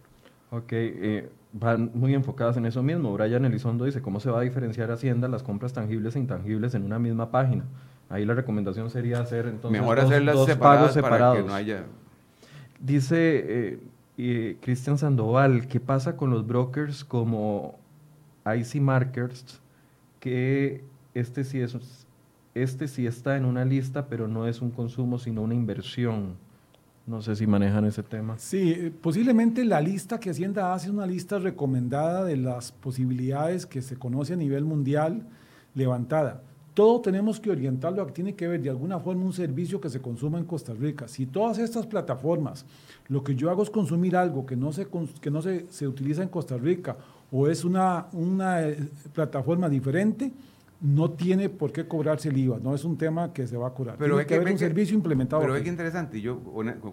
Ok, 0.51 0.71
eh, 0.73 1.29
van 1.53 1.91
muy 1.93 2.13
enfocadas 2.13 2.57
en 2.57 2.65
eso 2.65 2.83
mismo. 2.83 3.13
Brian 3.13 3.45
Elizondo 3.45 3.85
dice, 3.85 4.01
¿cómo 4.01 4.19
se 4.19 4.29
va 4.29 4.39
a 4.39 4.41
diferenciar 4.41 4.91
Hacienda 4.91 5.29
las 5.29 5.43
compras 5.43 5.71
tangibles 5.71 6.17
e 6.17 6.19
intangibles 6.19 6.75
en 6.75 6.83
una 6.83 6.99
misma 6.99 7.31
página? 7.31 7.63
Ahí 8.09 8.25
la 8.25 8.33
recomendación 8.33 8.89
sería 8.89 9.21
hacer 9.21 9.45
entonces 9.45 9.79
Mejor 9.79 10.01
hacerlas 10.01 10.43
separadas 10.43 10.97
para 10.97 11.35
que 11.35 11.43
no 11.43 11.53
haya... 11.53 11.85
Dice 12.81 13.79
eh, 14.17 14.57
Cristian 14.59 14.97
Sandoval, 14.97 15.69
¿qué 15.69 15.79
pasa 15.79 16.17
con 16.17 16.31
los 16.31 16.45
brokers 16.45 17.05
como 17.05 17.79
IC 18.45 18.81
Markers? 18.81 19.61
Que 20.19 20.83
este 21.19 21.43
sí, 21.43 21.59
es, 21.59 21.77
este 22.55 22.87
sí 22.87 23.05
está 23.05 23.37
en 23.37 23.45
una 23.45 23.65
lista, 23.65 24.07
pero 24.07 24.27
no 24.27 24.47
es 24.47 24.61
un 24.61 24.71
consumo, 24.71 25.19
sino 25.19 25.41
una 25.41 25.55
inversión. 25.55 26.35
No 27.05 27.21
sé 27.21 27.35
si 27.35 27.47
manejan 27.47 27.85
ese 27.85 28.03
tema. 28.03 28.37
Sí, 28.37 28.71
eh, 28.71 28.91
posiblemente 28.91 29.65
la 29.65 29.81
lista 29.81 30.19
que 30.19 30.29
Hacienda 30.29 30.73
hace 30.73 30.87
es 30.87 30.93
una 30.93 31.07
lista 31.07 31.39
recomendada 31.39 32.23
de 32.23 32.37
las 32.37 32.71
posibilidades 32.71 33.65
que 33.65 33.81
se 33.81 33.95
conoce 33.95 34.33
a 34.33 34.35
nivel 34.35 34.63
mundial 34.63 35.25
levantada. 35.73 36.43
Todo 36.75 37.01
tenemos 37.01 37.39
que 37.39 37.49
orientarlo 37.49 38.01
a 38.01 38.07
que 38.07 38.13
tiene 38.13 38.35
que 38.35 38.47
ver 38.47 38.61
de 38.61 38.69
alguna 38.69 38.99
forma 38.99 39.25
un 39.25 39.33
servicio 39.33 39.81
que 39.81 39.89
se 39.89 39.99
consuma 39.99 40.37
en 40.37 40.45
Costa 40.45 40.73
Rica. 40.73 41.07
Si 41.07 41.25
todas 41.25 41.57
estas 41.57 41.87
plataformas, 41.87 42.63
lo 43.07 43.23
que 43.23 43.35
yo 43.35 43.49
hago 43.49 43.63
es 43.63 43.69
consumir 43.69 44.15
algo 44.15 44.45
que 44.45 44.55
no 44.55 44.71
se, 44.71 44.87
que 45.19 45.31
no 45.31 45.41
se, 45.41 45.65
se 45.71 45.87
utiliza 45.87 46.21
en 46.21 46.29
Costa 46.29 46.57
Rica 46.57 46.95
o 47.31 47.47
es 47.47 47.63
una, 47.63 48.07
una 48.13 48.61
eh, 48.67 48.87
plataforma 49.13 49.67
diferente, 49.67 50.31
no 50.81 51.11
tiene 51.11 51.49
por 51.49 51.71
qué 51.71 51.87
cobrarse 51.87 52.29
el 52.29 52.37
IVA, 52.37 52.59
no 52.61 52.73
es 52.73 52.83
un 52.83 52.97
tema 52.97 53.33
que 53.33 53.47
se 53.47 53.57
va 53.57 53.67
a 53.67 53.73
cobrar. 53.73 53.97
Pero 53.97 54.15
tiene 54.15 54.27
que, 54.27 54.35
haber 54.35 54.53
un 54.53 54.59
servicio 54.59 54.95
implementado. 54.95 55.41
Pero 55.41 55.55
es 55.55 55.63
que 55.63 55.69
interesante, 55.69 56.21
yo 56.21 56.41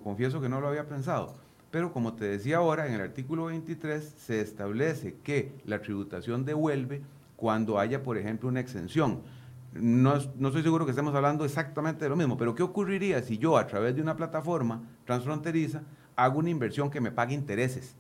confieso 0.02 0.40
que 0.40 0.48
no 0.48 0.60
lo 0.60 0.68
había 0.68 0.88
pensado, 0.88 1.34
pero 1.70 1.92
como 1.92 2.14
te 2.14 2.24
decía 2.24 2.58
ahora, 2.58 2.86
en 2.86 2.94
el 2.94 3.00
artículo 3.00 3.46
23 3.46 4.02
se 4.02 4.40
establece 4.40 5.16
que 5.22 5.52
la 5.64 5.80
tributación 5.80 6.44
devuelve 6.44 7.02
cuando 7.36 7.78
haya, 7.78 8.02
por 8.02 8.16
ejemplo, 8.16 8.48
una 8.48 8.60
exención. 8.60 9.20
No, 9.72 10.14
no 10.36 10.48
estoy 10.48 10.62
seguro 10.62 10.86
que 10.86 10.90
estemos 10.90 11.14
hablando 11.14 11.44
exactamente 11.44 12.04
de 12.04 12.08
lo 12.08 12.16
mismo, 12.16 12.36
pero 12.36 12.54
¿qué 12.54 12.62
ocurriría 12.62 13.22
si 13.22 13.36
yo 13.38 13.58
a 13.58 13.66
través 13.66 13.94
de 13.94 14.00
una 14.00 14.16
plataforma 14.16 14.82
transfronteriza 15.04 15.82
hago 16.16 16.38
una 16.38 16.50
inversión 16.50 16.90
que 16.90 17.00
me 17.00 17.12
pague 17.12 17.34
intereses? 17.34 17.94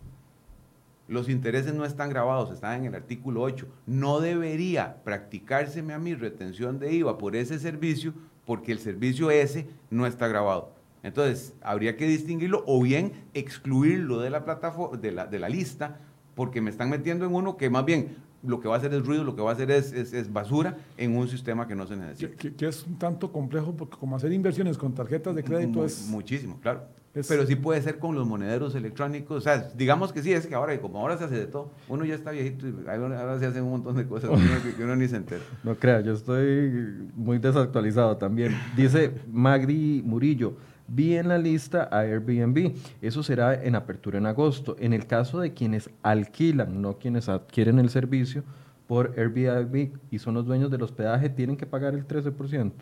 Los 1.08 1.28
intereses 1.28 1.74
no 1.74 1.84
están 1.84 2.10
grabados, 2.10 2.50
están 2.50 2.80
en 2.80 2.86
el 2.86 2.94
artículo 2.94 3.42
8. 3.42 3.66
No 3.86 4.20
debería 4.20 5.02
practicárseme 5.04 5.94
a 5.94 5.98
mi 5.98 6.14
retención 6.14 6.78
de 6.78 6.92
IVA 6.92 7.18
por 7.18 7.36
ese 7.36 7.58
servicio 7.58 8.12
porque 8.44 8.72
el 8.72 8.78
servicio 8.78 9.30
ese 9.30 9.68
no 9.90 10.06
está 10.06 10.28
grabado. 10.28 10.72
Entonces, 11.02 11.54
habría 11.60 11.96
que 11.96 12.06
distinguirlo 12.06 12.64
o 12.66 12.82
bien 12.82 13.12
excluirlo 13.34 14.18
de 14.20 14.30
la 14.30 14.44
plataforma, 14.44 14.96
de 14.96 15.12
la, 15.12 15.26
de 15.26 15.38
la 15.38 15.48
lista, 15.48 16.00
porque 16.34 16.60
me 16.60 16.70
están 16.70 16.90
metiendo 16.90 17.26
en 17.26 17.34
uno 17.34 17.56
que 17.56 17.70
más 17.70 17.84
bien 17.84 18.16
lo 18.42 18.60
que 18.60 18.68
va 18.68 18.74
a 18.74 18.78
hacer 18.78 18.92
es 18.94 19.04
ruido, 19.04 19.24
lo 19.24 19.34
que 19.34 19.42
va 19.42 19.50
a 19.50 19.54
hacer 19.54 19.70
es, 19.70 19.92
es, 19.92 20.32
basura 20.32 20.76
en 20.96 21.16
un 21.16 21.28
sistema 21.28 21.66
que 21.66 21.74
no 21.74 21.86
se 21.86 21.96
necesita. 21.96 22.36
Que, 22.36 22.66
es 22.66 22.84
un 22.84 22.98
tanto 22.98 23.32
complejo 23.32 23.74
porque 23.74 23.96
como 23.96 24.16
hacer 24.16 24.32
inversiones 24.32 24.78
con 24.78 24.94
tarjetas 24.94 25.34
de 25.34 25.42
crédito 25.44 25.84
es... 25.84 26.06
Muchísimo, 26.08 26.58
claro. 26.60 26.82
Pero 27.28 27.46
sí 27.46 27.56
puede 27.56 27.80
ser 27.80 27.98
con 27.98 28.14
los 28.14 28.26
monederos 28.26 28.74
electrónicos. 28.74 29.38
O 29.38 29.40
sea, 29.40 29.70
digamos 29.74 30.12
que 30.12 30.22
sí, 30.22 30.32
es 30.32 30.46
que 30.46 30.54
ahora, 30.54 30.78
como 30.80 31.00
ahora 31.00 31.16
se 31.16 31.24
hace 31.24 31.38
de 31.38 31.46
todo, 31.46 31.70
uno 31.88 32.04
ya 32.04 32.14
está 32.14 32.30
viejito 32.30 32.68
y 32.68 32.74
ahora 32.88 33.38
se 33.38 33.46
hacen 33.46 33.62
un 33.62 33.70
montón 33.70 33.96
de 33.96 34.06
cosas 34.06 34.30
que, 34.76 34.82
uno 34.82 34.96
ni 34.96 35.08
se 35.08 35.16
entera. 35.16 35.42
No 35.64 35.74
crea, 35.76 36.00
yo 36.00 36.12
estoy 36.12 37.10
muy 37.14 37.38
desactualizado 37.38 38.16
también. 38.16 38.54
Dice 38.76 39.12
Magdi 39.30 40.02
Murillo, 40.04 40.56
vi 40.88 41.16
en 41.16 41.28
la 41.28 41.38
lista 41.38 41.88
a 41.90 42.00
Airbnb. 42.00 42.74
Eso 43.00 43.22
será 43.22 43.62
en 43.62 43.74
apertura 43.74 44.18
en 44.18 44.26
agosto. 44.26 44.76
En 44.78 44.92
el 44.92 45.06
caso 45.06 45.40
de 45.40 45.54
quienes 45.54 45.90
alquilan, 46.02 46.82
no 46.82 46.98
quienes 46.98 47.28
adquieren 47.28 47.78
el 47.78 47.88
servicio 47.88 48.44
por 48.86 49.14
Airbnb 49.16 49.92
y 50.10 50.18
son 50.18 50.34
los 50.34 50.46
dueños 50.46 50.70
del 50.70 50.82
hospedaje, 50.82 51.28
tienen 51.28 51.56
que 51.56 51.66
pagar 51.66 51.94
el 51.94 52.06
13%. 52.06 52.72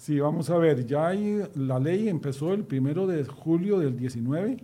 Sí, 0.00 0.18
vamos 0.18 0.48
a 0.48 0.56
ver, 0.56 0.86
ya 0.86 1.08
hay, 1.08 1.42
la 1.56 1.78
ley 1.78 2.08
empezó 2.08 2.54
el 2.54 2.64
primero 2.64 3.06
de 3.06 3.22
julio 3.26 3.78
del 3.78 3.98
19 3.98 4.56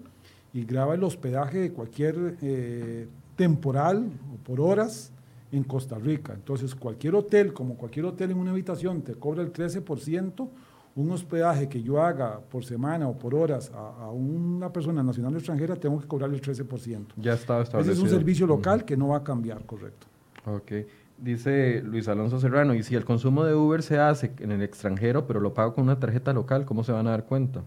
y 0.54 0.64
graba 0.64 0.94
el 0.94 1.04
hospedaje 1.04 1.58
de 1.58 1.72
cualquier 1.74 2.38
eh, 2.40 3.06
temporal 3.36 4.08
o 4.32 4.42
por 4.42 4.62
horas 4.62 5.12
en 5.52 5.62
Costa 5.64 5.98
Rica. 5.98 6.32
Entonces, 6.32 6.74
cualquier 6.74 7.16
hotel, 7.16 7.52
como 7.52 7.76
cualquier 7.76 8.06
hotel 8.06 8.30
en 8.30 8.38
una 8.38 8.52
habitación, 8.52 9.02
te 9.02 9.14
cobra 9.14 9.42
el 9.42 9.52
13%. 9.52 10.48
Un 10.94 11.10
hospedaje 11.10 11.68
que 11.68 11.82
yo 11.82 12.00
haga 12.00 12.40
por 12.40 12.64
semana 12.64 13.06
o 13.06 13.18
por 13.18 13.34
horas 13.34 13.70
a, 13.74 14.08
una 14.08 14.72
persona 14.72 15.02
nacional 15.02 15.34
o 15.34 15.36
extranjera, 15.36 15.76
tengo 15.76 16.00
que 16.00 16.06
cobrarle 16.06 16.36
el 16.36 16.42
13%. 16.42 17.08
Ya 17.18 17.34
está 17.34 17.60
establecido. 17.60 17.80
Ese 17.80 17.92
es 17.92 17.98
un 17.98 18.08
servicio 18.08 18.46
local 18.46 18.86
que 18.86 18.96
no 18.96 19.08
va 19.08 19.18
a 19.18 19.22
cambiar, 19.22 19.66
correcto. 19.66 20.06
Ok. 20.46 20.72
Dice 21.18 21.82
Luis 21.82 22.08
Alonso 22.08 22.38
Serrano, 22.38 22.74
y 22.74 22.82
si 22.82 22.94
el 22.94 23.04
consumo 23.04 23.44
de 23.44 23.54
Uber 23.54 23.82
se 23.82 23.98
hace 23.98 24.32
en 24.38 24.52
el 24.52 24.62
extranjero, 24.62 25.26
pero 25.26 25.40
lo 25.40 25.54
pago 25.54 25.74
con 25.74 25.84
una 25.84 25.98
tarjeta 25.98 26.32
local, 26.34 26.66
¿cómo 26.66 26.84
se 26.84 26.92
van 26.92 27.06
a 27.06 27.10
dar 27.10 27.24
cuenta? 27.24 27.62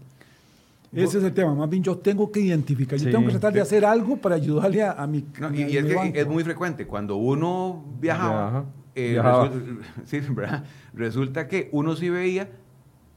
Ese 0.92 1.18
es 1.18 1.24
el 1.24 1.32
tema, 1.32 1.54
más 1.54 1.70
bien 1.70 1.84
yo 1.84 1.96
tengo 1.98 2.32
que 2.32 2.40
identificar, 2.40 2.98
yo 2.98 3.10
tengo 3.10 3.26
que 3.26 3.32
tratar 3.32 3.52
de 3.52 3.60
hacer 3.60 3.84
algo 3.84 4.16
para 4.16 4.34
ayudarle 4.34 4.82
a, 4.82 5.06
mi... 5.06 5.24
y, 5.52 5.76
es 5.76 5.84
que 5.84 6.12
es 6.14 6.26
muy 6.26 6.42
frecuente, 6.42 6.86
cuando 6.86 7.16
uno 7.16 7.84
viajaba, 8.00 8.64
eh, 8.96 9.20
Resulta, 10.92 11.46
que 11.46 11.68
uno 11.70 11.94
sí 11.94 12.08
veía 12.08 12.48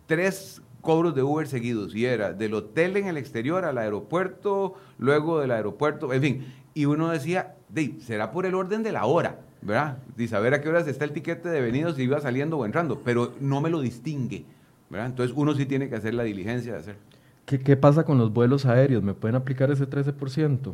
tres 0.05 0.61
cobros 0.81 1.15
de 1.15 1.23
Uber 1.23 1.47
seguidos, 1.47 1.95
y 1.95 2.05
era 2.05 2.33
del 2.33 2.53
hotel 2.53 2.97
en 2.97 3.07
el 3.07 3.17
exterior 3.17 3.65
al 3.65 3.79
aeropuerto, 3.79 4.75
luego 4.99 5.39
del 5.39 5.49
aeropuerto, 5.49 6.13
en 6.13 6.21
fin, 6.21 6.45
y 6.73 6.85
uno 6.85 7.09
decía, 7.09 7.55
será 7.99 8.31
por 8.31 8.45
el 8.45 8.55
orden 8.55 8.83
de 8.83 8.91
la 8.91 9.05
hora. 9.05 9.39
¿verdad? 9.63 9.97
Y 10.17 10.27
saber 10.27 10.53
a 10.53 10.61
qué 10.61 10.69
horas 10.69 10.87
está 10.87 11.05
el 11.05 11.11
tiquete 11.11 11.49
de 11.49 11.61
venido, 11.61 11.93
si 11.93 12.03
iba 12.03 12.19
saliendo 12.19 12.57
o 12.57 12.65
entrando, 12.65 12.99
pero 12.99 13.33
no 13.39 13.61
me 13.61 13.69
lo 13.69 13.79
distingue, 13.79 14.45
¿verdad? 14.89 15.07
Entonces 15.07 15.35
uno 15.37 15.53
sí 15.55 15.65
tiene 15.65 15.89
que 15.89 15.95
hacer 15.95 16.13
la 16.13 16.23
diligencia 16.23 16.73
de 16.73 16.79
hacer. 16.79 16.95
¿Qué, 17.45 17.59
qué 17.59 17.77
pasa 17.77 18.03
con 18.03 18.17
los 18.17 18.31
vuelos 18.33 18.65
aéreos? 18.65 19.03
¿Me 19.03 19.13
pueden 19.13 19.35
aplicar 19.35 19.71
ese 19.71 19.87
13%? 19.87 20.73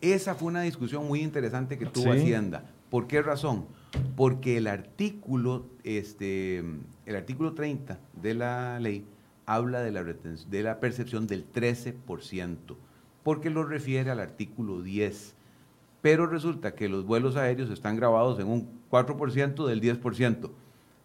Esa 0.00 0.34
fue 0.34 0.48
una 0.48 0.62
discusión 0.62 1.06
muy 1.06 1.20
interesante 1.20 1.78
que 1.78 1.86
tuvo 1.86 2.12
Hacienda. 2.12 2.64
¿Por 2.88 3.06
qué 3.06 3.22
razón? 3.22 3.66
Porque 4.16 4.56
el 4.56 4.66
artículo, 4.66 5.66
este, 5.84 6.58
el 7.06 7.16
artículo 7.16 7.52
30 7.52 7.98
de 8.20 8.34
la 8.34 8.80
ley 8.80 9.04
habla 9.46 9.80
de 9.80 9.92
la, 9.92 10.02
de 10.02 10.62
la 10.62 10.80
percepción 10.80 11.26
del 11.26 11.44
13%, 11.52 12.56
porque 13.22 13.50
lo 13.50 13.64
refiere 13.64 14.10
al 14.10 14.20
artículo 14.20 14.82
10 14.82 15.36
pero 16.02 16.26
resulta 16.26 16.74
que 16.74 16.88
los 16.88 17.04
vuelos 17.04 17.36
aéreos 17.36 17.70
están 17.70 17.96
grabados 17.96 18.38
en 18.40 18.48
un 18.48 18.68
4% 18.90 19.66
del 19.66 19.80
10%. 19.80 20.50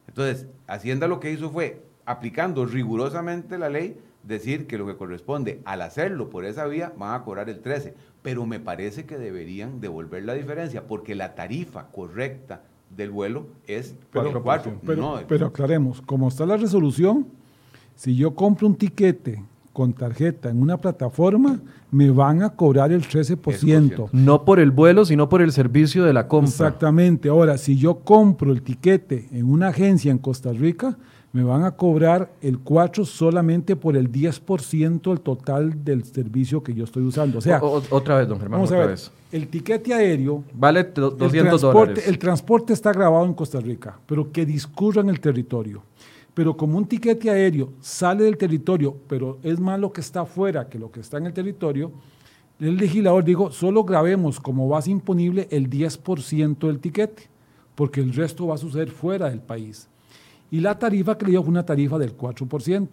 Entonces, 0.08 0.48
Hacienda 0.68 1.08
lo 1.08 1.20
que 1.20 1.32
hizo 1.32 1.50
fue, 1.50 1.84
aplicando 2.06 2.66
rigurosamente 2.66 3.58
la 3.58 3.70
ley, 3.70 4.00
decir 4.24 4.68
que 4.68 4.78
lo 4.78 4.88
que 4.88 4.96
corresponde 4.96 5.62
al 5.66 5.82
hacerlo 5.82 6.30
por 6.30 6.46
esa 6.46 6.66
vía 6.66 6.94
van 6.98 7.14
a 7.14 7.24
cobrar 7.24 7.50
el 7.50 7.60
13, 7.60 7.94
pero 8.22 8.46
me 8.46 8.60
parece 8.60 9.06
que 9.06 9.18
deberían 9.18 9.82
devolver 9.82 10.24
la 10.24 10.34
diferencia 10.34 10.88
porque 10.88 11.14
la 11.14 11.36
tarifa 11.36 11.88
correcta 11.92 12.64
del 12.96 13.12
vuelo 13.12 13.48
es 13.68 13.96
pero, 14.12 14.42
4. 14.42 14.80
Pero, 14.86 15.22
pero 15.28 15.48
aclaremos, 15.48 16.02
como 16.02 16.30
está 16.30 16.46
la 16.46 16.58
resolución, 16.58 17.28
si 17.96 18.16
yo 18.16 18.34
compro 18.34 18.68
un 18.68 18.76
tiquete 18.76 19.44
con 19.76 19.92
tarjeta 19.92 20.50
en 20.50 20.62
una 20.62 20.78
plataforma, 20.78 21.60
me 21.92 22.10
van 22.10 22.42
a 22.42 22.52
cobrar 22.52 22.94
el 22.94 23.02
13%. 23.02 24.08
No 24.14 24.46
por 24.46 24.62
el 24.62 24.72
vuelo, 24.72 25.04
sino 25.04 25.28
por 25.28 25.42
el 25.42 25.52
servicio 25.52 26.06
de 26.06 26.14
la 26.14 26.30
compra. 26.30 26.50
Exactamente. 26.50 27.28
Ahora, 27.28 27.58
si 27.58 27.76
yo 27.76 27.96
compro 27.96 28.54
el 28.54 28.62
tiquete 28.62 29.28
en 29.34 29.52
una 29.52 29.68
agencia 29.68 30.12
en 30.12 30.18
Costa 30.18 30.54
Rica, 30.54 30.98
me 31.34 31.44
van 31.44 31.66
a 31.66 31.72
cobrar 31.72 32.32
el 32.42 32.60
4 32.60 33.04
solamente 33.04 33.76
por 33.76 33.98
el 33.98 34.10
10% 34.10 35.02
del 35.02 35.20
total 35.20 35.84
del 35.84 36.06
servicio 36.06 36.64
que 36.64 36.74
yo 36.74 36.86
estoy 36.86 37.04
usando. 37.04 37.40
O 37.40 37.42
sea, 37.42 37.62
otra 37.62 38.20
vez, 38.20 38.30
don 38.30 38.40
Germán, 38.40 38.60
vamos 38.60 38.70
otra 38.70 38.78
a 38.78 38.88
ver, 38.88 38.92
vez. 38.92 39.12
El 39.34 39.50
tiquete 39.50 39.94
aéreo. 39.94 40.46
Vale 40.54 40.86
200 40.86 41.34
el 41.34 41.60
dólares. 41.60 42.08
El 42.08 42.18
transporte 42.18 42.72
está 42.72 42.94
grabado 42.94 43.26
en 43.26 43.34
Costa 43.34 43.60
Rica, 43.60 44.00
pero 44.06 44.32
que 44.32 44.46
discurra 44.46 45.02
en 45.02 45.10
el 45.10 45.20
territorio. 45.20 45.84
Pero 46.36 46.56
como 46.56 46.78
un 46.78 46.86
tiquete 46.86 47.32
aéreo 47.32 47.74
sale 47.80 48.26
del 48.26 48.38
territorio, 48.38 48.96
pero 49.08 49.40
es 49.42 49.60
más 49.60 49.80
lo 49.80 49.92
que 49.92 50.02
está 50.02 50.22
afuera 50.22 50.70
que 50.70 50.78
lo 50.78 50.92
que 50.92 51.00
está 51.00 51.18
en 51.18 51.26
el 51.26 51.34
territorio, 51.34 51.94
el 52.60 52.78
legislador 52.78 53.24
dijo, 53.24 53.52
solo 53.52 53.84
grabemos 53.84 54.40
como 54.40 54.68
base 54.68 54.92
imponible 54.92 55.48
el 55.50 55.70
10% 55.70 56.58
del 56.68 56.80
tiquete, 56.80 57.30
porque 57.74 58.02
el 58.02 58.14
resto 58.14 58.48
va 58.48 58.56
a 58.56 58.60
suceder 58.60 58.92
fuera 58.92 59.30
del 59.30 59.42
país. 59.42 59.88
Y 60.52 60.60
la 60.60 60.78
tarifa 60.78 61.18
que 61.18 61.26
le 61.26 61.32
dio 61.32 61.42
fue 61.42 61.52
una 61.52 61.66
tarifa 61.66 61.98
del 61.98 62.16
4%. 62.16 62.90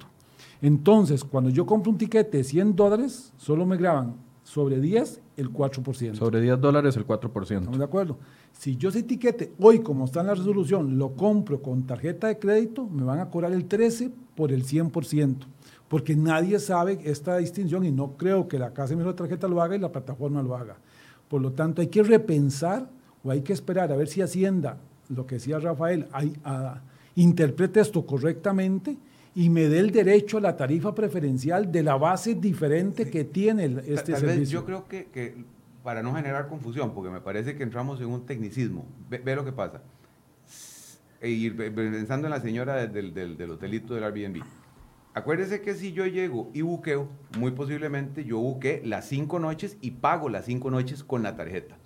Entonces, 0.62 1.22
cuando 1.22 1.50
yo 1.50 1.66
compro 1.66 1.92
un 1.92 1.98
tiquete 1.98 2.38
de 2.38 2.44
100 2.44 2.76
dólares, 2.76 3.32
solo 3.36 3.66
me 3.66 3.76
graban 3.76 4.14
sobre 4.52 4.80
10 4.80 5.20
el 5.38 5.50
4%. 5.50 6.14
Sobre 6.14 6.40
10 6.42 6.60
dólares 6.60 6.94
el 6.98 7.06
4%. 7.06 7.42
¿Estamos 7.42 7.78
de 7.78 7.84
acuerdo? 7.84 8.18
Si 8.52 8.76
yo 8.76 8.90
ese 8.90 9.02
tiquete, 9.02 9.52
hoy 9.58 9.78
como 9.78 10.04
está 10.04 10.20
en 10.20 10.26
la 10.26 10.34
resolución, 10.34 10.98
lo 10.98 11.14
compro 11.14 11.62
con 11.62 11.86
tarjeta 11.86 12.26
de 12.26 12.38
crédito, 12.38 12.86
me 12.86 13.02
van 13.02 13.20
a 13.20 13.30
cobrar 13.30 13.52
el 13.52 13.64
13 13.64 14.10
por 14.34 14.52
el 14.52 14.66
100%, 14.66 15.46
porque 15.88 16.14
nadie 16.16 16.58
sabe 16.58 17.00
esta 17.04 17.38
distinción 17.38 17.86
y 17.86 17.92
no 17.92 18.18
creo 18.18 18.46
que 18.46 18.58
la 18.58 18.74
casa 18.74 18.94
de 18.94 19.02
mi 19.02 19.12
tarjeta 19.14 19.48
lo 19.48 19.62
haga 19.62 19.74
y 19.74 19.78
la 19.78 19.90
plataforma 19.90 20.42
lo 20.42 20.54
haga. 20.54 20.76
Por 21.28 21.40
lo 21.40 21.52
tanto, 21.52 21.80
hay 21.80 21.88
que 21.88 22.02
repensar 22.02 22.90
o 23.24 23.30
hay 23.30 23.40
que 23.40 23.54
esperar 23.54 23.90
a 23.90 23.96
ver 23.96 24.08
si 24.08 24.20
Hacienda, 24.20 24.76
lo 25.08 25.26
que 25.26 25.36
decía 25.36 25.60
Rafael, 25.60 26.08
hay, 26.12 26.34
interprete 27.14 27.80
esto 27.80 28.04
correctamente 28.04 28.98
y 29.34 29.48
me 29.48 29.68
dé 29.68 29.78
el 29.78 29.90
derecho 29.90 30.38
a 30.38 30.40
la 30.40 30.56
tarifa 30.56 30.94
preferencial 30.94 31.70
de 31.72 31.82
la 31.82 31.96
base 31.96 32.34
diferente 32.34 33.08
que 33.10 33.24
tiene 33.24 33.64
este 33.86 34.16
servicio. 34.16 34.60
yo 34.60 34.66
creo 34.66 34.88
que, 34.88 35.06
que 35.06 35.44
para 35.82 36.02
no 36.02 36.14
generar 36.14 36.48
confusión, 36.48 36.94
porque 36.94 37.10
me 37.10 37.20
parece 37.20 37.56
que 37.56 37.62
entramos 37.62 38.00
en 38.00 38.06
un 38.06 38.26
tecnicismo. 38.26 38.86
Ve, 39.08 39.34
lo 39.34 39.44
que 39.44 39.52
pasa. 39.52 39.82
Y 41.22 41.50
pensando 41.50 42.26
en 42.26 42.32
la 42.32 42.40
señora 42.40 42.86
del, 42.86 43.14
del, 43.14 43.50
hotelito 43.50 43.94
del 43.94 44.04
Airbnb. 44.04 44.42
Acuérdese 45.14 45.60
que 45.60 45.74
si 45.74 45.92
yo 45.92 46.06
llego 46.06 46.50
y 46.54 46.62
buqueo, 46.62 47.08
muy 47.38 47.52
posiblemente 47.52 48.24
yo 48.24 48.38
buqué 48.38 48.80
las 48.84 49.06
cinco 49.06 49.38
noches 49.38 49.76
y 49.80 49.92
pago 49.92 50.28
las 50.28 50.46
cinco 50.46 50.70
noches 50.70 51.04
con 51.04 51.22
la 51.22 51.36
tarjeta. 51.36 51.76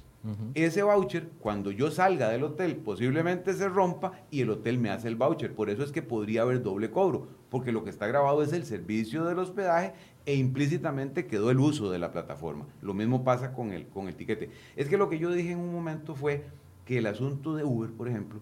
Ese 0.55 0.83
voucher, 0.83 1.29
cuando 1.41 1.71
yo 1.71 1.91
salga 1.91 2.29
del 2.29 2.43
hotel, 2.43 2.77
posiblemente 2.77 3.53
se 3.55 3.69
rompa 3.69 4.13
y 4.31 4.41
el 4.41 4.51
hotel 4.51 4.79
me 4.79 4.91
hace 4.91 5.09
el 5.09 5.17
voucher. 5.17 5.55
Por 5.55 5.71
eso 5.71 5.83
es 5.83 5.93
que 5.93 6.03
podría 6.03 6.43
haber 6.43 6.63
doble 6.63 6.91
cobro, 6.91 7.29
porque 7.51 7.73
lo 7.73 7.85
que 7.85 7.91
está 7.91 8.07
grabado 8.07 8.43
es 8.43 8.53
el 8.53 8.65
servicio 8.65 9.25
del 9.25 9.39
hospedaje 9.39 9.93
e 10.25 10.35
implícitamente 10.35 11.27
quedó 11.27 11.51
el 11.51 11.61
uso 11.61 11.91
de 11.91 11.99
la 11.99 12.11
plataforma. 12.11 12.67
Lo 12.83 12.95
mismo 12.95 13.23
pasa 13.25 13.53
con 13.53 13.73
el, 13.73 13.87
con 13.87 14.09
el 14.09 14.17
tiquete. 14.17 14.51
Es 14.75 14.89
que 14.89 14.97
lo 14.97 15.09
que 15.09 15.19
yo 15.19 15.31
dije 15.31 15.53
en 15.53 15.61
un 15.61 15.73
momento 15.73 16.15
fue 16.15 16.45
que 16.85 16.99
el 16.99 17.07
asunto 17.07 17.55
de 17.55 17.65
Uber, 17.65 17.91
por 17.91 18.09
ejemplo, 18.09 18.41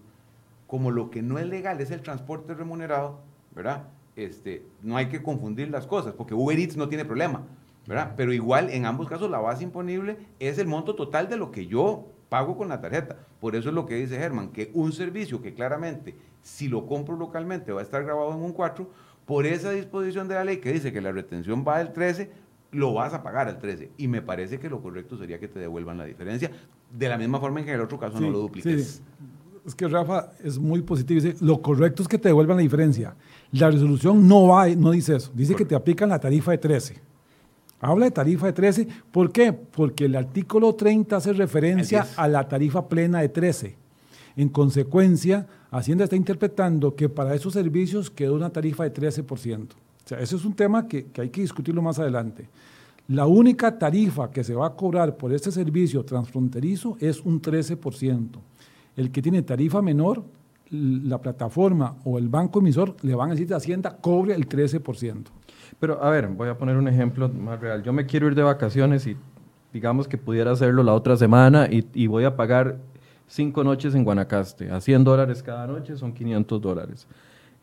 como 0.67 0.91
lo 0.91 1.11
que 1.11 1.21
no 1.21 1.37
es 1.37 1.45
legal 1.45 1.79
es 1.81 1.91
el 1.91 2.01
transporte 2.01 2.53
remunerado, 2.53 3.19
¿verdad? 3.53 3.87
Este, 4.15 4.65
no 4.81 4.97
hay 4.97 5.07
que 5.07 5.21
confundir 5.21 5.69
las 5.69 5.85
cosas, 5.85 6.13
porque 6.13 6.33
Uber 6.33 6.57
Eats 6.57 6.77
no 6.77 6.87
tiene 6.87 7.05
problema, 7.05 7.43
¿verdad? 7.87 8.13
Pero 8.15 8.33
igual, 8.33 8.69
en 8.69 8.85
ambos 8.85 9.07
casos, 9.07 9.29
la 9.29 9.39
base 9.39 9.63
imponible 9.63 10.17
es 10.39 10.57
el 10.57 10.67
monto 10.67 10.95
total 10.95 11.29
de 11.29 11.37
lo 11.37 11.51
que 11.51 11.67
yo 11.67 12.07
pago 12.29 12.57
con 12.57 12.69
la 12.69 12.81
tarjeta. 12.81 13.17
Por 13.39 13.55
eso 13.55 13.69
es 13.69 13.75
lo 13.75 13.85
que 13.85 13.95
dice 13.95 14.17
Germán, 14.17 14.49
que 14.49 14.71
un 14.73 14.91
servicio 14.91 15.41
que 15.41 15.53
claramente, 15.53 16.15
si 16.41 16.67
lo 16.67 16.85
compro 16.85 17.15
localmente, 17.15 17.71
va 17.71 17.81
a 17.81 17.83
estar 17.83 18.03
grabado 18.03 18.33
en 18.33 18.41
un 18.41 18.53
4, 18.53 18.89
por 19.25 19.45
esa 19.45 19.71
disposición 19.71 20.27
de 20.27 20.35
la 20.35 20.43
ley 20.43 20.57
que 20.57 20.71
dice 20.71 20.91
que 20.91 21.01
la 21.01 21.11
retención 21.11 21.63
va 21.67 21.79
del 21.79 21.93
13, 21.93 22.29
lo 22.71 22.93
vas 22.93 23.13
a 23.13 23.23
pagar 23.23 23.47
al 23.47 23.59
13. 23.59 23.91
Y 23.97 24.07
me 24.07 24.21
parece 24.21 24.59
que 24.59 24.69
lo 24.69 24.81
correcto 24.81 25.17
sería 25.17 25.39
que 25.39 25.47
te 25.47 25.59
devuelvan 25.59 25.97
la 25.97 26.05
diferencia, 26.05 26.51
de 26.91 27.09
la 27.09 27.17
misma 27.17 27.39
forma 27.39 27.59
en 27.59 27.65
que 27.65 27.71
en 27.71 27.77
el 27.77 27.83
otro 27.85 27.99
caso 27.99 28.19
no 28.19 28.29
lo 28.29 28.39
dupliques. 28.39 29.01
Es 29.65 29.73
que 29.73 29.87
Rafa 29.87 30.31
es 30.43 30.59
muy 30.59 30.81
positivo. 30.83 31.21
Dice, 31.21 31.43
lo 31.43 31.59
correcto 31.59 32.03
es 32.03 32.07
que 32.07 32.19
te 32.19 32.29
devuelvan 32.29 32.57
la 32.57 32.63
diferencia. 32.63 33.15
La 33.51 33.71
resolución 33.71 34.27
no, 34.27 34.47
va, 34.47 34.67
no 34.67 34.91
dice 34.91 35.15
eso. 35.15 35.31
Dice 35.33 35.55
que 35.55 35.65
te 35.65 35.73
aplican 35.73 36.09
la 36.09 36.19
tarifa 36.19 36.51
de 36.51 36.59
13. 36.59 37.01
Habla 37.79 38.05
de 38.05 38.11
tarifa 38.11 38.47
de 38.47 38.53
13. 38.53 38.87
¿Por 39.11 39.31
qué? 39.31 39.53
Porque 39.53 40.05
el 40.05 40.15
artículo 40.15 40.73
30 40.73 41.15
hace 41.15 41.33
referencia 41.33 42.07
a 42.15 42.27
la 42.27 42.47
tarifa 42.47 42.87
plena 42.87 43.19
de 43.19 43.29
13. 43.29 43.75
En 44.37 44.49
consecuencia, 44.49 45.47
Hacienda 45.71 46.05
está 46.05 46.15
interpretando 46.15 46.95
que 46.95 47.09
para 47.09 47.35
esos 47.35 47.53
servicios 47.53 48.09
quedó 48.09 48.35
una 48.35 48.49
tarifa 48.49 48.83
de 48.83 48.93
13%. 48.93 49.67
O 50.05 50.07
sea, 50.07 50.19
ese 50.19 50.35
es 50.35 50.45
un 50.45 50.53
tema 50.53 50.87
que, 50.87 51.07
hay 51.17 51.29
que 51.29 51.41
discutirlo 51.41 51.81
más 51.81 51.99
adelante. 51.99 52.47
La 53.07 53.27
única 53.27 53.77
tarifa 53.77 54.31
que 54.31 54.43
se 54.43 54.55
va 54.55 54.67
a 54.67 54.75
cobrar 54.75 55.15
por 55.15 55.33
este 55.33 55.51
servicio 55.51 56.03
transfronterizo 56.03 56.97
es 56.99 57.21
un 57.21 57.41
13%. 57.41 58.29
El 58.95 59.11
que 59.11 59.21
tiene 59.21 59.41
tarifa 59.41 59.81
menor, 59.81 60.23
la 60.69 61.21
plataforma 61.21 61.97
o 62.03 62.17
el 62.17 62.29
banco 62.29 62.59
emisor 62.59 62.95
le 63.01 63.13
van 63.15 63.29
a 63.29 63.33
decir 63.33 63.53
a 63.53 63.57
Hacienda 63.57 63.97
cobre 63.97 64.33
el 64.33 64.47
13%. 64.47 65.25
Pero 65.79 66.03
a 66.03 66.09
ver, 66.09 66.27
voy 66.27 66.49
a 66.49 66.57
poner 66.57 66.77
un 66.77 66.87
ejemplo 66.87 67.29
más 67.29 67.59
real. 67.59 67.83
Yo 67.83 67.93
me 67.93 68.05
quiero 68.05 68.27
ir 68.27 68.35
de 68.35 68.43
vacaciones 68.43 69.05
y 69.07 69.17
digamos 69.73 70.07
que 70.07 70.17
pudiera 70.17 70.51
hacerlo 70.51 70.83
la 70.83 70.93
otra 70.93 71.17
semana 71.17 71.67
y, 71.69 71.85
y 71.93 72.07
voy 72.07 72.23
a 72.23 72.35
pagar 72.35 72.77
cinco 73.27 73.63
noches 73.63 73.95
en 73.95 74.03
Guanacaste. 74.03 74.71
A 74.71 74.79
100 74.79 75.03
dólares 75.03 75.43
cada 75.43 75.67
noche 75.67 75.97
son 75.97 76.13
500 76.13 76.61
dólares. 76.61 77.07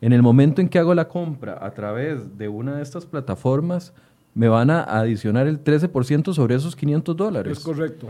En 0.01 0.13
el 0.13 0.21
momento 0.21 0.61
en 0.61 0.69
que 0.69 0.79
hago 0.79 0.93
la 0.93 1.07
compra 1.07 1.57
a 1.61 1.71
través 1.71 2.37
de 2.37 2.47
una 2.49 2.75
de 2.75 2.83
estas 2.83 3.05
plataformas, 3.05 3.93
me 4.33 4.47
van 4.47 4.69
a 4.69 4.83
adicionar 4.83 5.47
el 5.47 5.63
13% 5.63 6.33
sobre 6.33 6.55
esos 6.55 6.75
500 6.75 7.15
dólares. 7.15 7.57
Es 7.57 7.63
correcto 7.63 8.07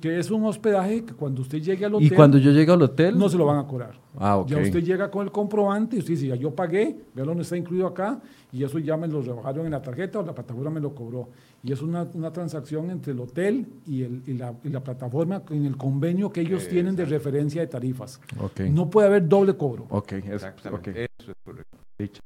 que 0.00 0.18
es 0.18 0.30
un 0.30 0.44
hospedaje 0.44 1.04
que 1.04 1.14
cuando 1.14 1.42
usted 1.42 1.58
llegue 1.58 1.84
al 1.84 1.94
hotel... 1.94 2.06
¿Y 2.06 2.10
cuando 2.10 2.38
yo 2.38 2.50
llegue 2.50 2.70
al 2.70 2.82
hotel? 2.82 3.18
No 3.18 3.28
se 3.28 3.38
lo 3.38 3.46
van 3.46 3.58
a 3.58 3.66
cobrar. 3.66 3.98
Ah, 4.18 4.36
ok. 4.36 4.48
Ya 4.48 4.58
usted 4.58 4.82
llega 4.82 5.10
con 5.10 5.24
el 5.24 5.32
comprobante 5.32 5.96
y 5.96 5.98
usted 6.00 6.12
dice, 6.14 6.26
ya 6.26 6.34
yo 6.34 6.54
pagué, 6.54 6.96
vea 7.14 7.24
dónde 7.24 7.42
está 7.42 7.56
incluido 7.56 7.86
acá, 7.86 8.20
y 8.52 8.62
eso 8.62 8.78
ya 8.78 8.96
me 8.96 9.08
lo 9.08 9.22
rebajaron 9.22 9.64
en 9.64 9.72
la 9.72 9.80
tarjeta 9.80 10.18
o 10.18 10.22
la 10.22 10.34
plataforma 10.34 10.70
me 10.70 10.80
lo 10.80 10.94
cobró. 10.94 11.30
Y 11.62 11.72
es 11.72 11.80
una, 11.82 12.06
una 12.14 12.32
transacción 12.32 12.90
entre 12.90 13.12
el 13.12 13.20
hotel 13.20 13.66
y, 13.86 14.02
el, 14.02 14.22
y, 14.26 14.34
la, 14.34 14.54
y, 14.64 14.68
la, 14.68 14.82
plataforma 14.82 15.42
en 15.50 15.64
el 15.64 15.76
convenio 15.76 16.32
que 16.32 16.40
ellos 16.40 16.68
tienen 16.68 16.96
de 16.96 17.04
referencia 17.04 17.60
de 17.60 17.66
tarifas. 17.66 18.20
Okay. 18.38 18.70
No 18.70 18.90
puede 18.90 19.08
haber 19.08 19.28
doble 19.28 19.56
cobro. 19.56 19.86
Ok, 19.90 20.12
es, 20.12 20.46
okay. 20.70 21.06
eso 21.18 21.30
es 21.30 21.36
correcto. 21.44 21.78
Dicho, 21.98 22.22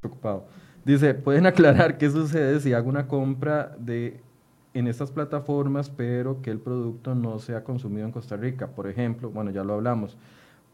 preocupado. 0.00 0.46
Dice, 0.84 1.14
¿pueden 1.14 1.46
aclarar 1.46 1.98
qué 1.98 2.10
sucede 2.10 2.60
si 2.60 2.72
hago 2.72 2.88
una 2.88 3.06
compra 3.06 3.76
de 3.78 4.20
en 4.74 4.86
estas 4.86 5.10
plataformas, 5.10 5.90
pero 5.90 6.42
que 6.42 6.50
el 6.50 6.58
producto 6.58 7.14
no 7.14 7.38
sea 7.38 7.64
consumido 7.64 8.06
en 8.06 8.12
Costa 8.12 8.36
Rica. 8.36 8.68
Por 8.68 8.88
ejemplo, 8.88 9.30
bueno, 9.30 9.50
ya 9.50 9.64
lo 9.64 9.74
hablamos, 9.74 10.16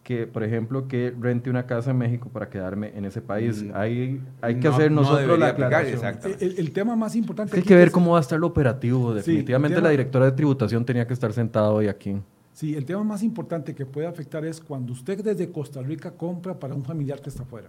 que 0.02 0.26
por 0.26 0.44
ejemplo 0.44 0.86
que 0.86 1.12
rente 1.18 1.50
una 1.50 1.66
casa 1.66 1.90
en 1.90 1.98
México 1.98 2.28
para 2.28 2.48
quedarme 2.48 2.92
en 2.94 3.04
ese 3.06 3.22
país. 3.22 3.62
Mm, 3.62 3.70
hay, 3.74 4.20
hay 4.40 4.60
que 4.60 4.68
hacer 4.68 4.92
nosotros 4.92 5.38
la 5.38 5.48
aclaración. 5.48 6.18
El, 6.38 6.58
el, 6.58 6.70
tema 6.72 6.94
más 6.94 7.16
importante... 7.16 7.56
Hay 7.56 7.62
que 7.62 7.74
ver 7.74 7.90
cómo 7.90 8.12
va 8.12 8.18
a 8.18 8.20
estar 8.20 8.38
lo 8.38 8.46
operativo. 8.46 9.14
Definitivamente 9.14 9.80
la 9.80 9.90
directora 9.90 10.26
de 10.26 10.32
tributación 10.32 10.84
tenía 10.84 11.06
que 11.06 11.14
estar 11.14 11.32
sentada 11.32 11.70
hoy 11.70 11.88
aquí. 11.88 12.16
Sí, 12.52 12.74
el 12.74 12.86
tema 12.86 13.04
más 13.04 13.22
importante 13.22 13.74
que 13.74 13.84
puede 13.84 14.06
afectar 14.06 14.44
es 14.46 14.60
cuando 14.60 14.92
usted 14.92 15.22
desde 15.22 15.50
Costa 15.50 15.82
Rica 15.82 16.10
compra 16.12 16.58
para 16.58 16.74
un 16.74 16.82
familiar 16.84 17.20
que 17.20 17.28
está 17.28 17.42
afuera. 17.42 17.68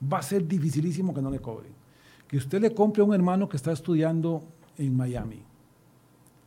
Va 0.00 0.18
a 0.18 0.22
ser 0.22 0.46
dificilísimo 0.46 1.12
que 1.12 1.20
no 1.20 1.30
le 1.30 1.40
cobren. 1.40 1.72
Que 2.28 2.36
usted 2.36 2.60
le 2.60 2.72
compre 2.72 3.02
a 3.02 3.04
un 3.04 3.14
hermano 3.14 3.48
que 3.48 3.56
está 3.56 3.72
estudiando 3.72 4.44
en 4.80 4.96
Miami. 4.96 5.42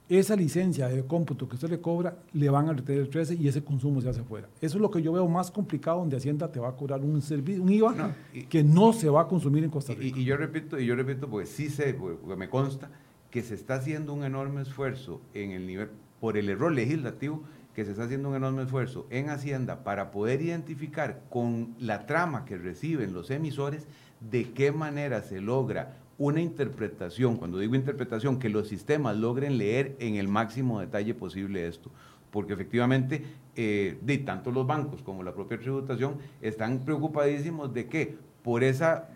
Esa 0.10 0.36
licencia 0.36 0.90
de 0.90 1.06
cómputo 1.06 1.48
que 1.48 1.56
usted 1.56 1.70
le 1.70 1.80
cobra, 1.80 2.18
le 2.34 2.50
van 2.50 2.68
a 2.68 2.74
retener 2.74 3.02
el 3.02 3.10
13 3.10 3.36
y 3.36 3.48
ese 3.48 3.64
consumo 3.64 4.02
se 4.02 4.10
hace 4.10 4.22
fuera. 4.22 4.50
Eso 4.60 4.78
es 4.78 4.82
lo 4.82 4.92
que 4.92 5.02
yo 5.02 5.14
veo 5.14 5.28
más 5.28 5.50
complicado, 5.50 6.00
donde 6.00 6.18
Hacienda 6.18 6.52
te 6.52 6.60
va 6.60 6.70
a 6.70 6.76
cobrar 6.76 7.00
un, 7.00 7.22
servicio, 7.22 7.64
un 7.64 7.70
IVA 7.70 8.16
que 8.50 8.64
no 8.64 8.92
se 8.92 9.10
va 9.10 9.22
a 9.22 9.28
consumir 9.28 9.64
en 9.64 9.70
Costa 9.70 9.94
Rica. 9.94 10.20
Y, 10.20 10.26
yo 10.26 10.36
repito, 10.36 10.78
y 10.78 10.86
yo 10.86 10.96
repito, 10.96 11.30
porque 11.30 11.48
sí 11.48 11.70
sé, 11.70 11.94
porque 11.94 12.36
me 12.36 12.50
consta, 12.50 12.92
que 13.32 13.42
se 13.42 13.56
está 13.56 13.76
haciendo 13.76 14.14
un 14.14 14.26
enorme 14.26 14.62
esfuerzo 14.62 15.22
en 15.34 15.52
el 15.52 15.66
nivel, 15.66 15.90
por 16.20 16.38
el 16.38 16.50
error 16.50 16.72
legislativo, 16.74 17.42
que 17.74 17.86
se 17.86 17.92
está 17.92 18.04
haciendo 18.04 18.30
un 18.30 18.36
enorme 18.36 18.64
esfuerzo 18.64 19.08
en 19.10 19.30
Hacienda 19.30 19.84
para 19.84 20.12
poder 20.12 20.42
identificar 20.42 21.24
con 21.30 21.76
la 21.80 22.06
trama 22.06 22.46
que 22.46 22.58
reciben 22.58 23.14
los 23.14 23.32
emisores 23.32 23.88
de 24.20 24.52
qué 24.52 24.72
manera 24.72 25.22
se 25.22 25.42
logra 25.42 25.98
una 26.18 26.42
interpretación, 26.42 27.38
cuando 27.38 27.58
digo 27.58 27.76
interpretación, 27.76 28.40
que 28.40 28.50
los 28.50 28.68
sistemas 28.68 29.18
logren 29.18 29.58
leer 29.58 29.96
en 30.00 30.16
el 30.16 30.28
máximo 30.28 30.80
detalle 30.80 31.14
posible 31.14 31.68
esto. 31.68 31.92
Porque 32.32 32.54
efectivamente, 32.54 33.24
eh, 33.56 34.22
tanto 34.26 34.52
los 34.52 34.66
bancos 34.66 35.02
como 35.02 35.24
la 35.24 35.34
propia 35.34 35.60
tributación 35.60 36.18
están 36.42 36.80
preocupadísimos 36.80 37.74
de 37.74 37.88
que 37.88 38.18
por 38.42 38.64
esa 38.64 39.10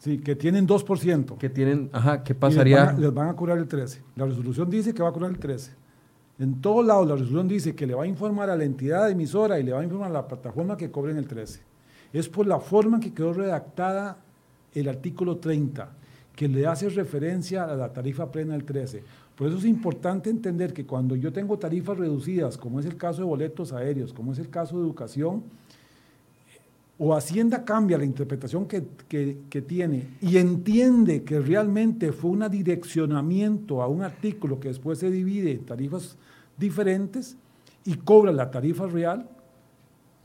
Sí, 0.00 0.18
que 0.18 0.36
tienen 0.36 0.68
2%. 0.68 1.38
Que 1.38 1.48
tienen, 1.48 1.88
ajá, 1.94 2.22
¿qué 2.22 2.34
pasaría? 2.34 2.92
Les 2.92 3.14
van, 3.14 3.30
a, 3.30 3.32
curar 3.32 3.56
el 3.56 3.68
13. 3.68 4.02
La 4.16 4.26
resolución 4.26 4.68
dice 4.68 4.92
que 4.92 5.02
va 5.02 5.08
a 5.08 5.12
curar 5.12 5.30
el 5.30 5.38
13. 5.38 5.72
En 6.40 6.60
todos 6.60 6.84
lados 6.84 7.08
la 7.08 7.14
resolución 7.14 7.48
dice 7.48 7.74
que 7.74 7.86
le 7.86 7.94
va 7.94 8.04
a 8.04 8.06
informar 8.06 8.50
a 8.50 8.56
la 8.56 8.64
entidad 8.64 9.10
emisora 9.10 9.58
y 9.58 9.62
le 9.62 9.72
va 9.72 9.80
a 9.80 9.84
informar 9.84 10.10
a 10.10 10.12
la 10.12 10.28
plataforma 10.28 10.76
que 10.76 10.90
cobren 10.90 11.16
el 11.16 11.26
13. 11.26 11.62
Es 12.12 12.28
por 12.28 12.46
la 12.46 12.60
forma 12.60 12.98
en 12.98 13.02
que 13.02 13.14
quedó 13.14 13.32
redactada 13.32 14.18
el 14.74 14.90
artículo 14.90 15.38
30 15.38 16.03
que 16.34 16.48
le 16.48 16.66
hace 16.66 16.88
referencia 16.88 17.64
a 17.64 17.76
la 17.76 17.92
tarifa 17.92 18.30
plena 18.30 18.54
del 18.54 18.64
13. 18.64 19.02
Por 19.36 19.48
eso 19.48 19.58
es 19.58 19.64
importante 19.64 20.30
entender 20.30 20.72
que 20.72 20.86
cuando 20.86 21.16
yo 21.16 21.32
tengo 21.32 21.58
tarifas 21.58 21.98
reducidas, 21.98 22.56
como 22.56 22.80
es 22.80 22.86
el 22.86 22.96
caso 22.96 23.22
de 23.22 23.28
boletos 23.28 23.72
aéreos, 23.72 24.12
como 24.12 24.32
es 24.32 24.38
el 24.38 24.48
caso 24.48 24.76
de 24.76 24.84
educación, 24.84 25.42
o 26.98 27.14
Hacienda 27.14 27.64
cambia 27.64 27.98
la 27.98 28.04
interpretación 28.04 28.66
que, 28.66 28.84
que, 29.08 29.62
tiene 29.62 30.10
y 30.20 30.36
entiende 30.36 31.24
que 31.24 31.40
realmente 31.40 32.12
fue 32.12 32.30
un 32.30 32.48
direccionamiento 32.48 33.82
a 33.82 33.88
un 33.88 34.02
artículo 34.02 34.60
que 34.60 34.68
después 34.68 35.00
se 35.00 35.10
divide 35.10 35.50
en 35.50 35.66
tarifas 35.66 36.16
diferentes 36.56 37.36
y 37.84 37.94
cobra 37.94 38.32
la 38.32 38.52
tarifa 38.52 38.86
real, 38.86 39.28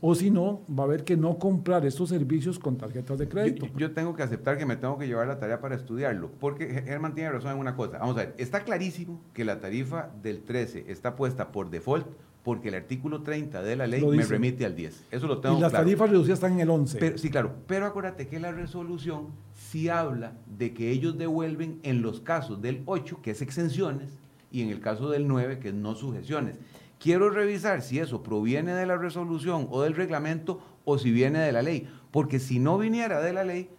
o 0.00 0.14
si 0.14 0.30
no, 0.30 0.62
va 0.68 0.84
a 0.84 0.86
haber 0.86 1.04
que 1.04 1.16
no 1.16 1.38
comprar 1.38 1.84
estos 1.84 2.08
servicios 2.08 2.58
con 2.58 2.76
tarjetas 2.76 3.18
de 3.18 3.28
crédito. 3.28 3.66
Yo, 3.76 3.92
tengo 3.92 4.14
que 4.14 4.22
aceptar 4.22 4.56
que 4.56 4.66
me 4.66 4.76
tengo 4.76 4.96
que 4.98 5.06
llevar 5.06 5.26
la 5.28 5.38
tarea 5.38 5.60
para 5.60 5.74
estudiarlo, 5.74 6.30
porque 6.40 6.82
Germán 6.86 7.14
tiene 7.14 7.30
razón 7.30 7.52
en 7.52 7.58
una 7.58 7.76
cosa. 7.76 7.98
Vamos 7.98 8.16
a 8.16 8.20
ver, 8.20 8.34
está 8.38 8.64
clarísimo 8.64 9.20
que 9.34 9.44
la 9.44 9.60
tarifa 9.60 10.10
del 10.22 10.42
13 10.42 10.86
está 10.88 11.16
puesta 11.16 11.52
por 11.52 11.70
default 11.70 12.06
porque 12.42 12.68
el 12.68 12.74
artículo 12.74 13.22
30 13.22 13.62
de 13.62 13.76
la 13.76 13.86
ley 13.86 14.02
me 14.02 14.24
remite 14.24 14.64
al 14.64 14.74
10. 14.74 15.08
Eso 15.10 15.26
lo 15.26 15.40
tengo 15.40 15.58
Y 15.58 15.60
las 15.60 15.72
tarifas 15.72 16.08
reducidas 16.08 16.38
están 16.38 16.52
en 16.52 16.60
el 16.60 16.70
11. 16.70 17.18
sí, 17.18 17.30
claro. 17.30 17.54
Pero 17.66 17.86
acuérdate 17.86 18.28
que 18.28 18.40
la 18.40 18.50
resolución 18.50 19.28
sí 19.54 19.88
habla 19.88 20.32
de 20.46 20.72
que 20.72 20.90
ellos 20.90 21.18
devuelven 21.18 21.80
en 21.82 22.02
los 22.02 22.20
casos 22.20 22.62
del 22.62 22.82
8, 22.86 23.20
que 23.22 23.32
es 23.32 23.42
exenciones, 23.42 24.18
y 24.50 24.62
en 24.62 24.70
el 24.70 24.80
caso 24.80 25.10
del 25.10 25.28
9, 25.28 25.58
que 25.58 25.68
es 25.68 25.74
no 25.74 25.94
sujeciones. 25.94 26.54
Quiero 27.00 27.30
revisar 27.30 27.80
si 27.80 27.98
eso 27.98 28.22
proviene 28.22 28.74
de 28.74 28.84
la 28.84 28.98
resolución 28.98 29.66
o 29.70 29.82
del 29.82 29.94
reglamento 29.94 30.60
o 30.84 30.98
si 30.98 31.10
viene 31.10 31.38
de 31.38 31.50
la 31.50 31.62
ley. 31.62 31.88
Porque 32.10 32.38
si 32.38 32.58
no 32.58 32.76
viniera 32.76 33.22
de 33.22 33.32
la 33.32 33.42
ley, 33.42 33.70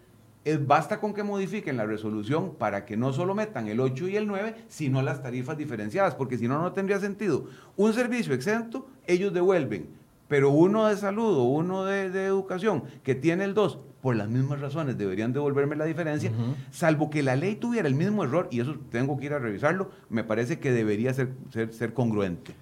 es, 0.43 0.65
basta 0.65 0.99
con 0.99 1.13
que 1.13 1.21
modifiquen 1.21 1.77
la 1.77 1.85
resolución 1.85 2.55
para 2.55 2.83
que 2.83 2.97
no 2.97 3.13
solo 3.13 3.35
metan 3.35 3.67
el 3.67 3.79
8 3.79 4.07
y 4.07 4.15
el 4.15 4.25
9, 4.25 4.55
sino 4.67 5.03
las 5.03 5.21
tarifas 5.21 5.55
diferenciadas, 5.55 6.15
porque 6.15 6.39
si 6.39 6.47
no, 6.47 6.59
no 6.59 6.73
tendría 6.73 6.99
sentido. 6.99 7.45
Un 7.77 7.93
servicio 7.93 8.33
exento, 8.33 8.87
ellos 9.05 9.31
devuelven, 9.31 9.89
pero 10.27 10.49
uno 10.49 10.87
de 10.87 10.97
salud 10.97 11.37
o 11.37 11.43
uno 11.43 11.85
de, 11.85 12.25
educación 12.25 12.85
que 13.03 13.13
tiene 13.13 13.43
el 13.43 13.53
2, 13.53 13.77
por 14.01 14.15
las 14.15 14.29
mismas 14.29 14.61
razones 14.61 14.97
deberían 14.97 15.31
devolverme 15.31 15.75
la 15.75 15.85
diferencia, 15.85 16.31
salvo 16.71 17.11
que 17.11 17.21
la 17.21 17.35
ley 17.35 17.55
tuviera 17.55 17.87
el 17.87 17.93
mismo 17.93 18.23
error, 18.23 18.47
y 18.49 18.61
eso 18.61 18.79
tengo 18.89 19.19
que 19.19 19.27
ir 19.27 19.33
a 19.33 19.39
revisarlo, 19.39 19.91
me 20.09 20.23
parece 20.23 20.57
que 20.57 20.71
debería 20.71 21.13
ser, 21.13 21.33
ser, 21.51 21.71
ser 21.71 21.93
congruente. 21.93 22.55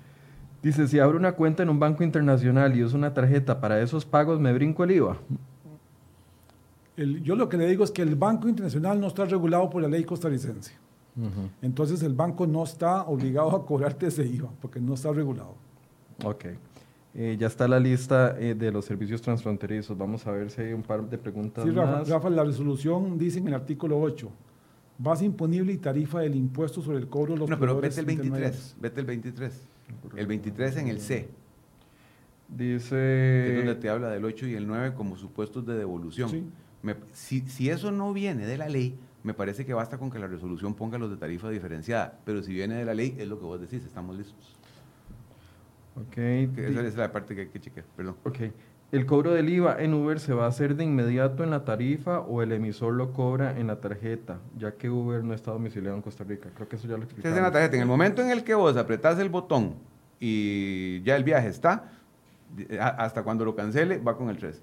Dice, 0.62 0.88
si 0.88 1.00
abro 1.00 1.18
una 1.18 1.34
cuenta 1.34 1.64
en 1.64 1.70
un 1.70 1.80
banco 1.80 2.04
internacional 2.04 2.76
y 2.76 2.84
uso 2.84 2.98
una 2.98 3.14
tarjeta 3.14 3.62
para 3.62 3.82
esos 3.82 4.06
pagos, 4.06 4.40
¿me 4.40 4.54
brinco 4.54 4.84
el 4.84 4.92
IVA? 4.92 5.18
yo 7.24 7.36
lo 7.38 7.48
que 7.48 7.56
le 7.56 7.66
digo 7.68 7.86
es 7.86 7.92
que 7.92 8.02
el 8.02 8.16
Banco 8.16 8.50
Internacional 8.50 9.00
no 9.00 9.08
está 9.08 9.24
regulado 9.24 9.70
por 9.70 9.82
la 9.82 9.88
ley 9.88 10.04
costarricense. 10.04 10.74
Entonces 11.62 12.02
el 12.04 12.14
banco 12.14 12.48
no 12.48 12.64
está 12.64 13.04
obligado 13.04 13.56
a 13.56 13.66
cobrarte 13.66 14.08
ese 14.08 14.26
IVA 14.26 14.50
porque 14.62 14.80
no 14.80 14.94
está 14.94 15.12
regulado. 15.12 15.56
Ok. 16.24 16.46
Eh, 17.16 17.36
ya 17.40 17.48
está 17.48 17.68
la 17.68 17.80
lista 17.80 18.36
eh, 18.40 18.54
de 18.54 18.72
los 18.72 18.86
servicios 18.86 19.22
transfronterizos. 19.22 19.98
Vamos 19.98 20.26
a 20.28 20.32
ver 20.32 20.50
si 20.50 20.62
hay 20.62 20.74
un 20.74 20.84
par 20.84 21.10
de 21.10 21.18
preguntas 21.18 21.66
sí, 21.66 21.72
Rafa, 21.72 22.04
Rafa, 22.04 22.30
la 22.30 22.44
resolución 22.44 23.18
dice 23.18 23.40
en 23.40 23.48
el 23.48 23.56
artículo 23.56 24.00
8, 24.00 24.30
base 24.98 25.26
imponible 25.26 25.74
y 25.74 25.78
tarifa 25.78 26.20
del 26.20 26.36
impuesto 26.36 26.82
sobre 26.82 27.00
el 27.00 27.08
cobro 27.08 27.34
de 27.34 27.40
los 27.40 27.50
No, 27.50 27.60
pero 27.60 27.82
vete 27.82 28.00
el 28.00 28.06
23, 28.06 28.76
vete 28.80 29.00
el 29.02 29.06
23. 29.08 29.62
El 30.16 30.28
23 30.28 30.78
en 30.78 30.88
el 30.88 31.00
C. 31.02 31.30
Dice... 32.48 33.50
Es 33.50 33.58
donde 33.58 33.76
te 33.76 33.90
habla 33.90 34.10
del 34.10 34.26
8 34.26 34.48
y 34.48 34.56
el 34.56 34.68
9 34.68 34.94
como 34.94 35.18
supuestos 35.18 35.66
de 35.66 35.76
devolución. 35.76 36.52
si, 37.14 37.42
si 37.42 37.70
eso 37.70 37.92
no 37.92 38.14
viene 38.14 38.46
de 38.46 38.58
la 38.58 38.70
ley, 38.70 38.98
me 39.24 39.34
parece 39.34 39.66
que 39.66 39.74
basta 39.74 39.98
con 39.98 40.10
que 40.10 40.20
la 40.20 40.28
resolución 40.28 40.74
ponga 40.74 40.98
los 40.98 41.10
de 41.12 41.18
tarifa 41.18 41.50
diferenciada. 41.50 42.20
Pero 42.26 42.42
si 42.42 42.54
viene 42.54 42.76
de 42.76 42.86
la 42.86 42.94
ley, 42.94 43.16
es 43.20 43.28
lo 43.28 43.40
que 43.40 43.46
vos 43.46 43.60
decís, 43.60 43.84
estamos 43.86 44.18
listos. 44.18 44.58
Ok. 45.96 46.18
esa 46.18 46.88
es 46.88 46.96
la 46.96 47.12
parte 47.12 47.36
que 47.36 47.42
hay 47.42 47.48
que 47.48 47.60
chequear, 47.60 47.86
perdón. 47.96 48.16
Ok. 48.24 48.38
¿El 48.92 49.06
cobro 49.06 49.32
del 49.34 49.50
IVA 49.50 49.76
en 49.80 49.94
Uber 49.94 50.20
se 50.20 50.34
va 50.34 50.46
a 50.46 50.48
hacer 50.48 50.76
de 50.76 50.84
inmediato 50.84 51.44
en 51.44 51.52
la 51.52 51.64
tarifa 51.64 52.22
o 52.22 52.42
el 52.42 52.52
emisor 52.52 52.94
lo 52.94 53.14
cobra 53.14 53.60
en 53.60 53.68
la 53.68 53.80
tarjeta, 53.80 54.40
ya 54.58 54.74
que 54.74 54.90
Uber 54.90 55.24
no 55.24 55.36
está 55.36 55.52
domiciliado 55.52 55.96
en 55.96 56.02
Costa 56.02 56.24
Rica? 56.24 56.50
Creo 56.56 56.68
que 56.68 56.76
eso 56.76 56.88
ya 56.88 56.98
lo 56.98 57.04
explicamos. 57.04 57.38
en 57.38 57.44
la 57.44 57.52
tarjeta. 57.52 57.76
En 57.76 57.84
el 57.84 57.88
momento 57.88 58.24
en 58.24 58.32
el 58.32 58.44
que 58.44 58.56
vos 58.56 58.76
apretás 58.78 59.20
el 59.20 59.30
botón 59.30 59.76
y 60.20 61.04
ya 61.04 61.16
el 61.16 61.24
viaje 61.24 61.50
está, 61.50 61.92
hasta 62.80 63.22
cuando 63.22 63.46
lo 63.46 63.56
cancele, 63.56 64.00
va 64.00 64.18
con 64.18 64.30
el 64.30 64.38
3. 64.38 64.60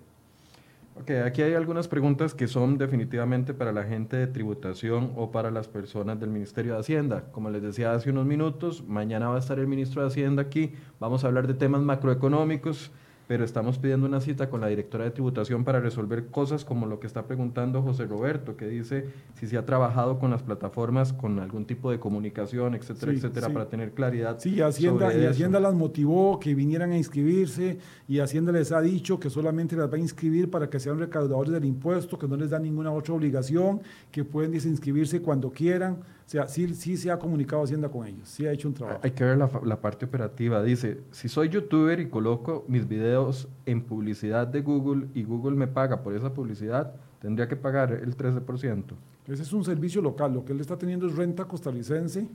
Ok, 1.00 1.10
aquí 1.24 1.42
hay 1.42 1.54
algunas 1.54 1.86
preguntas 1.86 2.34
que 2.34 2.48
son 2.48 2.78
definitivamente 2.78 3.54
para 3.54 3.70
la 3.70 3.84
gente 3.84 4.16
de 4.16 4.26
tributación 4.26 5.12
o 5.14 5.30
para 5.30 5.52
las 5.52 5.68
personas 5.68 6.18
del 6.18 6.30
Ministerio 6.30 6.72
de 6.72 6.80
Hacienda. 6.80 7.24
Como 7.30 7.50
les 7.50 7.62
decía 7.62 7.92
hace 7.92 8.10
unos 8.10 8.26
minutos, 8.26 8.82
mañana 8.88 9.28
va 9.28 9.36
a 9.36 9.38
estar 9.38 9.58
el 9.60 9.68
ministro 9.68 10.00
de 10.02 10.08
Hacienda 10.08 10.42
aquí. 10.42 10.72
Vamos 10.98 11.22
a 11.22 11.28
hablar 11.28 11.46
de 11.46 11.54
temas 11.54 11.82
macroeconómicos 11.82 12.90
pero 13.26 13.44
estamos 13.44 13.78
pidiendo 13.78 14.06
una 14.06 14.20
cita 14.20 14.48
con 14.48 14.60
la 14.60 14.68
directora 14.68 15.04
de 15.04 15.10
tributación 15.10 15.64
para 15.64 15.80
resolver 15.80 16.26
cosas 16.26 16.64
como 16.64 16.86
lo 16.86 17.00
que 17.00 17.06
está 17.06 17.26
preguntando 17.26 17.82
José 17.82 18.06
Roberto, 18.06 18.56
que 18.56 18.66
dice 18.68 19.06
si 19.34 19.46
se 19.46 19.56
ha 19.58 19.66
trabajado 19.66 20.18
con 20.18 20.30
las 20.30 20.42
plataformas 20.42 21.12
con 21.12 21.38
algún 21.40 21.66
tipo 21.66 21.90
de 21.90 21.98
comunicación, 21.98 22.74
etcétera, 22.74 23.12
etcétera, 23.12 23.48
para 23.50 23.68
tener 23.68 23.92
claridad. 23.92 24.38
Sí, 24.38 24.60
Hacienda, 24.60 25.12
y 25.14 25.26
Hacienda 25.26 25.58
las 25.58 25.74
motivó 25.74 26.38
que 26.38 26.54
vinieran 26.54 26.92
a 26.92 26.96
inscribirse 26.96 27.78
y 28.08 28.20
Hacienda 28.20 28.52
les 28.52 28.70
ha 28.72 28.80
dicho 28.80 29.18
que 29.18 29.30
solamente 29.30 29.76
las 29.76 29.90
va 29.90 29.96
a 29.96 30.00
inscribir 30.00 30.50
para 30.50 30.70
que 30.70 30.78
sean 30.78 30.98
recaudadores 30.98 31.52
del 31.52 31.64
impuesto, 31.64 32.18
que 32.18 32.28
no 32.28 32.36
les 32.36 32.50
da 32.50 32.58
ninguna 32.58 32.92
otra 32.92 33.14
obligación, 33.14 33.80
que 34.10 34.24
pueden 34.24 34.52
desinscribirse 34.52 35.20
cuando 35.20 35.50
quieran. 35.50 35.98
O 36.26 36.28
sea, 36.28 36.48
sí, 36.48 36.74
sí 36.74 36.96
se 36.96 37.08
ha 37.08 37.18
comunicado 37.20 37.62
Hacienda 37.62 37.88
con 37.88 38.04
ellos, 38.04 38.28
sí 38.28 38.44
ha 38.46 38.52
hecho 38.52 38.66
un 38.66 38.74
trabajo. 38.74 38.98
Hay 39.04 39.12
que 39.12 39.22
ver 39.22 39.38
la, 39.38 39.48
la, 39.64 39.80
parte 39.80 40.06
operativa. 40.06 40.60
Dice, 40.60 41.02
si 41.12 41.28
soy 41.28 41.50
youtuber 41.50 42.00
y 42.00 42.08
coloco 42.08 42.64
mis 42.66 42.88
videos 42.88 43.46
en 43.64 43.80
publicidad 43.82 44.44
de 44.48 44.60
Google 44.60 45.06
y 45.14 45.22
Google 45.22 45.54
me 45.54 45.68
paga 45.68 46.02
por 46.02 46.14
esa 46.14 46.34
publicidad, 46.34 46.94
tendría 47.20 47.46
que 47.46 47.54
pagar 47.54 47.92
el 47.92 48.16
13%. 48.16 48.82
Ese 49.28 49.42
es 49.42 49.52
un 49.52 49.64
servicio 49.64 50.02
local. 50.02 50.34
Lo 50.34 50.44
que 50.44 50.52
él 50.52 50.60
está 50.60 50.76
teniendo 50.76 51.06
es 51.06 51.14
renta 51.14 51.44
costarricense 51.44 52.26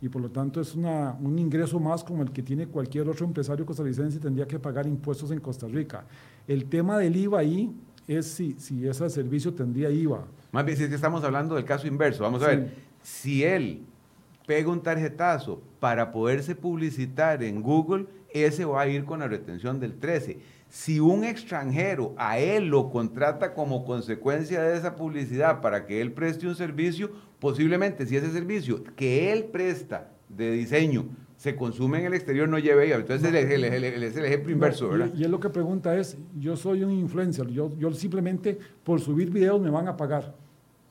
y 0.00 0.08
por 0.08 0.22
lo 0.22 0.30
tanto 0.30 0.62
es 0.62 0.74
una, 0.74 1.14
un 1.20 1.38
ingreso 1.38 1.78
más 1.78 2.02
como 2.02 2.22
el 2.22 2.30
que 2.30 2.42
tiene 2.42 2.66
cualquier 2.66 3.06
otro 3.10 3.26
empresario 3.26 3.66
costarricense 3.66 4.16
y 4.16 4.20
tendría 4.20 4.46
que 4.46 4.58
pagar 4.58 4.86
impuestos 4.86 5.30
en 5.30 5.40
Costa 5.40 5.66
Rica. 5.66 6.04
El 6.48 6.64
tema 6.64 6.96
del 6.96 7.14
IVA 7.14 7.40
ahí 7.40 7.74
es 8.06 8.26
si, 8.26 8.54
si 8.58 8.86
ese 8.86 9.08
servicio 9.10 9.52
tendría 9.52 9.90
IVA. 9.90 10.24
Más 10.52 10.64
bien, 10.64 10.76
si 10.78 10.84
es 10.84 10.88
que 10.88 10.94
estamos 10.94 11.22
hablando 11.24 11.54
del 11.54 11.64
caso 11.64 11.86
inverso. 11.86 12.22
Vamos 12.22 12.42
a 12.42 12.48
ver 12.48 12.93
si 13.04 13.44
él 13.44 13.82
pega 14.46 14.70
un 14.70 14.82
tarjetazo 14.82 15.62
para 15.78 16.10
poderse 16.10 16.56
publicitar 16.56 17.42
en 17.42 17.62
Google, 17.62 18.06
ese 18.32 18.64
va 18.64 18.80
a 18.80 18.88
ir 18.88 19.04
con 19.04 19.20
la 19.20 19.28
retención 19.28 19.78
del 19.78 19.98
13. 19.98 20.38
Si 20.70 20.98
un 21.00 21.22
extranjero 21.22 22.14
a 22.16 22.38
él 22.38 22.68
lo 22.68 22.90
contrata 22.90 23.52
como 23.52 23.84
consecuencia 23.84 24.62
de 24.62 24.76
esa 24.76 24.96
publicidad 24.96 25.60
para 25.60 25.86
que 25.86 26.00
él 26.00 26.12
preste 26.12 26.48
un 26.48 26.56
servicio, 26.56 27.10
posiblemente 27.38 28.06
si 28.06 28.16
ese 28.16 28.32
servicio 28.32 28.82
que 28.96 29.30
él 29.32 29.44
presta 29.44 30.10
de 30.28 30.50
diseño 30.50 31.06
se 31.36 31.56
consume 31.56 31.98
en 31.98 32.06
el 32.06 32.14
exterior, 32.14 32.48
no 32.48 32.58
lleve 32.58 32.88
IVA. 32.88 32.96
Entonces 32.96 33.34
es, 33.34 33.50
el, 33.50 34.24
ejemplo 34.24 34.50
inverso, 34.50 34.88
¿verdad? 34.88 35.12
Y, 35.14 35.24
él 35.24 35.30
lo 35.30 35.40
que 35.40 35.50
pregunta 35.50 35.94
es, 35.94 36.16
yo 36.38 36.56
soy 36.56 36.84
un 36.84 36.92
influencer, 36.92 37.48
yo, 37.48 37.70
yo 37.76 37.92
simplemente 37.92 38.58
por 38.82 38.98
subir 38.98 39.30
videos 39.30 39.60
me 39.60 39.68
van 39.68 39.88
a 39.88 39.96
pagar. 39.96 40.34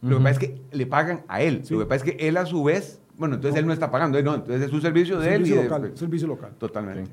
Lo 0.03 0.17
que 0.17 0.23
pasa 0.23 0.31
es 0.31 0.39
que 0.39 0.61
le 0.71 0.85
pagan 0.85 1.23
a 1.27 1.41
él. 1.41 1.63
Lo 1.69 1.79
que 1.79 1.85
pasa 1.85 2.05
es 2.05 2.11
que 2.11 2.27
él 2.27 2.37
a 2.37 2.45
su 2.45 2.63
vez, 2.63 3.01
bueno, 3.17 3.35
entonces 3.35 3.59
él 3.59 3.65
no 3.65 3.73
está 3.73 3.89
pagando, 3.89 4.21
no, 4.21 4.35
entonces 4.35 4.61
es 4.61 4.73
un 4.73 4.81
servicio 4.81 5.17
de 5.19 5.29
servicio 5.29 5.61
él. 5.61 5.69
Local, 5.69 5.91
servicio 5.95 6.27
local. 6.27 6.51
Totalmente. 6.57 7.09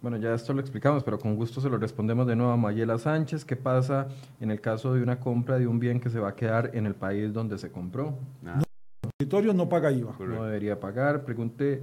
Bueno, 0.00 0.18
ya 0.18 0.34
esto 0.34 0.52
lo 0.52 0.60
explicamos, 0.60 1.02
pero 1.02 1.18
con 1.18 1.34
gusto 1.34 1.62
se 1.62 1.70
lo 1.70 1.78
respondemos 1.78 2.26
de 2.26 2.36
nuevo 2.36 2.52
a 2.52 2.56
Mayela 2.56 2.98
Sánchez. 2.98 3.44
¿Qué 3.44 3.56
pasa 3.56 4.08
en 4.38 4.50
el 4.50 4.60
caso 4.60 4.92
de 4.92 5.02
una 5.02 5.18
compra 5.18 5.58
de 5.58 5.66
un 5.66 5.80
bien 5.80 5.98
que 5.98 6.10
se 6.10 6.20
va 6.20 6.28
a 6.28 6.36
quedar 6.36 6.70
en 6.74 6.84
el 6.84 6.94
país 6.94 7.32
donde 7.32 7.56
se 7.56 7.72
compró? 7.72 8.18
No, 8.42 8.52
el 8.52 9.10
territorio 9.18 9.54
no 9.54 9.68
paga 9.68 9.90
IVA. 9.90 10.14
No 10.20 10.44
debería 10.44 10.78
pagar. 10.78 11.24
Pregunte 11.24 11.82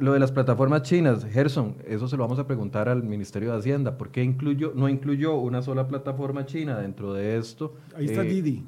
lo 0.00 0.12
de 0.12 0.18
las 0.18 0.32
plataformas 0.32 0.82
chinas, 0.82 1.24
Gerson, 1.24 1.76
eso 1.86 2.08
se 2.08 2.16
lo 2.16 2.22
vamos 2.22 2.38
a 2.38 2.46
preguntar 2.46 2.88
al 2.88 3.02
Ministerio 3.02 3.52
de 3.52 3.58
Hacienda. 3.58 3.96
¿Por 3.96 4.10
qué 4.10 4.22
incluyó, 4.22 4.72
no 4.74 4.88
incluyó 4.88 5.36
una 5.36 5.62
sola 5.62 5.88
plataforma 5.88 6.46
china 6.46 6.78
dentro 6.78 7.12
de 7.12 7.38
esto? 7.38 7.74
Ahí 7.96 8.06
está 8.06 8.22
eh, 8.22 8.28
Didi. 8.28 8.64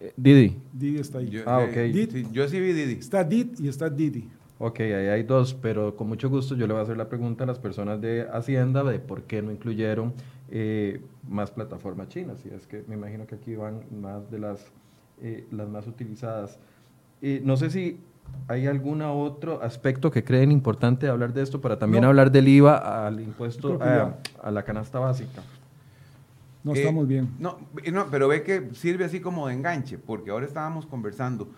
Eh, 0.00 0.12
Didi. 0.16 0.56
Didi 0.72 0.98
está 0.98 1.18
ahí. 1.18 1.30
Yo, 1.30 1.42
ah, 1.46 1.58
ok. 1.58 1.74
sí, 1.92 2.26
yo 2.32 2.48
sí 2.48 2.60
vi 2.60 2.72
Didi. 2.72 2.94
Está 2.94 3.24
Didi 3.24 3.52
y 3.64 3.68
está 3.68 3.88
Didi. 3.88 4.28
Ok, 4.58 4.80
ahí 4.80 4.92
hay 4.92 5.22
dos, 5.22 5.54
pero 5.54 5.96
con 5.96 6.08
mucho 6.08 6.30
gusto 6.30 6.54
yo 6.54 6.66
le 6.66 6.72
voy 6.72 6.80
a 6.80 6.84
hacer 6.84 6.96
la 6.96 7.08
pregunta 7.08 7.44
a 7.44 7.46
las 7.46 7.58
personas 7.58 8.00
de 8.00 8.26
Hacienda 8.32 8.82
de 8.84 8.98
por 8.98 9.24
qué 9.24 9.42
no 9.42 9.52
incluyeron 9.52 10.14
eh, 10.50 11.00
más 11.28 11.50
plataformas 11.50 12.08
chinas. 12.08 12.44
Y 12.46 12.54
es 12.54 12.66
que 12.66 12.82
me 12.88 12.94
imagino 12.94 13.26
que 13.26 13.34
aquí 13.34 13.54
van 13.54 13.82
más 14.00 14.30
de 14.30 14.38
las, 14.38 14.72
las 15.50 15.68
más 15.68 15.86
utilizadas. 15.86 16.58
no 17.42 17.56
sé 17.56 17.70
si 17.70 17.98
¿Hay 18.48 18.66
algún 18.66 19.02
otro 19.02 19.60
aspecto 19.60 20.10
que 20.10 20.22
creen 20.22 20.52
importante 20.52 21.08
hablar 21.08 21.32
de 21.32 21.42
esto 21.42 21.60
para 21.60 21.78
también 21.78 22.04
hablar 22.04 22.30
del 22.30 22.46
IVA 22.46 23.06
al 23.06 23.20
impuesto 23.20 23.78
a, 23.82 24.50
la 24.50 24.62
canasta 24.62 25.00
básica? 25.00 25.42
No, 26.62 26.72
está 26.72 26.92
muy 26.92 27.06
bien. 27.06 27.28
No, 27.38 27.58
no, 27.92 28.06
pero 28.10 28.28
ve 28.28 28.42
que 28.42 28.70
sirve 28.74 29.04
así 29.04 29.20
como 29.20 29.48
de 29.48 29.54
enganche, 29.54 29.98
porque 29.98 30.30
ahora 30.30 30.46
estábamos 30.46 30.86
conversando. 30.86 31.48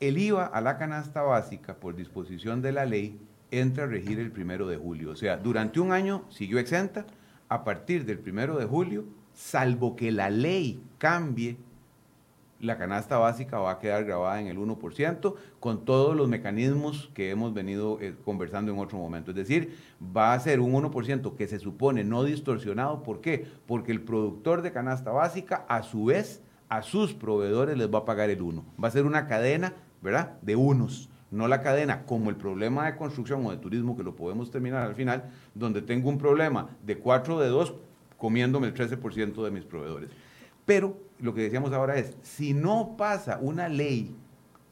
El 0.00 0.18
IVA 0.18 0.46
a 0.46 0.60
la 0.60 0.78
canasta 0.78 1.22
básica, 1.22 1.74
por 1.74 1.94
disposición 1.94 2.62
de 2.62 2.72
la 2.72 2.86
ley, 2.86 3.20
entra 3.50 3.84
a 3.84 3.86
regir 3.86 4.18
el 4.18 4.30
primero 4.30 4.66
de 4.66 4.76
julio. 4.76 5.10
O 5.10 5.16
sea, 5.16 5.36
durante 5.36 5.78
un 5.78 5.92
año 5.92 6.24
siguió 6.30 6.58
exenta, 6.58 7.06
a 7.48 7.64
partir 7.64 8.06
del 8.06 8.18
primero 8.18 8.56
de 8.56 8.64
julio, 8.64 9.04
salvo 9.34 9.94
que 9.94 10.10
la 10.10 10.30
ley 10.30 10.82
cambie 10.96 11.56
la 12.62 12.78
canasta 12.78 13.18
básica 13.18 13.58
va 13.58 13.72
a 13.72 13.78
quedar 13.80 14.04
grabada 14.04 14.40
en 14.40 14.46
el 14.46 14.56
1% 14.56 15.34
con 15.58 15.84
todos 15.84 16.16
los 16.16 16.28
mecanismos 16.28 17.10
que 17.12 17.30
hemos 17.30 17.52
venido 17.52 17.98
eh, 18.00 18.14
conversando 18.24 18.72
en 18.72 18.78
otro 18.78 18.98
momento. 18.98 19.32
Es 19.32 19.36
decir, 19.36 19.76
va 20.00 20.32
a 20.32 20.40
ser 20.40 20.60
un 20.60 20.72
1% 20.72 21.34
que 21.34 21.48
se 21.48 21.58
supone 21.58 22.04
no 22.04 22.22
distorsionado. 22.22 23.02
¿Por 23.02 23.20
qué? 23.20 23.46
Porque 23.66 23.90
el 23.90 24.00
productor 24.00 24.62
de 24.62 24.72
canasta 24.72 25.10
básica 25.10 25.66
a 25.68 25.82
su 25.82 26.06
vez 26.06 26.40
a 26.68 26.82
sus 26.82 27.12
proveedores 27.12 27.76
les 27.76 27.92
va 27.92 27.98
a 27.98 28.04
pagar 28.04 28.30
el 28.30 28.40
1. 28.40 28.64
Va 28.82 28.88
a 28.88 28.92
ser 28.92 29.06
una 29.06 29.26
cadena, 29.26 29.74
¿verdad? 30.00 30.40
De 30.40 30.56
unos 30.56 31.10
no 31.32 31.48
la 31.48 31.62
cadena, 31.62 32.04
como 32.04 32.28
el 32.28 32.36
problema 32.36 32.84
de 32.84 32.96
construcción 32.96 33.44
o 33.44 33.50
de 33.50 33.56
turismo, 33.56 33.96
que 33.96 34.02
lo 34.02 34.14
podemos 34.14 34.50
terminar 34.50 34.82
al 34.82 34.94
final, 34.94 35.30
donde 35.54 35.80
tengo 35.80 36.10
un 36.10 36.18
problema 36.18 36.68
de 36.84 36.98
4 36.98 37.40
de 37.40 37.48
2 37.48 37.74
comiéndome 38.18 38.68
el 38.68 38.74
13% 38.74 39.42
de 39.42 39.50
mis 39.50 39.64
proveedores. 39.64 40.10
Pero 40.64 40.96
lo 41.18 41.34
que 41.34 41.42
decíamos 41.42 41.72
ahora 41.72 41.96
es, 41.98 42.16
si 42.22 42.54
no 42.54 42.96
pasa 42.96 43.38
una 43.40 43.68
ley 43.68 44.14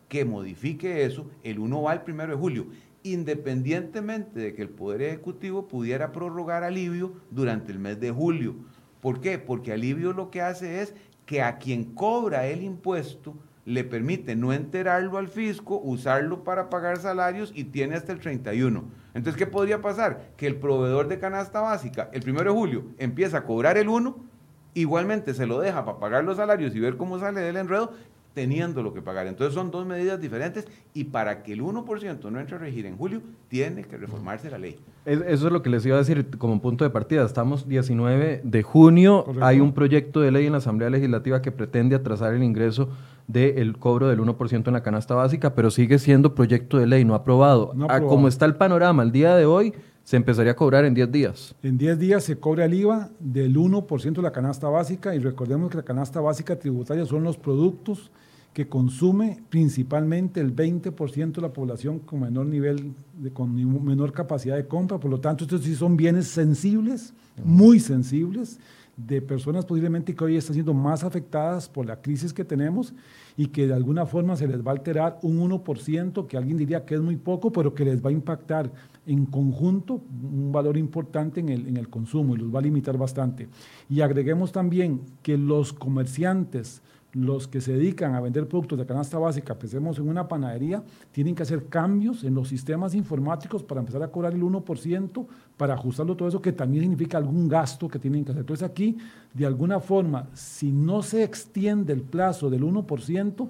que 0.09 0.25
modifique 0.25 1.05
eso, 1.05 1.31
el 1.43 1.59
1 1.59 1.83
va 1.83 1.93
al 1.93 2.03
primero 2.03 2.33
de 2.33 2.39
julio, 2.39 2.67
independientemente 3.03 4.41
de 4.41 4.55
que 4.55 4.63
el 4.63 4.69
Poder 4.69 5.03
Ejecutivo 5.03 5.69
pudiera 5.69 6.13
prorrogar 6.13 6.65
alivio 6.65 7.13
durante 7.31 7.73
el 7.73 7.79
mes 7.79 8.01
de 8.01 8.11
julio. 8.11 8.57
¿Por 9.01 9.21
qué? 9.21 9.39
Porque 9.39 9.73
alivio 9.73 10.13
lo 10.13 10.31
que 10.31 10.43
hace 10.43 10.83
es 10.83 10.95
que 11.27 11.43
a 11.43 11.59
quien 11.59 11.85
cobra 11.85 12.47
el 12.47 12.63
impuesto 12.63 13.37
le 13.65 13.85
permite 13.85 14.35
no 14.35 14.53
enterarlo 14.53 15.17
al 15.17 15.29
fisco, 15.29 15.81
usarlo 15.83 16.43
para 16.43 16.69
pagar 16.71 16.99
salarios 16.99 17.53
y 17.55 17.65
tiene 17.65 17.95
hasta 17.95 18.13
el 18.13 18.19
31. 18.19 18.85
Entonces, 19.15 19.39
¿qué 19.39 19.47
podría 19.47 19.81
pasar? 19.81 20.33
Que 20.37 20.49
el 20.49 20.57
proveedor 20.57 21.09
de 21.09 21.19
canasta 21.19 21.61
básica 21.61 22.11
el 22.13 22.23
primero 22.23 22.53
de 22.53 22.59
julio 22.59 22.85
empieza 22.99 23.39
a 23.39 23.45
cobrar 23.45 23.79
el 23.79 23.89
1 23.89 24.30
igualmente 24.75 25.35
se 25.35 25.47
lo 25.47 25.61
deja 25.61 25.85
para 25.85 25.99
pagar 25.99 26.25
los 26.25 26.37
salarios 26.37 26.75
y 26.75 26.81
ver 26.81 26.97
cómo 26.97 27.19
sale 27.19 27.41
del 27.41 27.57
enredo, 27.57 27.93
teniendo 28.35 28.83
lo 28.83 28.95
que 28.95 29.03
pagar. 29.03 29.27
Entonces 29.27 29.55
son 29.55 29.71
dos 29.71 29.87
medidas 29.87 30.21
diferentes 30.21 30.67
y 30.95 31.05
para 31.05 31.43
que 31.43 31.53
el 31.53 31.63
1% 31.63 32.31
no 32.31 32.41
entre 32.41 32.57
a 32.57 32.59
regir 32.59 32.87
en 32.87 32.97
julio, 32.97 33.23
tiene 33.49 33.83
que 33.83 33.97
reformarse 33.97 34.51
la 34.51 34.59
ley. 34.59 34.79
Eso 35.05 35.47
es 35.47 35.53
lo 35.53 35.63
que 35.63 35.71
les 35.71 35.85
iba 35.87 35.97
a 35.97 35.99
decir 35.99 36.27
como 36.39 36.61
punto 36.61 36.85
de 36.85 36.91
partida. 36.91 37.25
Estamos 37.25 37.69
19 37.69 38.43
de 38.45 38.63
junio, 38.63 39.25
hay 39.41 39.61
un 39.61 39.73
proyecto 39.73 40.21
de 40.21 40.31
ley 40.31 40.47
en 40.47 40.53
la 40.53 40.59
Asamblea 40.59 40.91
Legislativa 40.91 41.43
que 41.43 41.51
pretende 41.51 41.97
atrasar 41.97 42.35
el 42.35 42.43
ingreso 42.43 42.91
del 43.27 43.77
cobro 43.79 44.09
del 44.09 44.21
1% 44.21 44.67
en 44.67 44.73
la 44.73 44.83
canasta 44.83 45.15
básica, 45.15 45.55
pero 45.55 45.71
sigue 45.71 45.99
siendo 45.99 46.35
proyecto 46.35 46.79
de 46.79 46.87
ley 46.87 47.05
no 47.05 47.15
aprobado. 47.15 47.73
No 47.75 47.85
aprobado. 47.85 48.09
como 48.09 48.29
está 48.29 48.45
el 48.45 48.57
panorama 48.57 49.03
el 49.03 49.13
día 49.13 49.37
de 49.37 49.47
hoy, 49.47 49.73
se 50.11 50.17
empezaría 50.17 50.51
a 50.51 50.57
cobrar 50.57 50.85
en 50.85 50.93
10 50.93 51.13
días. 51.13 51.55
En 51.63 51.79
10 51.79 51.97
días 51.97 52.25
se 52.25 52.37
cobra 52.37 52.65
el 52.65 52.75
IVA 52.75 53.11
del 53.21 53.57
1% 53.57 54.13
de 54.13 54.23
la 54.23 54.33
canasta 54.33 54.69
básica 54.69 55.15
y 55.15 55.21
recordemos 55.21 55.71
que 55.71 55.77
la 55.77 55.85
canasta 55.85 56.21
básica 56.21 56.59
tributaria 56.59 57.07
son 57.07 57.23
los 57.23 57.37
productos 57.37 58.11
que 58.53 58.67
consume 58.67 59.41
principalmente 59.51 60.41
el 60.41 60.53
20% 60.53 61.35
de 61.35 61.41
la 61.41 61.53
población 61.53 62.01
con 62.01 62.23
menor 62.23 62.47
nivel, 62.47 62.93
de, 63.21 63.31
con 63.31 63.55
menor 63.55 64.13
capacidad 64.13 64.57
de 64.57 64.67
compra. 64.67 64.99
Por 64.99 65.13
lo 65.13 65.21
tanto, 65.21 65.45
estos 65.45 65.63
sí 65.63 65.77
son 65.77 65.97
bienes 65.97 66.27
sensibles, 66.27 67.15
muy 67.45 67.79
sensibles, 67.79 68.59
de 69.07 69.23
personas 69.23 69.65
posiblemente 69.65 70.15
que 70.15 70.25
hoy 70.25 70.37
están 70.37 70.55
siendo 70.55 70.75
más 70.75 71.05
afectadas 71.05 71.69
por 71.69 71.87
la 71.87 72.01
crisis 72.01 72.33
que 72.33 72.45
tenemos 72.45 72.93
y 73.37 73.47
que 73.47 73.67
de 73.67 73.75
alguna 73.75 74.07
forma 74.07 74.37
se 74.37 74.47
les 74.47 74.65
va 74.67 74.73
a 74.73 74.75
alterar 74.75 75.19
un 75.23 75.39
1%, 75.39 76.27
que 76.27 76.37
alguien 76.37 76.57
diría 76.57 76.85
que 76.85 76.97
es 76.97 77.01
muy 77.01 77.17
poco, 77.17 77.53
pero 77.53 77.75
que 77.75 77.85
les 77.85 78.05
va 78.05 78.11
a 78.11 78.13
impactar 78.13 78.71
en 79.07 79.27
conjunto 79.27 80.03
un 80.23 80.53
valor 80.53 80.77
importante 80.77 81.41
en 81.41 81.49
el, 81.49 81.67
en 81.67 81.77
el 81.77 81.89
consumo 81.89 82.35
y 82.35 82.39
los 82.39 82.55
va 82.55 82.59
a 82.59 82.63
limitar 82.63 82.97
bastante. 82.97 83.49
Y 83.89 84.01
agreguemos 84.01 84.53
también 84.53 85.01
que 85.23 85.37
los 85.39 85.73
comerciantes, 85.73 86.83
los 87.13 87.49
que 87.49 87.61
se 87.61 87.73
dedican 87.73 88.15
a 88.15 88.21
vender 88.21 88.47
productos 88.47 88.79
de 88.79 88.87
canasta 88.87 89.19
básica, 89.19 89.59
pensemos 89.59 89.99
en 89.99 90.09
una 90.09 90.29
panadería, 90.29 90.83
tienen 91.13 91.35
que 91.35 91.43
hacer 91.43 91.67
cambios 91.67 92.23
en 92.25 92.35
los 92.35 92.49
sistemas 92.49 92.95
informáticos 92.95 93.63
para 93.65 93.81
empezar 93.81 94.03
a 94.03 94.09
cobrar 94.09 94.33
el 94.33 94.43
1%, 94.43 95.27
para 95.57 95.75
ajustarlo 95.75 96.17
todo 96.17 96.29
eso, 96.29 96.41
que 96.41 96.53
también 96.53 96.85
significa 96.85 97.19
algún 97.19 97.49
gasto 97.49 97.89
que 97.89 97.99
tienen 97.99 98.25
que 98.25 98.31
hacer. 98.31 98.43
Entonces 98.43 98.69
aquí, 98.69 98.97
de 99.35 99.47
alguna 99.47 99.81
forma, 99.81 100.29
si 100.35 100.71
no 100.71 101.03
se 101.03 101.25
extiende 101.25 101.93
el 101.93 102.03
plazo 102.03 102.49
del 102.49 102.63
1%, 102.63 103.49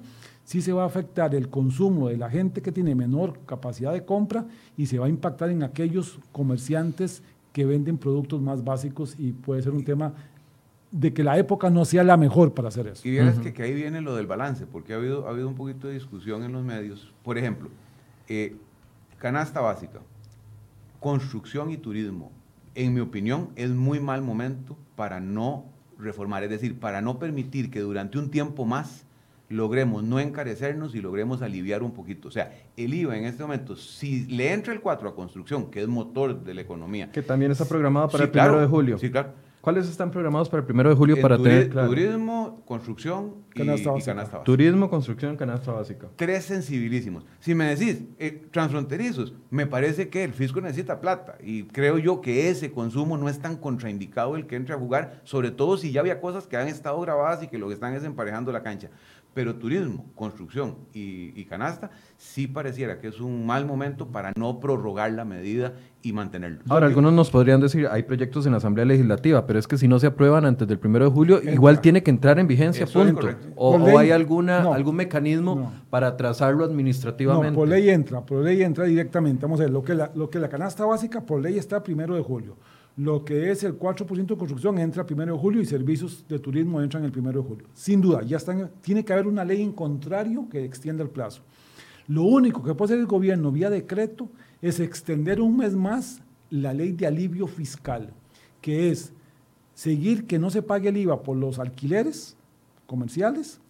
sí 0.51 0.61
se 0.63 0.73
va 0.73 0.83
a 0.83 0.87
afectar 0.87 1.33
el 1.37 1.49
consumo 1.49 2.09
de 2.09 2.17
la 2.17 2.29
gente 2.29 2.61
que 2.61 2.73
tiene 2.73 2.97
menor 2.97 3.39
capacidad 3.47 3.93
de 3.93 4.05
compra 4.05 4.47
y 4.77 4.87
se 4.87 4.99
va 4.99 5.07
a 5.07 5.09
impactar 5.09 5.49
en 5.51 5.63
aquellos 5.63 6.19
comerciantes 6.33 7.23
que 7.53 7.65
venden 7.65 7.99
productos 7.99 8.43
más 8.43 8.65
básicos 8.65 9.15
y 9.17 9.31
puede 9.31 9.63
ser 9.63 9.71
un 9.71 9.85
tema 9.85 10.13
de 10.91 11.15
que 11.15 11.23
la 11.23 11.39
época 11.39 11.71
no 11.71 11.85
sea 11.85 12.03
la 12.03 12.17
mejor 12.17 12.53
para 12.53 12.67
hacer 12.67 12.89
eso. 12.89 13.07
Y 13.07 13.13
vieras 13.13 13.39
que, 13.39 13.63
ahí 13.63 13.73
viene 13.73 14.01
lo 14.01 14.17
del 14.17 14.27
balance, 14.27 14.67
porque 14.67 14.93
ha 14.93 14.97
habido, 14.97 15.29
ha 15.29 15.31
habido 15.31 15.47
un 15.47 15.55
poquito 15.55 15.87
de 15.87 15.95
discusión 15.95 16.43
en 16.43 16.51
los 16.51 16.65
medios. 16.65 17.15
Por 17.23 17.39
ejemplo, 17.39 17.69
eh, 18.27 18.57
canasta 19.19 19.61
básica, 19.61 20.01
construcción 20.99 21.71
y 21.71 21.77
turismo, 21.77 22.33
en 22.75 22.93
mi 22.93 22.99
opinión, 22.99 23.51
es 23.55 23.71
muy 23.71 24.01
mal 24.01 24.21
momento 24.21 24.77
para 24.97 25.21
no 25.21 25.67
reformar, 25.97 26.43
es 26.43 26.51
decir, 26.51 26.81
para 26.81 27.01
no 27.03 27.21
permitir 27.21 27.71
que 27.71 27.79
durante 27.79 28.19
un 28.19 28.33
tiempo 28.33 28.65
más 28.65 29.07
logremos 29.51 30.03
no 30.05 30.19
encarecernos 30.21 30.95
y 30.95 31.03
logremos 31.03 31.43
aliviar 31.43 31.83
un 31.83 31.93
poquito. 31.93 32.29
O 32.29 32.31
sea, 32.31 32.53
el 32.77 32.95
IVA 32.95 33.19
en 33.19 33.25
este 33.25 33.43
momento, 33.43 33.77
si 33.77 34.25
le 34.27 34.53
entra 34.53 34.73
el 34.73 34.81
4 34.81 35.11
a 35.11 35.15
construcción, 35.15 35.71
que 35.71 35.83
es 35.83 35.89
motor 35.89 36.43
de 36.43 36.55
la 36.55 36.63
economía. 36.63 37.11
Que 37.11 37.21
también 37.21 37.51
está 37.51 37.67
programado 37.67 38.09
para 38.09 38.25
el 38.25 38.31
primero 38.31 38.61
de 38.61 38.67
julio. 38.67 38.99
Sí, 38.99 39.11
claro 39.11 39.35
¿Cuáles 39.61 39.87
están 39.91 40.11
programados 40.11 40.49
para 40.49 40.61
el 40.61 40.65
primero 40.65 40.89
de 40.89 40.97
julio 40.97 41.21
para 41.21 41.37
tener 41.37 41.69
Turismo, 41.71 42.63
construcción 42.65 43.35
y 43.55 43.59
canasta, 43.59 43.91
básica. 43.91 44.43
Turismo, 44.43 44.89
construcción, 44.89 45.37
canasta 45.37 45.73
básica. 45.73 46.09
Tres 46.17 46.47
sensibilísimos. 46.47 47.27
Si 47.41 47.55
me 47.55 47.67
decís 47.67 48.05
eh, 48.19 48.47
transfronterizos, 48.51 49.35
me 49.51 49.67
parece 49.67 50.09
que 50.09 50.25
el 50.25 50.33
fisco 50.33 50.63
necesita 50.63 51.03
plata 51.03 51.37
y 51.43 51.65
creo 51.65 51.99
yo 51.99 52.23
que 52.23 52.49
ese 52.49 52.73
consumo 52.73 53.19
no 53.19 53.29
es 53.29 53.39
tan 53.39 53.57
contraindicado 53.57 54.35
el 54.37 54.47
que 54.47 54.57
entre 54.57 54.75
a 54.75 54.79
jugar, 54.79 55.21
sobre 55.25 55.51
todo 55.51 55.77
si 55.77 55.93
ya 55.93 56.01
había 56.01 56.23
cosas 56.23 56.47
que 56.47 56.57
han 56.57 56.69
estado 56.69 56.99
grabadas 57.03 57.43
y 57.43 57.49
que 57.49 57.59
lo 57.59 57.69
que 57.69 57.75
están 57.75 57.93
es 57.93 58.05
emparejando 58.05 58.53
la 58.53 58.63
cancha. 58.63 58.89
Pero 59.35 59.55
turismo, 59.55 60.07
construcción 60.15 60.77
y, 60.93 61.45
canasta, 61.45 61.91
sí 62.17 62.47
pareciera 62.47 63.01
que 63.01 63.09
es 63.09 63.21
un 63.21 63.47
mal 63.47 63.65
momento 63.65 64.09
para 64.09 64.33
no 64.37 64.61
prorrogar 64.61 65.13
la 65.13 65.25
medida 65.25 65.75
y 66.03 66.13
mantenerlo. 66.13 66.61
Ahora, 66.69 66.87
algunos 66.87 67.13
nos 67.13 67.31
podrían 67.31 67.61
decir, 67.61 67.87
hay 67.91 68.03
proyectos 68.03 68.47
en 68.47 68.53
la 68.53 68.59
Asamblea 68.59 68.85
Legislativa, 68.85 69.47
pero 69.47 69.59
es 69.59 69.67
que 69.67 69.79
si 69.79 69.89
no 69.89 69.99
se 69.99 70.09
aprueban 70.09 70.45
antes 70.45 70.67
del 70.67 70.79
primero 70.79 71.05
de 71.05 71.11
julio, 71.11 71.41
igual 71.43 71.81
tiene 71.81 72.03
que 72.03 72.11
entrar 72.11 72.39
en 72.39 72.47
vigencia, 72.47 72.87
punto. 72.87 73.29
O, 73.57 73.99
hay 73.99 74.11
alguna, 74.11 74.63
algún 74.75 74.97
mecanismo 74.97 75.73
para 75.91 76.17
trazarlo 76.17 76.65
administrativamente. 76.65 77.51
No, 77.51 77.57
por 77.57 77.69
ley 77.69 77.89
entra, 77.91 78.21
por 78.25 78.43
ley 78.45 78.63
entra 78.63 78.85
directamente. 78.85 79.43
Vamos 79.43 79.61
a 79.61 79.65
ver, 79.65 79.73
lo 79.73 79.83
que 79.83 79.95
la, 79.95 80.11
lo 80.15 80.31
que 80.31 80.39
la 80.39 80.49
canasta 80.49 80.85
básica 80.85 81.21
por 81.21 81.41
ley 81.41 81.59
está 81.59 81.83
primero 81.83 82.15
de 82.15 82.23
julio. 82.23 82.57
Lo 82.97 83.25
que 83.25 83.51
es 83.51 83.65
el 83.65 83.79
4% 83.79 84.27
de 84.27 84.37
construcción 84.37 84.79
entra 84.79 85.07
el 85.09 85.15
1 85.15 85.27
de 85.27 85.39
julio 85.39 85.63
y 85.63 85.67
servicios 85.67 86.25
de 86.29 86.39
turismo 86.39 86.83
entran 86.83 87.05
el 87.05 87.17
1 87.17 87.33
de 87.33 87.41
julio. 87.41 87.67
Sin 87.73 88.01
duda, 88.01 88.23
ya 88.23 88.37
están, 88.37 88.71
tiene 88.83 89.05
que 89.05 89.13
haber 89.13 89.27
una 89.27 89.45
ley 89.45 89.63
en 89.63 89.73
contrario 89.73 90.49
que 90.51 90.65
extienda 90.65 91.03
el 91.03 91.11
plazo. 91.11 91.43
Lo 92.09 92.25
único 92.25 92.63
que 92.63 92.75
puede 92.75 92.95
hacer 92.95 92.99
el 92.99 93.07
gobierno 93.07 93.53
vía 93.53 93.71
decreto 93.71 94.29
es 94.61 94.81
extender 94.81 95.41
un 95.41 95.57
mes 95.57 95.75
más 95.75 96.21
la 96.51 96.75
ley 96.75 96.93
de 96.93 97.07
alivio 97.07 97.47
fiscal, 97.47 98.13
que 98.61 98.91
es 98.91 99.13
seguir 99.75 100.27
que 100.27 100.39
no 100.39 100.51
se 100.51 100.63
pague 100.63 100.89
el 100.89 100.97
IVA 100.97 101.23
por 101.23 101.37
los 101.37 101.59
alquileres 101.59 102.37
comerciales 102.87 103.61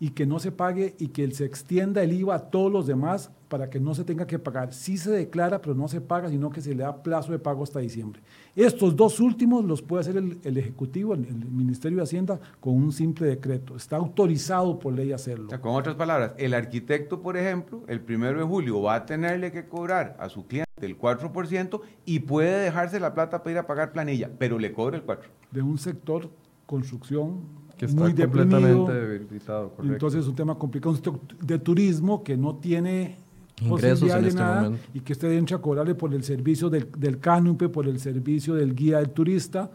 y 0.00 0.10
que 0.10 0.26
no 0.26 0.38
se 0.38 0.52
pague 0.52 0.94
y 0.98 1.08
que 1.08 1.30
se 1.32 1.44
extienda 1.44 2.02
el 2.02 2.12
IVA 2.12 2.36
a 2.36 2.50
todos 2.50 2.72
los 2.72 2.86
demás 2.86 3.30
para 3.48 3.70
que 3.70 3.80
no 3.80 3.94
se 3.94 4.04
tenga 4.04 4.26
que 4.26 4.38
pagar. 4.38 4.72
Sí 4.72 4.98
se 4.98 5.10
declara, 5.10 5.60
pero 5.60 5.74
no 5.74 5.88
se 5.88 6.00
paga, 6.00 6.28
sino 6.28 6.50
que 6.50 6.60
se 6.60 6.74
le 6.74 6.82
da 6.82 7.02
plazo 7.02 7.32
de 7.32 7.38
pago 7.38 7.62
hasta 7.62 7.80
diciembre. 7.80 8.20
Estos 8.54 8.94
dos 8.94 9.20
últimos 9.20 9.64
los 9.64 9.82
puede 9.82 10.02
hacer 10.02 10.16
el, 10.16 10.56
Ejecutivo, 10.56 11.14
el, 11.14 11.26
Ministerio 11.50 11.98
de 11.98 12.04
Hacienda, 12.04 12.40
con 12.60 12.74
un 12.74 12.92
simple 12.92 13.26
decreto. 13.26 13.76
Está 13.76 13.96
autorizado 13.96 14.78
por 14.78 14.92
ley 14.92 15.12
hacerlo. 15.12 15.48
con 15.60 15.74
otras 15.74 15.96
palabras, 15.96 16.32
el 16.38 16.54
arquitecto, 16.54 17.22
por 17.22 17.36
ejemplo, 17.36 17.82
el 17.88 18.00
primero 18.00 18.38
de 18.38 18.44
julio 18.44 18.82
va 18.82 18.96
a 18.96 19.06
tenerle 19.06 19.50
que 19.50 19.66
cobrar 19.66 20.16
a 20.20 20.28
su 20.28 20.46
cliente 20.46 20.68
el 20.80 20.98
4% 20.98 21.80
y 22.04 22.20
puede 22.20 22.64
dejarse 22.64 23.00
la 23.00 23.14
plata 23.14 23.42
para 23.42 23.52
ir 23.52 23.58
a 23.58 23.66
pagar 23.66 23.92
planilla, 23.92 24.30
pero 24.38 24.58
le 24.58 24.72
cobra 24.72 24.96
el 24.96 25.06
4%. 25.06 25.18
De 25.50 25.62
un 25.62 25.78
sector 25.78 26.28
construcción 26.66 27.40
que 27.78 27.86
está 27.86 28.02
muy 28.02 28.14
completamente 28.14 28.92
debilitado. 28.92 29.72
Entonces 29.82 30.22
es 30.22 30.28
un 30.28 30.34
tema 30.34 30.58
complicado 30.58 30.96
de 31.40 31.58
turismo 31.58 32.22
que 32.22 32.36
no 32.36 32.56
tiene 32.56 33.16
ingresos 33.60 34.10
en 34.10 34.24
este 34.24 34.40
nada, 34.40 34.62
momento. 34.62 34.86
y 34.94 35.00
que 35.00 35.12
usted 35.12 35.32
entre 35.32 35.56
a 35.56 35.58
cobrarle 35.58 35.94
por 35.94 36.14
el 36.14 36.22
servicio 36.22 36.70
del, 36.70 36.88
del 36.96 37.18
por 37.18 37.86
el 37.86 38.00
servicio 38.00 38.54
del 38.54 38.74
guía 38.74 38.98
del 38.98 39.10
turista, 39.10 39.70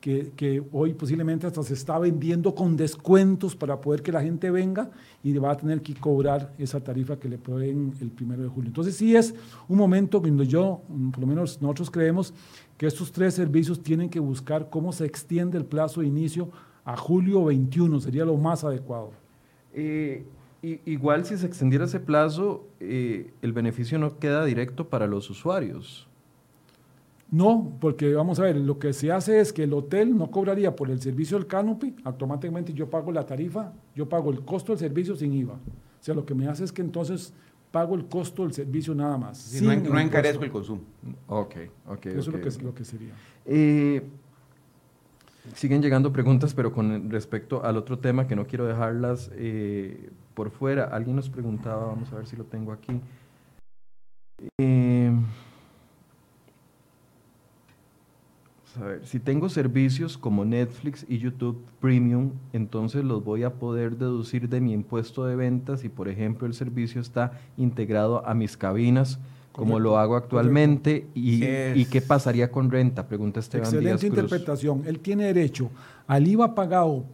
que, 0.00 0.32
que, 0.36 0.62
hoy 0.72 0.94
posiblemente 0.94 1.46
hasta 1.46 1.62
se 1.62 1.74
está 1.74 1.98
vendiendo 1.98 2.54
con 2.54 2.76
descuentos 2.76 3.56
para 3.56 3.80
poder 3.80 4.02
que 4.02 4.12
la 4.12 4.22
gente 4.22 4.50
venga 4.50 4.90
y 5.22 5.32
va 5.38 5.50
a 5.50 5.56
tener 5.56 5.82
que 5.82 5.94
cobrar 5.94 6.52
esa 6.58 6.78
tarifa 6.80 7.18
que 7.18 7.28
le 7.28 7.38
proveen 7.38 7.92
el 8.00 8.10
primero 8.10 8.42
de 8.42 8.48
julio. 8.48 8.68
Entonces 8.68 8.94
sí 8.94 9.16
es 9.16 9.34
un 9.68 9.78
momento 9.78 10.20
donde 10.20 10.46
yo, 10.46 10.82
por 11.10 11.20
lo 11.20 11.26
menos 11.26 11.60
nosotros 11.60 11.90
creemos 11.90 12.32
que 12.76 12.86
estos 12.86 13.10
tres 13.10 13.34
servicios 13.34 13.82
tienen 13.82 14.08
que 14.08 14.20
buscar 14.20 14.68
cómo 14.70 14.92
se 14.92 15.06
extiende 15.06 15.58
el 15.58 15.64
plazo 15.64 16.02
de 16.02 16.06
inicio 16.06 16.50
a 16.84 16.96
julio 16.96 17.44
21, 17.44 18.00
sería 18.00 18.24
lo 18.24 18.36
más 18.36 18.62
adecuado. 18.62 19.10
Eh, 19.74 20.24
igual 20.84 21.24
si 21.24 21.36
se 21.36 21.46
extendiera 21.46 21.84
ese 21.84 22.00
plazo, 22.00 22.66
eh, 22.80 23.32
el 23.42 23.52
beneficio 23.52 23.98
no 23.98 24.18
queda 24.18 24.44
directo 24.44 24.88
para 24.88 25.06
los 25.06 25.30
usuarios. 25.30 26.08
No, 27.30 27.76
porque 27.80 28.14
vamos 28.14 28.38
a 28.38 28.44
ver, 28.44 28.56
lo 28.56 28.78
que 28.78 28.92
se 28.92 29.10
hace 29.10 29.40
es 29.40 29.52
que 29.52 29.64
el 29.64 29.72
hotel 29.72 30.16
no 30.16 30.30
cobraría 30.30 30.76
por 30.76 30.90
el 30.90 31.00
servicio 31.00 31.36
del 31.36 31.46
canopy, 31.46 31.94
automáticamente 32.04 32.72
yo 32.72 32.88
pago 32.88 33.10
la 33.10 33.26
tarifa, 33.26 33.72
yo 33.94 34.08
pago 34.08 34.30
el 34.30 34.44
costo 34.44 34.72
del 34.72 34.78
servicio 34.78 35.16
sin 35.16 35.32
IVA. 35.32 35.54
O 35.54 36.02
sea, 36.06 36.14
lo 36.14 36.24
que 36.24 36.34
me 36.34 36.46
hace 36.46 36.62
es 36.62 36.72
que 36.72 36.82
entonces 36.82 37.32
pago 37.72 37.96
el 37.96 38.06
costo 38.06 38.42
del 38.44 38.52
servicio 38.52 38.94
nada 38.94 39.18
más. 39.18 39.60
no, 39.60 39.98
encarezco 39.98 40.44
el 40.44 40.50
consumo. 40.50 40.82
Ok, 41.26 41.56
ok. 41.88 42.06
Eso 42.06 42.30
es 42.30 42.62
lo 42.62 42.72
que, 42.72 42.84
sería. 42.84 43.12
Eh, 43.44 44.02
siguen 45.54 45.82
llegando 45.82 46.12
preguntas, 46.12 46.54
pero 46.54 46.72
con 46.72 47.10
respecto 47.10 47.64
al 47.64 47.76
otro 47.76 47.98
tema 47.98 48.26
que 48.26 48.36
no 48.36 48.46
quiero 48.46 48.66
dejarlas 48.66 49.30
eh, 49.34 50.10
por 50.34 50.50
fuera. 50.50 50.84
Alguien 50.84 51.16
nos 51.16 51.30
preguntaba, 51.30 51.86
vamos 51.86 52.12
a 52.12 52.16
ver 52.16 52.26
si 52.26 52.36
lo 52.36 52.44
tengo 52.44 52.72
aquí. 52.72 53.00
Eh, 54.58 55.12
si 59.02 59.20
tengo 59.20 59.48
servicios 59.48 60.18
como 60.18 60.44
Netflix 60.44 61.06
y 61.08 61.18
YouTube 61.18 61.64
Premium, 61.80 62.32
entonces 62.52 63.04
los 63.04 63.24
voy 63.24 63.42
a 63.42 63.54
poder 63.54 63.96
deducir 63.96 64.48
de 64.48 64.60
mi 64.60 64.72
impuesto 64.72 65.24
de 65.24 65.36
ventas 65.36 65.80
si, 65.80 65.88
por 65.88 66.08
ejemplo, 66.08 66.46
el 66.46 66.54
servicio 66.54 67.00
está 67.00 67.40
integrado 67.56 68.26
a 68.26 68.34
mis 68.34 68.56
cabinas, 68.56 69.18
como 69.56 69.80
lo 69.80 69.98
hago 69.98 70.16
actualmente, 70.16 71.06
y, 71.14 71.44
y, 71.44 71.86
qué 71.86 72.02
pasaría 72.02 72.50
con 72.50 72.70
renta, 72.70 73.06
pregunta 73.08 73.40
Esteban 73.40 73.66
Excelente 73.66 74.06
interpretación. 74.06 74.82
Él 74.86 75.00
tiene 75.00 75.24
derecho 75.24 75.70
al 76.06 76.26
IVA 76.28 76.54
pagado 76.54 77.04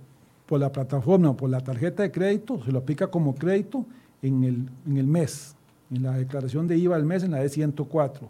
por 0.47 0.59
la 0.59 0.73
plataforma 0.73 1.31
o 1.31 1.37
por 1.37 1.49
la 1.49 1.61
tarjeta 1.61 2.03
de 2.03 2.11
crédito, 2.11 2.61
se 2.65 2.73
lo 2.73 2.81
aplica 2.81 3.07
como 3.07 3.35
crédito 3.35 3.87
en 4.23 4.43
el, 4.43 4.69
en 4.87 4.97
el 4.97 5.07
mes, 5.07 5.55
en 5.91 6.03
la 6.03 6.17
declaración 6.17 6.67
de 6.67 6.77
IVA 6.77 6.97
al 6.97 7.05
mes, 7.05 7.23
en 7.23 7.31
la 7.31 7.39
de 7.39 7.49
104. 7.49 8.29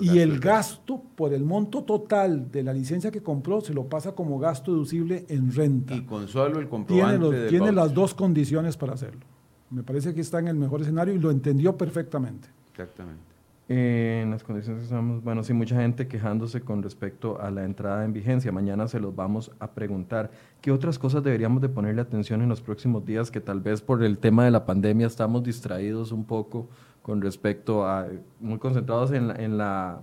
Y, 0.00 0.18
el 0.18 0.40
gasto 0.40 1.02
por 1.14 1.34
el 1.34 1.44
monto 1.44 1.82
total 1.82 2.50
de 2.50 2.62
la 2.62 2.72
licencia 2.72 3.10
que 3.10 3.22
compró 3.22 3.60
se 3.60 3.74
lo 3.74 3.84
pasa 3.84 4.12
como 4.12 4.38
gasto 4.38 4.72
deducible 4.72 5.26
en 5.28 5.52
renta. 5.52 5.94
Y 5.94 6.02
con 6.02 6.26
solo 6.26 6.58
el 6.58 6.68
comprobante 6.68 7.28
Tiene, 7.28 7.48
tiene 7.48 7.72
las 7.72 7.92
dos 7.92 8.14
condiciones 8.14 8.78
para 8.78 8.94
hacerlo. 8.94 9.26
Me 9.70 9.82
parece 9.82 10.14
que 10.14 10.22
está 10.22 10.38
en 10.38 10.48
el 10.48 10.56
mejor 10.56 10.80
escenario 10.80 11.14
y 11.14 11.18
lo 11.18 11.30
entendió 11.30 11.76
perfectamente. 11.76 12.48
Exactamente 12.70 13.31
en 13.74 14.30
las 14.30 14.42
condiciones 14.42 14.80
que 14.80 14.84
estamos, 14.84 15.22
bueno, 15.24 15.42
sí, 15.42 15.54
mucha 15.54 15.76
gente 15.76 16.06
quejándose 16.06 16.60
con 16.60 16.82
respecto 16.82 17.40
a 17.40 17.50
la 17.50 17.64
entrada 17.64 18.04
en 18.04 18.12
vigencia. 18.12 18.52
Mañana 18.52 18.86
se 18.86 19.00
los 19.00 19.16
vamos 19.16 19.50
a 19.60 19.70
preguntar. 19.70 20.30
¿Qué 20.60 20.70
otras 20.70 20.98
cosas 20.98 21.22
deberíamos 21.22 21.62
de 21.62 21.70
ponerle 21.70 22.02
atención 22.02 22.42
en 22.42 22.50
los 22.50 22.60
próximos 22.60 23.06
días 23.06 23.30
que 23.30 23.40
tal 23.40 23.60
vez 23.60 23.80
por 23.80 24.02
el 24.02 24.18
tema 24.18 24.44
de 24.44 24.50
la 24.50 24.66
pandemia 24.66 25.06
estamos 25.06 25.42
distraídos 25.42 26.12
un 26.12 26.24
poco 26.24 26.68
con 27.00 27.22
respecto 27.22 27.86
a, 27.86 28.08
muy 28.40 28.58
concentrados 28.58 29.10
en 29.12 29.28
la, 29.28 29.36
en 29.36 29.56
la, 29.56 30.02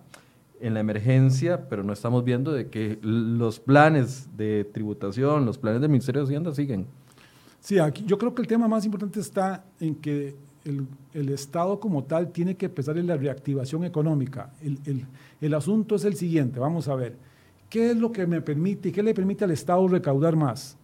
en 0.59 0.73
la 0.73 0.79
emergencia, 0.79 1.69
pero 1.69 1.83
no 1.83 1.93
estamos 1.93 2.23
viendo 2.23 2.51
de 2.51 2.69
que 2.69 2.97
los 3.03 3.59
planes 3.59 4.35
de 4.35 4.65
tributación, 4.65 5.45
los 5.45 5.59
planes 5.59 5.79
del 5.81 5.91
Ministerio 5.91 6.21
de 6.21 6.25
Hacienda 6.25 6.55
siguen? 6.55 6.87
Sí, 7.59 7.77
aquí 7.77 8.03
yo 8.07 8.17
creo 8.17 8.33
que 8.33 8.41
el 8.41 8.47
tema 8.47 8.67
más 8.67 8.83
importante 8.85 9.19
está 9.19 9.63
en 9.79 9.93
que 9.93 10.48
el, 10.65 11.29
Estado 11.29 11.79
como 11.79 12.03
tal 12.03 12.31
tiene 12.31 12.55
que 12.55 12.67
empezar 12.67 12.97
en 12.97 13.07
la 13.07 13.17
reactivación 13.17 13.83
económica. 13.83 14.51
El, 15.41 15.53
asunto 15.53 15.95
es 15.95 16.05
el 16.05 16.15
siguiente, 16.15 16.59
vamos 16.59 16.87
a 16.87 16.95
ver, 16.95 17.15
¿qué 17.69 17.91
es 17.91 17.97
lo 17.97 18.11
que 18.11 18.27
me 18.27 18.41
permite 18.41 18.89
y 18.89 18.91
qué 18.91 19.03
le 19.03 19.13
permite 19.13 19.43
al 19.45 19.51
Estado 19.51 19.87
recaudar 19.87 20.35
más? 20.35 20.77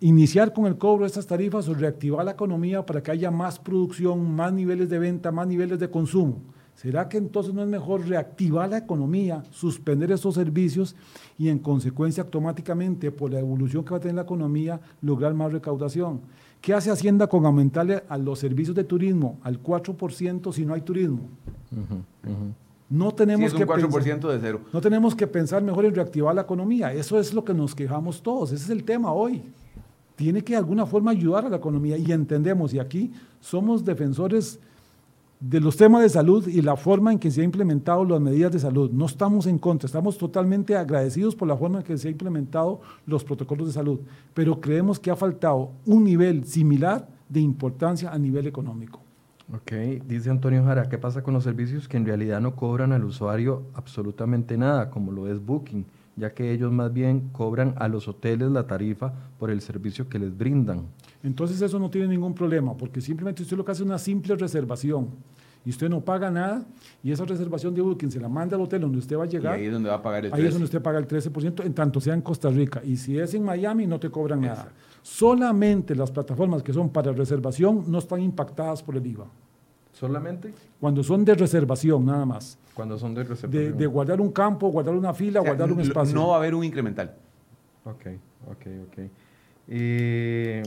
Iniciar 0.00 0.52
con 0.52 0.66
el 0.66 0.78
cobro 0.78 1.04
de 1.04 1.08
estas 1.08 1.26
tarifas 1.26 1.68
o 1.68 1.74
reactivar 1.74 2.24
la 2.24 2.32
economía 2.32 2.84
para 2.86 3.02
que 3.02 3.10
haya 3.10 3.30
más 3.30 3.58
producción, 3.58 4.34
más 4.34 4.52
niveles 4.52 4.88
de 4.88 4.98
venta, 4.98 5.30
más 5.30 5.46
niveles 5.46 5.78
de 5.78 5.90
consumo. 5.90 6.40
¿Será 6.74 7.10
que 7.10 7.18
entonces 7.18 7.52
no 7.52 7.62
es 7.62 7.68
mejor 7.68 8.08
reactivar 8.08 8.70
la 8.70 8.78
economía, 8.78 9.42
suspender 9.50 10.10
estos 10.12 10.36
servicios 10.36 10.96
y 11.36 11.50
en 11.50 11.58
consecuencia 11.58 12.22
automáticamente 12.22 13.12
por 13.12 13.30
la 13.30 13.40
evolución 13.40 13.84
que 13.84 13.90
va 13.90 13.98
a 13.98 14.00
tener 14.00 14.14
la 14.14 14.22
economía 14.22 14.80
lograr 15.02 15.34
más 15.34 15.52
recaudación? 15.52 16.22
¿Qué 16.60 16.74
hace 16.74 16.90
Hacienda 16.90 17.26
con 17.26 17.46
aumentarle 17.46 18.04
a 18.08 18.18
los 18.18 18.38
servicios 18.38 18.76
de 18.76 18.84
turismo 18.84 19.38
al 19.42 19.62
4% 19.62 20.52
si 20.52 20.64
no 20.64 20.74
hay 20.74 20.82
turismo? 20.82 21.28
No 22.88 23.12
tenemos 23.12 23.54
que 23.54 23.66
pensar, 23.66 23.90
No 24.72 24.80
tenemos 24.80 25.14
que 25.14 25.26
pensar 25.26 25.62
mejor 25.62 25.84
en 25.84 25.94
reactivar 25.94 26.34
la 26.34 26.42
economía. 26.42 26.92
Eso 26.92 27.18
es 27.18 27.32
lo 27.32 27.44
que 27.44 27.54
nos 27.54 27.74
quejamos 27.74 28.22
todos. 28.22 28.52
Ese 28.52 28.64
es 28.64 28.70
el 28.70 28.84
tema 28.84 29.12
hoy. 29.12 29.42
Tiene 30.16 30.42
que 30.42 30.52
de 30.52 30.58
alguna 30.58 30.84
forma 30.84 31.12
ayudar 31.12 31.46
a 31.46 31.48
la 31.48 31.56
economía 31.56 31.96
y 31.96 32.12
entendemos, 32.12 32.74
y 32.74 32.78
aquí 32.78 33.10
somos 33.40 33.84
defensores 33.84 34.58
de 35.40 35.58
los 35.58 35.76
temas 35.76 36.02
de 36.02 36.10
salud 36.10 36.46
y 36.46 36.60
la 36.60 36.76
forma 36.76 37.12
en 37.12 37.18
que 37.18 37.30
se 37.30 37.40
han 37.40 37.46
implementado 37.46 38.04
las 38.04 38.20
medidas 38.20 38.52
de 38.52 38.58
salud. 38.58 38.90
No 38.90 39.06
estamos 39.06 39.46
en 39.46 39.58
contra, 39.58 39.86
estamos 39.86 40.18
totalmente 40.18 40.76
agradecidos 40.76 41.34
por 41.34 41.48
la 41.48 41.56
forma 41.56 41.78
en 41.78 41.84
que 41.84 41.96
se 41.96 42.08
han 42.08 42.12
implementado 42.12 42.82
los 43.06 43.24
protocolos 43.24 43.66
de 43.68 43.72
salud, 43.72 44.00
pero 44.34 44.60
creemos 44.60 45.00
que 45.00 45.10
ha 45.10 45.16
faltado 45.16 45.72
un 45.86 46.04
nivel 46.04 46.44
similar 46.44 47.08
de 47.28 47.40
importancia 47.40 48.10
a 48.10 48.18
nivel 48.18 48.46
económico. 48.46 49.00
Ok, 49.52 49.72
dice 50.06 50.30
Antonio 50.30 50.62
Jara, 50.62 50.88
¿qué 50.88 50.98
pasa 50.98 51.22
con 51.22 51.34
los 51.34 51.42
servicios 51.42 51.88
que 51.88 51.96
en 51.96 52.06
realidad 52.06 52.40
no 52.40 52.54
cobran 52.54 52.92
al 52.92 53.04
usuario 53.04 53.62
absolutamente 53.74 54.56
nada, 54.56 54.90
como 54.90 55.10
lo 55.10 55.26
es 55.26 55.44
Booking, 55.44 55.86
ya 56.16 56.34
que 56.34 56.52
ellos 56.52 56.70
más 56.70 56.92
bien 56.92 57.30
cobran 57.32 57.74
a 57.78 57.88
los 57.88 58.06
hoteles 58.06 58.50
la 58.50 58.66
tarifa 58.66 59.12
por 59.38 59.50
el 59.50 59.60
servicio 59.62 60.08
que 60.08 60.18
les 60.18 60.36
brindan? 60.36 60.86
Entonces 61.22 61.60
eso 61.60 61.78
no 61.78 61.90
tiene 61.90 62.08
ningún 62.08 62.34
problema, 62.34 62.76
porque 62.76 63.00
simplemente 63.00 63.42
usted 63.42 63.56
lo 63.56 63.64
que 63.64 63.72
hace 63.72 63.82
es 63.82 63.86
una 63.86 63.98
simple 63.98 64.36
reservación 64.36 65.08
y 65.64 65.70
usted 65.70 65.90
no 65.90 66.00
paga 66.00 66.30
nada 66.30 66.64
y 67.02 67.12
esa 67.12 67.24
reservación 67.24 67.74
de 67.74 67.82
Booking 67.82 68.10
se 68.10 68.18
la 68.18 68.28
manda 68.28 68.56
al 68.56 68.62
hotel 68.62 68.80
donde 68.80 68.98
usted 68.98 69.18
va 69.18 69.24
a 69.24 69.26
llegar. 69.26 69.54
ahí 69.54 69.66
es 69.66 69.72
donde 69.72 69.90
va 69.90 69.96
a 69.96 70.02
pagar 70.02 70.24
el 70.24 70.32
13%. 70.32 70.34
Ahí 70.34 70.46
es 70.46 70.52
donde 70.52 70.64
usted 70.64 70.80
paga 70.82 70.98
el 70.98 71.06
13%, 71.06 71.64
en 71.64 71.74
tanto 71.74 72.00
sea 72.00 72.14
en 72.14 72.22
Costa 72.22 72.48
Rica. 72.48 72.80
Y 72.82 72.96
si 72.96 73.18
es 73.18 73.34
en 73.34 73.44
Miami, 73.44 73.86
no 73.86 74.00
te 74.00 74.10
cobran 74.10 74.40
nada. 74.40 74.72
Solamente 75.02 75.94
las 75.94 76.10
plataformas 76.10 76.62
que 76.62 76.72
son 76.72 76.88
para 76.88 77.12
reservación 77.12 77.84
no 77.88 77.98
están 77.98 78.22
impactadas 78.22 78.82
por 78.82 78.96
el 78.96 79.06
IVA. 79.06 79.26
¿Solamente? 79.92 80.54
Cuando 80.80 81.02
son 81.02 81.24
de 81.24 81.34
reservación, 81.34 82.06
nada 82.06 82.24
más. 82.24 82.56
Cuando 82.72 82.98
son 82.98 83.14
de 83.14 83.24
reservación. 83.24 83.76
de 83.76 83.86
guardar 83.86 84.20
un 84.20 84.30
campo, 84.32 84.68
guardar 84.68 84.94
una 84.94 85.12
fila, 85.12 85.40
O 85.40 85.42
sea, 85.42 85.52
guardar 85.52 85.72
un 85.72 85.80
espacio. 85.80 86.14
No 86.14 86.28
va 86.28 86.36
a 86.36 86.38
haber 86.38 86.54
un 86.54 86.64
incremental. 86.64 87.14
Ok, 87.84 88.06
ok, 88.46 88.66
ok. 88.88 89.10
Eh, 89.68 90.62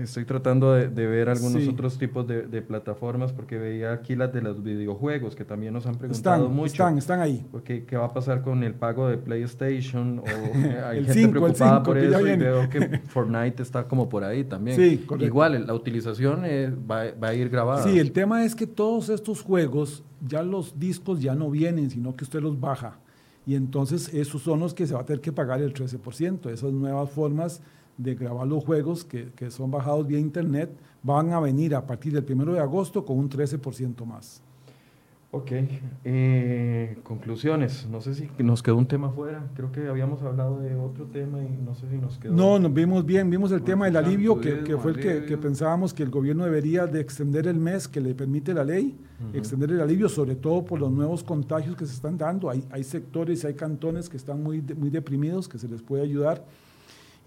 estoy 0.00 0.24
tratando 0.24 0.72
de, 0.74 0.88
de 0.88 1.06
ver 1.06 1.28
algunos 1.28 1.62
Sí. 1.62 1.68
otros 1.68 1.98
tipos 1.98 2.26
de, 2.26 2.42
de 2.42 2.62
plataformas 2.62 3.32
porque 3.32 3.58
veía 3.58 3.92
aquí 3.92 4.14
las 4.16 4.32
de 4.32 4.42
los 4.42 4.62
videojuegos 4.62 5.34
que 5.34 5.44
también 5.44 5.72
nos 5.72 5.86
han 5.86 5.96
preguntado 5.96 6.42
están, 6.44 6.54
mucho. 6.56 6.72
están, 6.72 6.98
están 6.98 7.20
ahí. 7.20 7.46
Porque, 7.50 7.84
¿Qué 7.84 7.96
va 7.96 8.06
a 8.06 8.12
pasar 8.12 8.42
con 8.42 8.62
el 8.62 8.74
pago 8.74 9.08
de 9.08 9.18
PlayStation? 9.18 10.20
O, 10.20 10.24
eh, 10.56 10.80
hay 10.84 10.98
El 10.98 11.06
gente 11.06 11.20
cinco, 11.20 11.26
el 11.26 11.30
preocupada 11.42 11.70
cinco 11.76 11.82
por 11.84 11.98
eso 11.98 12.20
y 12.26 12.36
veo 12.36 12.68
que 12.68 12.98
Fortnite 13.08 13.62
está 13.62 13.84
como 13.84 14.08
por 14.08 14.24
ahí 14.24 14.44
también. 14.44 14.76
Sí. 14.76 15.04
Igual, 15.20 15.66
la 15.66 15.74
utilización 15.74 16.42
eh, 16.44 16.70
va, 16.70 17.04
va 17.22 17.28
a 17.28 17.34
ir 17.34 17.48
grabada. 17.48 17.82
Sí, 17.84 17.98
el 17.98 18.12
tema 18.12 18.44
es 18.44 18.54
que 18.54 18.66
todos 18.66 19.08
estos 19.08 19.42
juegos, 19.42 20.04
ya 20.26 20.42
los 20.42 20.78
discos 20.78 21.20
ya 21.20 21.34
no 21.34 21.50
vienen, 21.50 21.90
sino 21.90 22.14
que 22.16 22.24
usted 22.24 22.40
los 22.40 22.58
baja. 22.60 22.98
Y 23.46 23.54
entonces 23.54 24.12
esos 24.12 24.42
son 24.42 24.60
los 24.60 24.74
que 24.74 24.86
se 24.86 24.92
va 24.94 25.00
a 25.00 25.04
tener 25.06 25.22
que 25.22 25.32
pagar 25.32 25.62
el 25.62 25.72
13%. 25.72 26.50
Esas 26.50 26.70
nuevas 26.72 27.10
formas 27.10 27.62
de 27.98 28.14
grabar 28.14 28.46
los 28.46 28.64
juegos 28.64 29.04
que, 29.04 29.30
que 29.36 29.50
son 29.50 29.70
bajados 29.70 30.06
vía 30.06 30.18
internet 30.18 30.70
van 31.02 31.32
a 31.32 31.40
venir 31.40 31.74
a 31.74 31.86
partir 31.86 32.12
del 32.12 32.24
1 32.32 32.54
de 32.54 32.60
agosto 32.60 33.04
con 33.04 33.18
un 33.18 33.28
13% 33.28 34.04
más. 34.06 34.42
Ok, 35.30 35.52
eh, 36.04 36.96
conclusiones. 37.02 37.86
No 37.90 38.00
sé 38.00 38.14
si 38.14 38.30
nos 38.38 38.62
quedó 38.62 38.76
un 38.76 38.86
tema 38.86 39.10
fuera. 39.10 39.44
Creo 39.54 39.70
que 39.70 39.86
habíamos 39.86 40.22
hablado 40.22 40.58
de 40.58 40.74
otro 40.74 41.04
tema 41.04 41.42
y 41.42 41.62
no 41.62 41.74
sé 41.74 41.86
si 41.90 41.98
nos 41.98 42.16
quedó. 42.18 42.32
No, 42.32 42.58
nos 42.58 42.72
vimos 42.72 43.04
bien, 43.04 43.28
vimos 43.28 43.52
el 43.52 43.62
tema 43.62 43.84
del 43.84 43.96
alivio, 43.96 44.40
que, 44.40 44.60
que 44.60 44.78
fue 44.78 44.92
el 44.92 45.00
que, 45.00 45.26
que 45.26 45.36
pensábamos 45.36 45.92
que 45.92 46.02
el 46.02 46.08
gobierno 46.08 46.44
debería 46.44 46.86
de 46.86 47.00
extender 47.00 47.46
el 47.46 47.58
mes 47.58 47.86
que 47.86 48.00
le 48.00 48.14
permite 48.14 48.54
la 48.54 48.64
ley, 48.64 48.96
extender 49.34 49.70
el 49.70 49.82
alivio, 49.82 50.08
sobre 50.08 50.34
todo 50.34 50.64
por 50.64 50.80
los 50.80 50.90
nuevos 50.90 51.22
contagios 51.22 51.76
que 51.76 51.84
se 51.84 51.92
están 51.92 52.16
dando. 52.16 52.48
Hay, 52.48 52.64
hay 52.70 52.82
sectores 52.82 53.44
y 53.44 53.48
hay 53.48 53.54
cantones 53.54 54.08
que 54.08 54.16
están 54.16 54.42
muy, 54.42 54.62
muy 54.62 54.88
deprimidos, 54.88 55.46
que 55.46 55.58
se 55.58 55.68
les 55.68 55.82
puede 55.82 56.04
ayudar. 56.04 56.42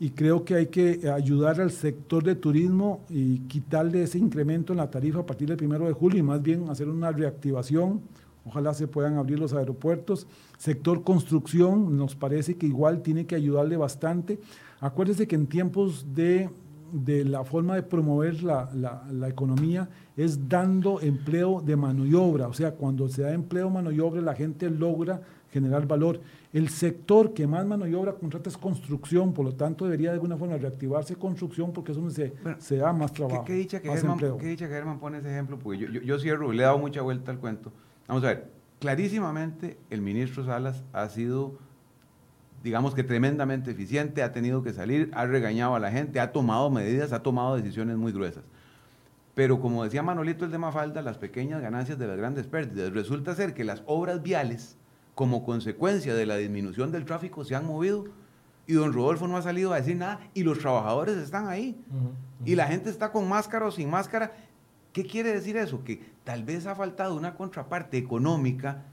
Y 0.01 0.09
creo 0.09 0.43
que 0.43 0.55
hay 0.55 0.65
que 0.65 1.07
ayudar 1.11 1.61
al 1.61 1.69
sector 1.69 2.23
de 2.23 2.33
turismo 2.33 3.01
y 3.07 3.37
quitarle 3.41 4.01
ese 4.01 4.17
incremento 4.17 4.73
en 4.73 4.77
la 4.77 4.89
tarifa 4.89 5.19
a 5.19 5.25
partir 5.27 5.47
del 5.47 5.57
primero 5.57 5.85
de 5.85 5.93
julio 5.93 6.17
y 6.17 6.23
más 6.23 6.41
bien 6.41 6.67
hacer 6.71 6.89
una 6.89 7.11
reactivación. 7.11 8.01
Ojalá 8.43 8.73
se 8.73 8.87
puedan 8.87 9.17
abrir 9.17 9.37
los 9.37 9.53
aeropuertos. 9.53 10.25
Sector 10.57 11.03
construcción, 11.03 11.95
nos 11.97 12.15
parece 12.15 12.55
que 12.55 12.65
igual 12.65 13.03
tiene 13.03 13.27
que 13.27 13.35
ayudarle 13.35 13.77
bastante. 13.77 14.39
Acuérdese 14.79 15.27
que 15.27 15.35
en 15.35 15.45
tiempos 15.45 16.07
de, 16.15 16.49
de 16.91 17.23
la 17.23 17.43
forma 17.43 17.75
de 17.75 17.83
promover 17.83 18.41
la, 18.41 18.71
la- 18.73 19.03
la 19.13 19.29
economía 19.29 19.87
es 20.17 20.49
dando 20.49 20.99
empleo 20.99 21.61
de 21.63 21.75
mano 21.75 22.07
y 22.07 22.15
obra. 22.15 22.47
O 22.47 22.53
sea, 22.53 22.71
cuando 22.71 23.07
se 23.07 23.21
da 23.21 23.33
empleo, 23.33 23.69
mano 23.69 23.91
y 23.91 23.99
obra, 23.99 24.19
la 24.21 24.33
gente 24.33 24.67
logra 24.71 25.21
generar 25.51 25.85
valor. 25.85 26.19
El 26.53 26.67
sector 26.69 27.33
que 27.33 27.47
más 27.47 27.65
mano 27.65 27.87
y 27.87 27.93
obra 27.93 28.13
contrata 28.13 28.49
es 28.49 28.57
construcción, 28.57 29.33
por 29.33 29.45
lo 29.45 29.53
tanto 29.55 29.85
debería 29.85 30.09
de 30.09 30.15
alguna 30.15 30.35
forma 30.35 30.57
reactivarse 30.57 31.15
construcción 31.15 31.71
porque 31.71 31.93
es 31.93 31.97
donde 31.97 32.13
se, 32.13 32.33
Bueno, 32.43 32.57
se 32.59 32.75
da 32.77 32.91
más 32.91 33.11
¿Qué, 33.11 33.17
trabajo, 33.17 33.45
qué 33.45 33.53
dicha 33.53 33.81
que 33.81 33.87
más 33.87 33.99
Germán, 33.99 34.13
empleo. 34.15 34.37
qué 34.37 34.47
dicha 34.47 34.67
que 34.67 34.73
Germán 34.73 34.99
pone 34.99 35.19
ese 35.19 35.31
ejemplo? 35.31 35.57
Porque 35.57 35.79
yo, 35.79 35.87
yo, 35.87 36.01
yo 36.01 36.19
cierro, 36.19 36.51
le 36.51 36.63
he 36.63 36.65
dado 36.65 36.77
mucha 36.77 37.01
vuelta 37.01 37.31
al 37.31 37.39
cuento. 37.39 37.71
Vamos 38.07 38.23
a 38.25 38.27
ver, 38.27 38.51
clarísimamente 38.79 39.77
el 39.89 40.01
ministro 40.01 40.43
Salas 40.43 40.83
ha 40.91 41.07
sido, 41.07 41.57
digamos 42.63 42.93
que 42.95 43.03
tremendamente 43.03 43.71
eficiente, 43.71 44.21
ha 44.21 44.33
tenido 44.33 44.61
que 44.61 44.73
salir, 44.73 45.09
ha 45.13 45.25
regañado 45.25 45.75
a 45.75 45.79
la 45.79 45.89
gente, 45.89 46.19
ha 46.19 46.33
tomado 46.33 46.69
medidas, 46.69 47.13
ha 47.13 47.23
tomado 47.23 47.55
decisiones 47.55 47.95
muy 47.95 48.11
gruesas. 48.11 48.43
Pero 49.35 49.61
como 49.61 49.85
decía 49.85 50.03
Manolito 50.03 50.43
el 50.43 50.51
de 50.51 50.57
Mafalda, 50.57 51.01
las 51.01 51.17
pequeñas 51.17 51.61
ganancias 51.61 51.97
de 51.97 52.07
las 52.07 52.17
grandes 52.17 52.47
pérdidas. 52.47 52.91
Resulta 52.91 53.33
ser 53.35 53.53
que 53.53 53.63
las 53.63 53.81
obras 53.85 54.21
viales, 54.21 54.77
como 55.21 55.43
consecuencia 55.43 56.15
de 56.15 56.25
la 56.25 56.35
disminución 56.37 56.91
del 56.91 57.05
tráfico, 57.05 57.45
se 57.45 57.53
han 57.53 57.67
movido 57.67 58.05
y 58.65 58.73
don 58.73 58.91
Rodolfo 58.91 59.27
no 59.27 59.37
ha 59.37 59.43
salido 59.43 59.71
a 59.71 59.75
decir 59.75 59.95
nada 59.95 60.19
y 60.33 60.41
los 60.41 60.57
trabajadores 60.57 61.15
están 61.15 61.47
ahí. 61.47 61.79
Y 62.43 62.55
la 62.55 62.65
gente 62.65 62.89
está 62.89 63.11
con 63.11 63.29
máscara 63.29 63.67
o 63.67 63.71
sin 63.71 63.87
máscara. 63.87 64.33
¿Qué 64.91 65.05
quiere 65.05 65.31
decir 65.31 65.57
eso? 65.57 65.83
Que 65.83 66.01
tal 66.23 66.43
vez 66.43 66.65
ha 66.65 66.73
faltado 66.73 67.15
una 67.15 67.35
contraparte 67.35 67.99
económica 67.99 68.85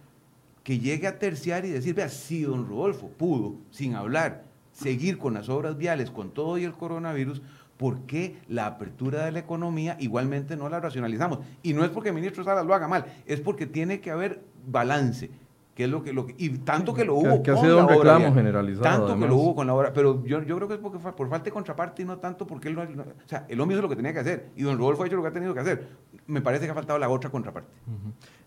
que 0.64 0.78
llegue 0.78 1.06
a 1.06 1.18
terciar 1.18 1.64
y 1.64 1.70
decir, 1.70 1.94
vea, 1.94 2.10
si 2.10 2.42
don 2.42 2.68
Rodolfo 2.68 3.08
pudo, 3.08 3.54
sin 3.70 3.94
hablar, 3.94 4.44
seguir 4.70 5.16
con 5.16 5.32
las 5.32 5.48
obras 5.48 5.78
viales, 5.78 6.10
con 6.10 6.34
todo 6.34 6.58
y 6.58 6.64
el 6.64 6.74
coronavirus, 6.74 7.40
¿por 7.78 8.00
qué 8.02 8.36
la 8.48 8.66
apertura 8.66 9.24
de 9.24 9.32
la 9.32 9.38
economía 9.38 9.96
igualmente 9.98 10.58
no 10.58 10.68
la 10.68 10.78
racionalizamos? 10.78 11.38
Y 11.62 11.72
no 11.72 11.86
es 11.86 11.90
porque 11.90 12.10
el 12.10 12.14
ministro 12.16 12.44
Salas 12.44 12.66
lo 12.66 12.74
haga 12.74 12.86
mal, 12.86 13.06
es 13.24 13.40
porque 13.40 13.64
tiene 13.64 14.00
que 14.00 14.10
haber 14.10 14.44
balance. 14.66 15.30
Que 15.78 15.84
es 15.84 15.90
lo 15.90 16.02
que, 16.02 16.12
lo 16.12 16.26
que- 16.26 16.34
y 16.38 16.48
tanto 16.58 16.92
que 16.92 17.04
lo 17.04 17.14
hubo 17.14 17.40
que 17.40 17.52
ha 17.52 17.54
con 17.54 17.62
sido 17.62 17.76
la 17.76 17.84
un 17.84 17.88
reclamo 17.88 18.34
generalizado, 18.34 18.82
tanto 19.06 19.16
que 19.16 19.28
lo 19.28 19.36
hubo 19.36 19.54
con 19.54 19.64
la 19.68 19.74
obra 19.74 19.92
pero 19.92 20.24
yo, 20.24 20.42
yo 20.42 20.56
creo 20.56 20.66
que 20.66 20.74
es 20.74 20.80
porque 20.80 20.98
por 20.98 21.28
falta 21.28 21.44
de 21.44 21.52
contraparte 21.52 22.02
y 22.02 22.04
no 22.04 22.18
tanto 22.18 22.48
porque 22.48 22.66
él 22.66 22.74
no, 22.74 22.84
no- 22.84 23.02
o 23.04 23.06
sea 23.28 23.46
el 23.48 23.60
hombre 23.60 23.76
hizo 23.76 23.82
lo 23.82 23.88
que 23.88 23.94
tenía 23.94 24.12
que 24.12 24.18
hacer 24.18 24.48
y 24.56 24.64
don 24.64 24.76
Rodolfo 24.76 25.04
ha 25.04 25.06
hecho 25.06 25.14
lo 25.14 25.22
que 25.22 25.28
ha 25.28 25.32
tenido 25.32 25.54
que 25.54 25.60
hacer 25.60 25.86
me 26.26 26.40
parece 26.42 26.64
que 26.64 26.72
ha 26.72 26.74
faltado 26.74 26.98
la 26.98 27.08
otra 27.08 27.30
contraparte. 27.30 27.70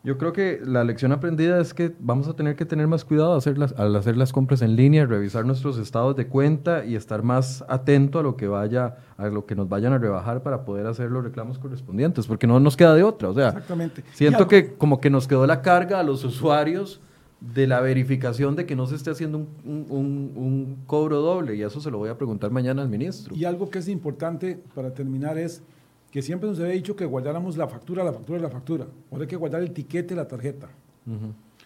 Yo 0.04 0.18
creo 0.18 0.34
que 0.34 0.60
la 0.64 0.84
lección 0.84 1.12
aprendida 1.14 1.60
es 1.62 1.74
que 1.74 1.96
vamos 2.00 2.28
a 2.28 2.34
tener 2.34 2.56
que 2.56 2.66
tener 2.66 2.86
más 2.88 3.06
cuidado 3.06 3.32
al 3.32 3.38
hacer 3.38 3.58
las, 3.58 3.72
al 3.80 3.96
hacer 3.96 4.18
las 4.18 4.34
compras 4.34 4.62
en 4.62 4.76
línea, 4.76 5.06
revisar 5.06 5.46
nuestros 5.46 5.78
estados 5.78 6.16
de 6.16 6.28
cuenta 6.28 6.84
y 6.86 6.96
estar 6.96 7.24
más 7.24 7.64
atento 7.70 8.20
a 8.20 8.24
lo 8.24 8.36
que 8.36 8.48
vaya, 8.48 8.98
a 9.18 9.28
lo 9.28 9.46
que 9.46 9.56
nos 9.56 9.70
vayan 9.70 9.94
a 9.94 10.00
rebajar 10.00 10.44
para 10.44 10.66
poder 10.66 10.86
hacer 10.88 11.10
los 11.12 11.24
reclamos 11.24 11.60
correspondientes, 11.60 12.28
porque 12.28 12.46
no 12.46 12.60
nos 12.60 12.76
queda 12.76 12.94
de 12.94 13.04
otra. 13.04 13.30
O 13.30 13.34
sea, 13.34 13.48
Exactamente. 13.50 14.04
Siento 14.14 14.40
algo- 14.40 14.50
que 14.50 14.74
como 14.76 15.00
que 15.00 15.10
nos 15.10 15.28
quedó 15.28 15.46
la 15.48 15.62
carga 15.62 16.00
a 16.00 16.04
los 16.04 16.24
usuarios 16.24 17.00
de 17.42 17.66
la 17.68 17.82
verificación 17.82 18.56
de 18.56 18.66
que 18.68 18.76
no 18.76 18.86
se 18.86 18.96
esté 18.96 19.10
haciendo 19.10 19.39
un, 19.39 19.48
un- 19.66 19.86
un- 19.89 20.32
un 20.38 20.78
cobro 20.86 21.22
doble 21.22 21.56
y 21.56 21.64
eso 21.64 21.82
se 21.82 21.89
lo 21.92 21.98
voy 21.98 22.10
a 22.10 22.16
preguntar 22.18 22.52
mañana 22.52 22.82
al 22.84 22.89
ministro. 22.89 23.36
Y 23.36 23.46
algo 23.46 23.70
que 23.70 23.80
es 23.80 23.88
importante 23.88 24.62
para 24.76 24.94
terminar 24.94 25.38
es 25.39 25.64
que 26.12 26.22
siempre 26.22 26.48
nos 26.50 26.60
había 26.60 26.74
dicho 26.74 26.96
que 26.96 27.06
guardáramos 27.06 27.58
la 27.58 27.68
factura, 27.68 28.04
la 28.04 28.14
factura, 28.14 28.39
la 28.39 28.50
factura. 28.50 28.86
Ahora 29.12 29.24
hay 29.24 29.28
que 29.28 29.36
guardar 29.38 29.62
el 29.62 29.72
tiquete 29.72 30.10
de 30.10 30.16
la 30.18 30.28
tarjeta. 30.28 30.70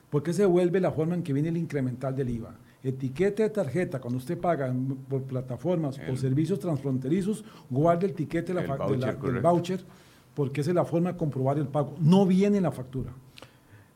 Porque 0.09 0.31
se 0.33 0.45
vuelve 0.45 0.79
la 0.79 0.91
forma 0.91 1.13
en 1.15 1.23
que 1.23 1.33
viene 1.33 1.49
el 1.49 1.57
incremental 1.57 2.15
del 2.15 2.29
IVA. 2.29 2.55
Etiquete 2.83 3.43
de 3.43 3.49
tarjeta, 3.49 3.99
cuando 3.99 4.17
usted 4.19 4.37
paga 4.39 4.73
por 5.09 5.23
plataformas 5.23 5.99
o 6.09 6.15
servicios 6.15 6.59
transfronterizos, 6.59 7.43
guarde 7.69 8.05
el 8.05 8.13
tiquete 8.13 8.49
de 8.49 8.53
la 8.53 8.61
El 8.61 8.67
fa- 8.67 8.73
de 8.75 8.79
voucher, 8.79 8.99
la- 8.99 9.13
del 9.33 9.41
voucher, 9.41 9.83
porque 10.35 10.61
esa 10.61 10.69
es 10.69 10.75
la 10.75 10.85
forma 10.85 11.11
de 11.13 11.17
comprobar 11.17 11.57
el 11.57 11.67
pago. 11.67 11.95
No 11.99 12.25
viene 12.25 12.57
en 12.57 12.63
la 12.63 12.71
factura. 12.71 13.11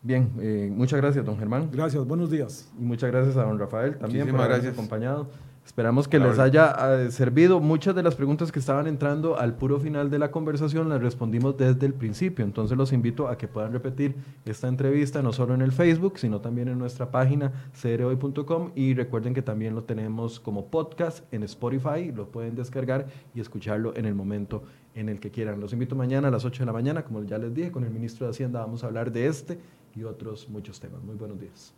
Bien, 0.01 0.29
eh, 0.39 0.71
muchas 0.73 0.99
gracias, 1.01 1.25
don 1.25 1.37
Germán. 1.37 1.69
Gracias, 1.73 2.05
buenos 2.05 2.31
días. 2.31 2.71
Y 2.79 2.83
muchas 2.83 3.11
gracias 3.11 3.35
a 3.35 3.43
don 3.43 3.59
Rafael 3.59 3.97
también 3.97 4.21
Muchísimas 4.21 4.31
por 4.31 4.41
habernos 4.45 4.63
gracias. 4.63 4.73
acompañado. 4.73 5.27
Esperamos 5.65 6.07
que 6.07 6.17
Claro. 6.17 6.31
les 6.31 6.39
haya 6.39 6.75
eh, 7.03 7.11
servido. 7.11 7.59
Muchas 7.59 7.93
de 7.93 8.01
las 8.01 8.15
preguntas 8.15 8.51
que 8.51 8.57
estaban 8.57 8.87
entrando 8.87 9.37
al 9.37 9.53
puro 9.55 9.77
final 9.79 10.09
de 10.09 10.17
la 10.17 10.31
conversación 10.31 10.89
las 10.89 10.99
respondimos 10.99 11.57
desde 11.57 11.85
el 11.85 11.93
principio. 11.93 12.43
Entonces 12.43 12.75
los 12.75 12.91
invito 12.91 13.27
a 13.27 13.37
que 13.37 13.47
puedan 13.47 13.71
repetir 13.73 14.15
esta 14.45 14.67
entrevista 14.67 15.21
no 15.21 15.31
solo 15.31 15.53
en 15.53 15.61
el 15.61 15.71
Facebook, 15.71 16.17
sino 16.17 16.39
también 16.41 16.69
en 16.69 16.79
nuestra 16.79 17.11
página 17.11 17.51
crhoy.com 17.79 18.71
y 18.73 18.95
recuerden 18.95 19.35
que 19.35 19.43
también 19.43 19.75
lo 19.75 19.83
tenemos 19.83 20.39
como 20.39 20.67
podcast 20.71 21.31
en 21.31 21.43
Spotify. 21.43 22.11
Lo 22.15 22.31
pueden 22.31 22.55
descargar 22.55 23.05
y 23.35 23.39
escucharlo 23.41 23.95
en 23.95 24.05
el 24.05 24.15
momento 24.15 24.63
en 24.95 25.07
el 25.07 25.19
que 25.19 25.29
quieran. 25.29 25.59
Los 25.59 25.71
invito 25.73 25.95
mañana 25.95 26.29
a 26.29 26.31
las 26.31 26.45
8 26.45 26.63
de 26.63 26.65
la 26.65 26.73
mañana, 26.73 27.03
como 27.03 27.21
ya 27.23 27.37
les 27.37 27.53
dije, 27.53 27.71
con 27.71 27.83
el 27.83 27.91
ministro 27.91 28.25
de 28.25 28.31
Hacienda 28.31 28.61
vamos 28.61 28.83
a 28.83 28.87
hablar 28.87 29.11
de 29.11 29.27
este 29.27 29.59
y 29.95 30.03
otros 30.03 30.49
muchos 30.49 30.79
temas. 30.79 31.01
Muy 31.03 31.15
buenos 31.15 31.39
días. 31.39 31.73